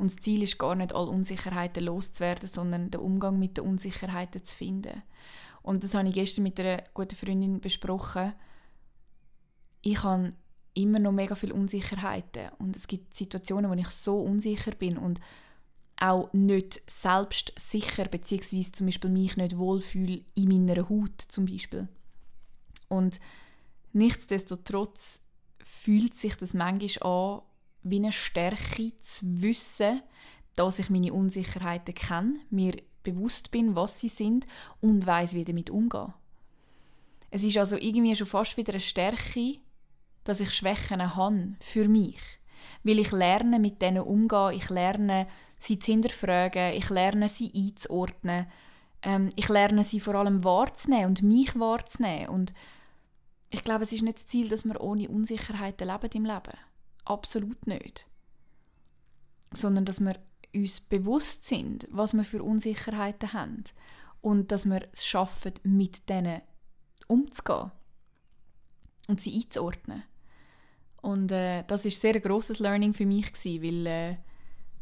Und 0.00 0.10
das 0.10 0.22
Ziel 0.22 0.42
ist 0.42 0.58
gar 0.58 0.74
nicht, 0.74 0.94
alle 0.94 1.10
Unsicherheiten 1.10 1.84
loszuwerden, 1.84 2.48
sondern 2.48 2.90
den 2.90 3.00
Umgang 3.00 3.38
mit 3.38 3.58
den 3.58 3.66
Unsicherheiten 3.66 4.42
zu 4.42 4.56
finden. 4.56 5.02
Und 5.62 5.84
das 5.84 5.94
habe 5.94 6.08
ich 6.08 6.14
gestern 6.14 6.44
mit 6.44 6.58
einer 6.58 6.82
guten 6.94 7.16
Freundin 7.16 7.60
besprochen 7.60 8.32
ich 9.82 10.02
habe 10.02 10.32
immer 10.74 10.98
noch 10.98 11.12
mega 11.12 11.34
viele 11.34 11.54
Unsicherheiten 11.54 12.50
und 12.58 12.76
es 12.76 12.86
gibt 12.86 13.14
Situationen, 13.14 13.70
wo 13.70 13.74
ich 13.74 13.88
so 13.88 14.20
unsicher 14.20 14.72
bin 14.72 14.98
und 14.98 15.20
auch 15.96 16.32
nicht 16.32 16.82
selbst 16.90 17.52
sicher 17.58 18.06
beziehungsweise 18.06 18.72
zum 18.72 18.86
Beispiel 18.86 19.10
mich 19.10 19.36
nicht 19.36 19.58
wohlfühle 19.58 20.24
in 20.34 20.48
meiner 20.48 20.88
Haut 20.88 21.20
zum 21.28 21.44
Beispiel. 21.44 21.88
Und 22.88 23.20
nichtsdestotrotz 23.92 25.20
fühlt 25.62 26.14
sich 26.14 26.36
das 26.36 26.54
manchmal 26.54 27.10
an 27.10 27.42
wie 27.82 27.96
eine 27.96 28.12
Stärke 28.12 28.92
zu 29.00 29.42
wissen, 29.42 30.02
dass 30.56 30.78
ich 30.78 30.90
meine 30.90 31.12
Unsicherheiten 31.12 31.94
kenne, 31.94 32.40
mir 32.50 32.74
bewusst 33.02 33.50
bin, 33.50 33.76
was 33.76 34.00
sie 34.00 34.08
sind 34.08 34.46
und 34.80 35.06
weiß, 35.06 35.34
wie 35.34 35.44
damit 35.44 35.70
umgehen. 35.70 36.12
Es 37.30 37.44
ist 37.44 37.58
also 37.58 37.76
irgendwie 37.76 38.14
schon 38.16 38.26
fast 38.26 38.56
wieder 38.56 38.72
eine 38.72 38.80
Stärke, 38.80 39.58
dass 40.24 40.40
ich 40.40 40.50
Schwächen 40.50 41.14
habe 41.16 41.54
für 41.60 41.88
mich. 41.88 42.18
Weil 42.82 42.98
ich 42.98 43.12
lerne, 43.12 43.58
mit 43.58 43.80
denen 43.80 44.02
umzugehen, 44.02 44.58
ich 44.58 44.68
lerne, 44.68 45.26
sie 45.58 45.78
zu 45.78 45.92
hinterfragen, 45.92 46.74
ich 46.74 46.90
lerne, 46.90 47.28
sie 47.28 47.52
einzuordnen. 47.54 48.46
Ähm, 49.02 49.30
ich 49.36 49.48
lerne, 49.48 49.84
sie 49.84 50.00
vor 50.00 50.16
allem 50.16 50.44
wahrzunehmen 50.44 51.06
und 51.06 51.22
mich 51.22 51.58
wahrzunehmen. 51.58 52.28
Und 52.28 52.52
ich 53.50 53.62
glaube, 53.62 53.84
es 53.84 53.92
ist 53.92 54.02
nicht 54.02 54.18
das 54.18 54.26
Ziel, 54.26 54.48
dass 54.48 54.64
wir 54.64 54.80
ohne 54.80 55.08
Unsicherheiten 55.08 55.88
leben 55.88 56.10
im 56.14 56.24
Leben. 56.24 56.58
Absolut 57.04 57.66
nicht. 57.66 58.08
Sondern, 59.52 59.84
dass 59.84 60.00
wir 60.00 60.14
uns 60.54 60.80
bewusst 60.80 61.46
sind, 61.46 61.88
was 61.90 62.14
wir 62.14 62.24
für 62.24 62.42
Unsicherheiten 62.42 63.32
haben. 63.32 63.64
Und 64.20 64.52
dass 64.52 64.66
wir 64.66 64.86
es 64.92 65.06
schaffen, 65.06 65.54
mit 65.62 66.08
denen 66.08 66.42
umzugehen 67.08 67.72
und 69.08 69.20
sie 69.20 69.34
einzuordnen. 69.34 70.04
Und 71.02 71.32
äh, 71.32 71.64
das 71.66 71.84
ist 71.84 72.00
sehr 72.00 72.14
ein 72.14 72.22
grosses 72.22 72.58
Learning 72.58 72.94
für 72.94 73.06
mich 73.06 73.32
gewesen, 73.32 73.62
weil 73.62 73.86
äh, 73.86 74.16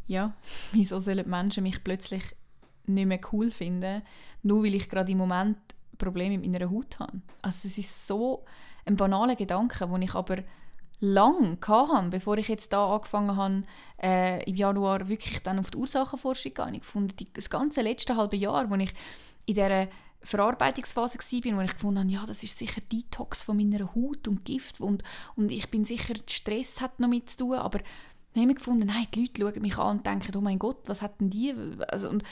ja, 0.06 0.34
wieso 0.72 0.98
sollen 0.98 1.28
Menschen 1.28 1.62
mich 1.62 1.82
plötzlich 1.84 2.22
nicht 2.86 3.06
mehr 3.06 3.20
cool 3.32 3.50
finden, 3.50 4.02
nur 4.42 4.64
weil 4.64 4.74
ich 4.74 4.88
gerade 4.88 5.12
im 5.12 5.18
Moment 5.18 5.58
Probleme 5.98 6.38
mit 6.38 6.50
meiner 6.50 6.70
Haut 6.70 6.98
habe. 6.98 7.20
Also 7.42 7.68
es 7.68 7.78
ist 7.78 8.06
so 8.06 8.44
ein 8.84 8.96
banaler 8.96 9.36
Gedanke, 9.36 9.86
den 9.86 10.02
ich 10.02 10.14
aber 10.14 10.36
lang 11.00 11.58
hatte, 11.66 12.08
bevor 12.08 12.38
ich 12.38 12.48
jetzt 12.48 12.72
da 12.72 12.94
angefangen 12.94 13.36
habe, 13.36 13.62
äh, 14.02 14.42
im 14.44 14.56
Januar 14.56 15.08
wirklich 15.08 15.42
dann 15.42 15.58
auf 15.58 15.70
die 15.70 15.78
Ursachenforschung 15.78 16.54
zu 16.54 16.62
gehen. 16.62 16.74
Ich 16.74 16.84
fand 16.84 17.36
das 17.36 17.50
ganze 17.50 17.82
letzte 17.82 18.16
halbe 18.16 18.36
Jahr, 18.36 18.68
wo 18.70 18.74
ich 18.74 18.92
in 19.46 19.54
dieser 19.54 19.88
Verarbeitungsphase 20.20 21.18
war, 21.18 21.56
wo 21.56 21.60
ich 21.60 21.72
gefunden 21.72 22.00
habe, 22.00 22.10
ja, 22.10 22.24
das 22.26 22.42
ist 22.42 22.58
sicher 22.58 22.80
Detox 22.92 23.44
von 23.44 23.56
meiner 23.56 23.94
Haut 23.94 24.26
und 24.26 24.44
Gift 24.44 24.80
und, 24.80 25.04
und 25.36 25.52
ich 25.52 25.70
bin 25.70 25.84
sicher, 25.84 26.14
Stress 26.28 26.80
hat 26.80 26.98
noch 26.98 27.08
mit 27.08 27.30
zu 27.30 27.38
tun, 27.38 27.54
aber 27.54 27.78
dann 28.34 28.42
habe 28.42 28.52
ich 28.52 28.58
gefunden, 28.58 28.86
nein, 28.86 29.06
die 29.14 29.30
Leute 29.40 29.40
schauen 29.40 29.62
mich 29.62 29.78
an 29.78 29.98
und 29.98 30.06
denken, 30.06 30.36
oh 30.36 30.40
mein 30.40 30.58
Gott, 30.58 30.82
was 30.86 31.02
hatten 31.02 31.30
die? 31.30 31.54
Also, 31.88 32.08
und, 32.08 32.24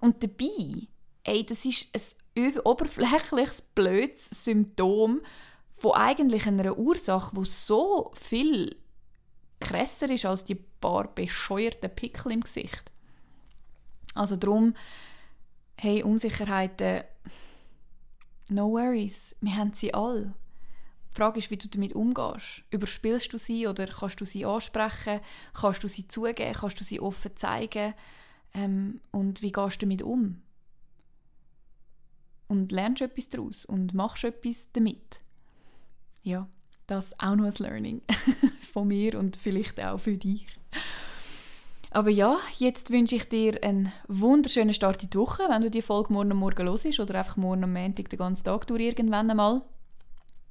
und 0.00 0.22
dabei, 0.22 0.88
ey, 1.24 1.44
das 1.44 1.64
ist 1.64 1.88
ein 2.36 2.58
oberflächliches, 2.60 3.62
blödes 3.62 4.44
Symptom 4.44 5.20
von 5.84 5.92
eigentlich 5.92 6.46
einer 6.46 6.78
Ursache, 6.78 7.36
die 7.36 7.44
so 7.44 8.10
viel 8.14 8.74
krasser 9.60 10.08
ist 10.08 10.24
als 10.24 10.42
die 10.42 10.54
paar 10.54 11.14
bescheuerten 11.14 11.94
Pickel 11.94 12.32
im 12.32 12.40
Gesicht. 12.40 12.90
Also 14.14 14.36
darum, 14.36 14.72
hey, 15.76 16.02
Unsicherheiten, 16.02 17.02
no 18.48 18.70
worries, 18.70 19.36
wir 19.42 19.56
haben 19.56 19.74
sie 19.74 19.92
alle. 19.92 20.32
Die 21.10 21.16
Frage 21.16 21.38
ist, 21.38 21.50
wie 21.50 21.58
du 21.58 21.68
damit 21.68 21.92
umgehst. 21.92 22.64
Überspielst 22.70 23.34
du 23.34 23.38
sie 23.38 23.66
oder 23.66 23.86
kannst 23.86 24.22
du 24.22 24.24
sie 24.24 24.46
ansprechen? 24.46 25.20
Kannst 25.52 25.84
du 25.84 25.88
sie 25.88 26.08
zugeben? 26.08 26.54
Kannst 26.54 26.80
du 26.80 26.84
sie 26.84 26.98
offen 26.98 27.36
zeigen? 27.36 27.92
Ähm, 28.54 29.02
und 29.10 29.42
wie 29.42 29.52
gehst 29.52 29.82
du 29.82 29.86
damit 29.86 30.00
um? 30.00 30.40
Und 32.48 32.72
lernst 32.72 33.02
du 33.02 33.04
etwas 33.04 33.28
daraus 33.28 33.66
und 33.66 33.92
machst 33.92 34.24
etwas 34.24 34.66
damit. 34.72 35.23
Ja, 36.24 36.48
das 36.86 37.18
auch 37.20 37.36
noch 37.36 37.44
ein 37.44 37.54
Learning 37.58 38.00
von 38.72 38.88
mir 38.88 39.18
und 39.18 39.36
vielleicht 39.36 39.78
auch 39.80 39.98
für 39.98 40.16
dich. 40.16 40.46
Aber 41.90 42.08
ja, 42.08 42.38
jetzt 42.58 42.90
wünsche 42.90 43.16
ich 43.16 43.28
dir 43.28 43.62
einen 43.62 43.92
wunderschönen 44.08 44.72
Start 44.72 45.02
in 45.02 45.10
die 45.10 45.18
Woche, 45.18 45.44
wenn 45.48 45.60
du 45.60 45.70
die 45.70 45.82
Folge 45.82 46.12
morgen 46.12 46.32
am 46.32 46.38
Morgen 46.38 46.66
ist 46.66 46.98
oder 46.98 47.16
einfach 47.16 47.36
morgen 47.36 47.64
am 47.64 47.74
Montag 47.74 48.08
den 48.08 48.18
ganzen 48.18 48.42
Tag 48.42 48.66
durch 48.66 48.80
irgendwann 48.80 49.30
einmal. 49.30 49.62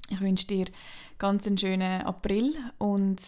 Ich 0.10 0.22
wünsche 0.22 0.46
dir 0.46 0.66
ganz 1.18 1.48
einen 1.48 1.58
schönen 1.58 2.04
April 2.04 2.54
und 2.78 3.20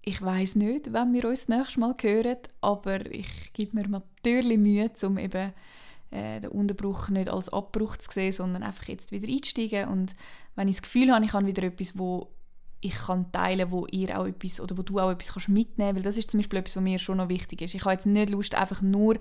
ich 0.00 0.22
weiß 0.22 0.56
nicht, 0.56 0.94
wann 0.94 1.12
wir 1.12 1.26
uns 1.26 1.44
das 1.44 1.56
nächste 1.58 1.80
Mal 1.80 1.94
hören, 2.00 2.38
aber 2.62 3.04
ich 3.12 3.52
gebe 3.52 3.76
mir 3.76 3.86
natürlich 3.86 4.56
Mühe, 4.56 4.90
um 5.02 5.18
eben 5.18 5.52
äh, 6.10 6.40
den 6.40 6.50
Unterbruch 6.50 7.10
nicht 7.10 7.28
als 7.28 7.50
Abbruch 7.50 7.96
zu 7.98 8.10
sehen, 8.10 8.32
sondern 8.32 8.62
einfach 8.62 8.88
jetzt 8.88 9.12
wieder 9.12 9.28
einzusteigen 9.28 9.88
und 9.88 10.16
wenn 10.60 10.68
ich 10.68 10.76
das 10.76 10.82
Gefühl 10.82 11.10
habe, 11.10 11.24
ich 11.24 11.32
habe 11.32 11.46
wieder 11.46 11.62
etwas, 11.62 11.98
wo 11.98 12.34
ich 12.82 12.94
kann 12.94 13.32
teilen, 13.32 13.70
wo 13.70 13.86
ihr 13.90 14.20
auch 14.20 14.26
etwas 14.26 14.60
oder 14.60 14.76
wo 14.76 14.82
du 14.82 14.98
auch 14.98 15.10
etwas 15.10 15.32
kannst 15.32 15.48
mitnehmen, 15.48 15.96
weil 15.96 16.02
das 16.02 16.18
ist 16.18 16.30
zum 16.30 16.38
Beispiel 16.38 16.58
etwas, 16.58 16.76
was 16.76 16.82
mir 16.82 16.98
schon 16.98 17.16
noch 17.16 17.30
wichtig 17.30 17.62
ist. 17.62 17.74
Ich 17.74 17.80
habe 17.80 17.92
jetzt 17.92 18.04
nicht 18.04 18.28
Lust, 18.28 18.54
einfach 18.54 18.82
nur 18.82 19.18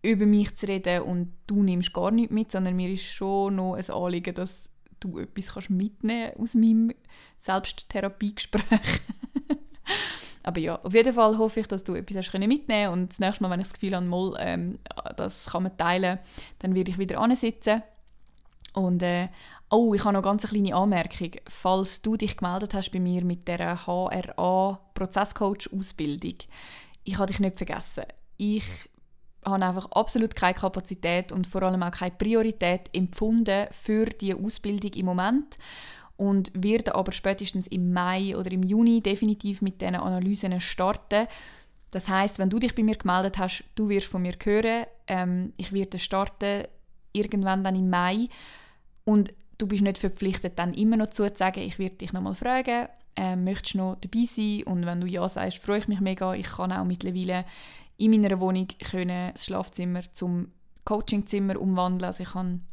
über 0.00 0.24
mich 0.24 0.56
zu 0.56 0.66
reden 0.66 1.02
und 1.02 1.34
du 1.46 1.62
nimmst 1.62 1.92
gar 1.92 2.10
nichts 2.10 2.32
mit, 2.32 2.52
sondern 2.52 2.74
mir 2.74 2.88
ist 2.88 3.04
schon 3.04 3.56
noch 3.56 3.74
ein 3.74 3.90
Anliegen, 3.90 4.34
dass 4.34 4.70
du 4.98 5.18
etwas 5.18 5.52
kannst 5.52 5.68
mitnehmen 5.68 6.32
aus 6.38 6.54
meinem 6.54 6.94
Selbsttherapiegespräch. 7.36 8.62
Aber 10.42 10.58
ja, 10.58 10.76
auf 10.82 10.94
jeden 10.94 11.12
Fall 11.12 11.36
hoffe 11.36 11.60
ich, 11.60 11.66
dass 11.66 11.84
du 11.84 11.96
etwas 11.96 12.16
hast 12.16 12.32
mitnehmen 12.38 12.94
und 12.94 13.12
das 13.12 13.18
nächste 13.18 13.42
Mal, 13.42 13.50
wenn 13.50 13.60
ich 13.60 13.66
das 13.66 13.74
Gefühl 13.74 13.94
habe, 13.94 14.06
mal, 14.06 14.34
ähm, 14.38 14.78
das 15.16 15.50
kann 15.50 15.64
man 15.64 15.76
teilen, 15.76 16.18
dann 16.60 16.74
werde 16.74 16.90
ich 16.90 16.96
wieder 16.96 17.20
ansitzen 17.20 17.82
und 18.72 19.02
äh, 19.02 19.28
Oh, 19.70 19.92
ich 19.92 20.02
habe 20.04 20.14
noch 20.14 20.22
ganz 20.22 20.44
eine 20.44 20.52
kleine 20.52 20.74
Anmerkung. 20.74 21.32
Falls 21.46 22.00
du 22.00 22.16
dich 22.16 22.38
gemeldet 22.38 22.72
hast 22.72 22.90
bei 22.90 23.00
mir 23.00 23.22
mit 23.22 23.46
der 23.46 23.86
HRA 23.86 24.80
Prozesscoach-Ausbildung, 24.94 26.36
ich 27.04 27.18
habe 27.18 27.26
dich 27.26 27.40
nicht 27.40 27.58
vergessen. 27.58 28.04
Ich 28.38 28.64
habe 29.44 29.66
einfach 29.66 29.90
absolut 29.90 30.34
keine 30.34 30.54
Kapazität 30.54 31.32
und 31.32 31.46
vor 31.46 31.62
allem 31.62 31.82
auch 31.82 31.90
keine 31.90 32.12
Priorität 32.12 32.88
empfunden 32.94 33.66
für 33.70 34.06
die 34.06 34.34
Ausbildung 34.34 34.92
im 34.94 35.04
Moment 35.04 35.58
und 36.16 36.50
werde 36.54 36.94
aber 36.94 37.12
spätestens 37.12 37.66
im 37.68 37.92
Mai 37.92 38.36
oder 38.38 38.50
im 38.50 38.62
Juni 38.62 39.02
definitiv 39.02 39.60
mit 39.60 39.82
diesen 39.82 39.96
Analysen 39.96 40.58
starten. 40.62 41.26
Das 41.90 42.08
heißt, 42.08 42.38
wenn 42.38 42.48
du 42.48 42.58
dich 42.58 42.74
bei 42.74 42.82
mir 42.82 42.96
gemeldet 42.96 43.36
hast, 43.36 43.64
du 43.74 43.90
wirst 43.90 44.06
von 44.06 44.22
mir 44.22 44.34
hören. 44.42 44.86
Ähm, 45.06 45.52
ich 45.58 45.74
werde 45.74 45.98
starten 45.98 46.64
irgendwann 47.12 47.64
dann 47.64 47.76
im 47.76 47.90
Mai 47.90 48.28
und 49.04 49.34
du 49.58 49.66
bist 49.66 49.82
nicht 49.82 49.98
verpflichtet, 49.98 50.58
dann 50.58 50.74
immer 50.74 50.96
noch 50.96 51.10
zu 51.10 51.28
sagen, 51.34 51.60
ich 51.60 51.78
werde 51.78 51.96
dich 51.96 52.12
nochmal 52.12 52.34
fragen, 52.34 52.88
äh, 53.16 53.36
möchtest 53.36 53.74
du 53.74 53.78
noch 53.78 53.96
dabei 54.00 54.24
sein? 54.24 54.62
Und 54.62 54.86
wenn 54.86 55.00
du 55.00 55.06
ja 55.06 55.28
sagst, 55.28 55.58
freue 55.58 55.78
ich 55.78 55.88
mich 55.88 56.00
mega. 56.00 56.34
Ich 56.34 56.46
kann 56.46 56.72
auch 56.72 56.84
mittlerweile 56.84 57.44
in 57.96 58.12
meiner 58.12 58.38
Wohnung 58.40 58.68
können 58.90 59.32
das 59.32 59.44
Schlafzimmer 59.44 60.02
zum 60.12 60.52
Coachingzimmer 60.84 61.60
umwandeln. 61.60 62.04
Also 62.04 62.22
ich 62.22 62.30
kann 62.30 62.64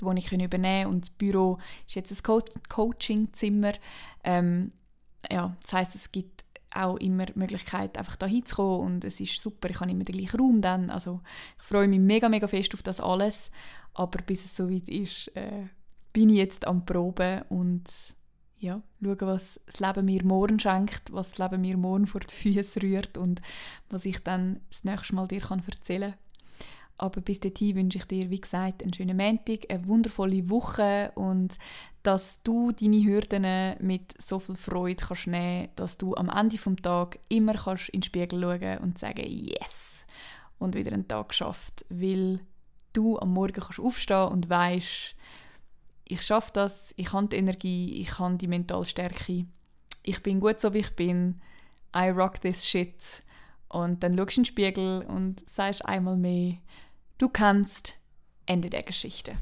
die 0.00 0.04
Wohnung 0.04 0.24
können 0.24 0.44
übernehmen 0.44 0.90
und 0.90 1.04
das 1.04 1.10
Büro 1.10 1.58
ist 1.86 1.94
jetzt 1.94 2.10
ein 2.10 2.22
Co 2.22 2.40
Coachingzimmer. 2.68 3.72
Ähm, 4.24 4.72
ja, 5.30 5.56
das 5.62 5.72
heißt, 5.72 5.94
es 5.94 6.10
gibt 6.10 6.44
auch 6.72 6.96
immer 6.96 7.26
die 7.26 7.38
Möglichkeit, 7.38 7.98
einfach 7.98 8.16
da 8.16 8.26
hinzukommen 8.26 8.86
und 8.86 9.04
es 9.04 9.20
ist 9.20 9.40
super, 9.40 9.70
ich 9.70 9.80
habe 9.80 9.90
immer 9.90 10.04
den 10.04 10.16
gleichen 10.16 10.40
Raum 10.40 10.60
dann. 10.60 10.90
Also 10.90 11.20
ich 11.58 11.64
freue 11.64 11.88
mich 11.88 12.00
mega, 12.00 12.28
mega 12.28 12.48
fest 12.48 12.74
auf 12.74 12.82
das 12.82 13.00
alles, 13.00 13.50
aber 13.94 14.22
bis 14.22 14.44
es 14.44 14.56
soweit 14.56 14.88
ist, 14.88 15.28
äh, 15.36 15.66
bin 16.12 16.28
ich 16.28 16.36
jetzt 16.36 16.66
am 16.66 16.84
Proben 16.84 17.42
und 17.48 17.84
ja, 18.58 18.82
schauen, 19.02 19.20
was 19.22 19.60
das 19.66 19.80
Leben 19.80 20.04
mir 20.04 20.24
morgen 20.24 20.60
schenkt, 20.60 21.12
was 21.12 21.30
das 21.30 21.38
Leben 21.38 21.62
mir 21.62 21.76
morgen 21.76 22.06
vor 22.06 22.20
die 22.20 22.34
Füße 22.34 22.82
rührt 22.82 23.16
und 23.16 23.40
was 23.88 24.04
ich 24.04 24.22
dann 24.22 24.60
das 24.68 24.84
nächste 24.84 25.14
Mal 25.14 25.28
dir 25.28 25.40
kann 25.40 25.62
erzählen 25.66 26.10
kann. 26.10 26.20
Aber 26.98 27.22
bis 27.22 27.40
dahin 27.40 27.76
wünsche 27.76 27.96
ich 27.96 28.04
dir, 28.04 28.28
wie 28.28 28.40
gesagt, 28.40 28.82
einen 28.82 28.92
schönen 28.92 29.16
Montag, 29.16 29.70
eine 29.70 29.86
wundervolle 29.86 30.50
Woche 30.50 31.12
und 31.14 31.56
dass 32.02 32.42
du 32.42 32.72
deine 32.72 33.02
Hürden 33.02 33.76
mit 33.80 34.20
so 34.20 34.38
viel 34.38 34.56
Freude 34.56 35.04
kannst 35.06 35.26
nehmen 35.26 35.68
dass 35.76 35.96
du 35.96 36.14
am 36.14 36.28
Ende 36.28 36.56
des 36.56 36.82
Tages 36.82 37.20
immer 37.28 37.54
kannst 37.54 37.88
in 37.90 38.00
den 38.00 38.04
Spiegel 38.04 38.40
schauen 38.40 38.78
und 38.78 38.98
sagen 38.98 39.24
«Yes!» 39.26 40.04
und 40.58 40.74
wieder 40.74 40.92
einen 40.92 41.08
Tag 41.08 41.30
geschafft, 41.30 41.86
weil 41.88 42.40
du 42.92 43.18
am 43.18 43.32
Morgen 43.32 43.54
kannst 43.54 43.80
aufstehen 43.80 44.28
und 44.28 44.50
weißt, 44.50 45.16
ich 46.10 46.22
schaffe 46.22 46.50
das, 46.52 46.92
ich 46.96 47.12
habe 47.12 47.28
die 47.28 47.36
Energie, 47.36 48.00
ich 48.00 48.18
habe 48.18 48.36
die 48.36 48.48
Mentalstärke, 48.48 49.46
ich 50.02 50.22
bin 50.22 50.40
gut 50.40 50.60
so 50.60 50.74
wie 50.74 50.78
ich 50.78 50.96
bin, 50.96 51.40
I 51.94 52.08
rock 52.08 52.40
this 52.40 52.66
shit. 52.66 53.22
Und 53.68 54.02
dann 54.02 54.18
schaust 54.18 54.36
du 54.36 54.40
in 54.40 54.42
den 54.42 54.44
Spiegel 54.44 55.04
und 55.06 55.48
sagst 55.48 55.84
einmal 55.84 56.16
mehr, 56.16 56.54
du 57.18 57.28
kannst, 57.28 57.96
Ende 58.46 58.70
der 58.70 58.82
Geschichte. 58.82 59.36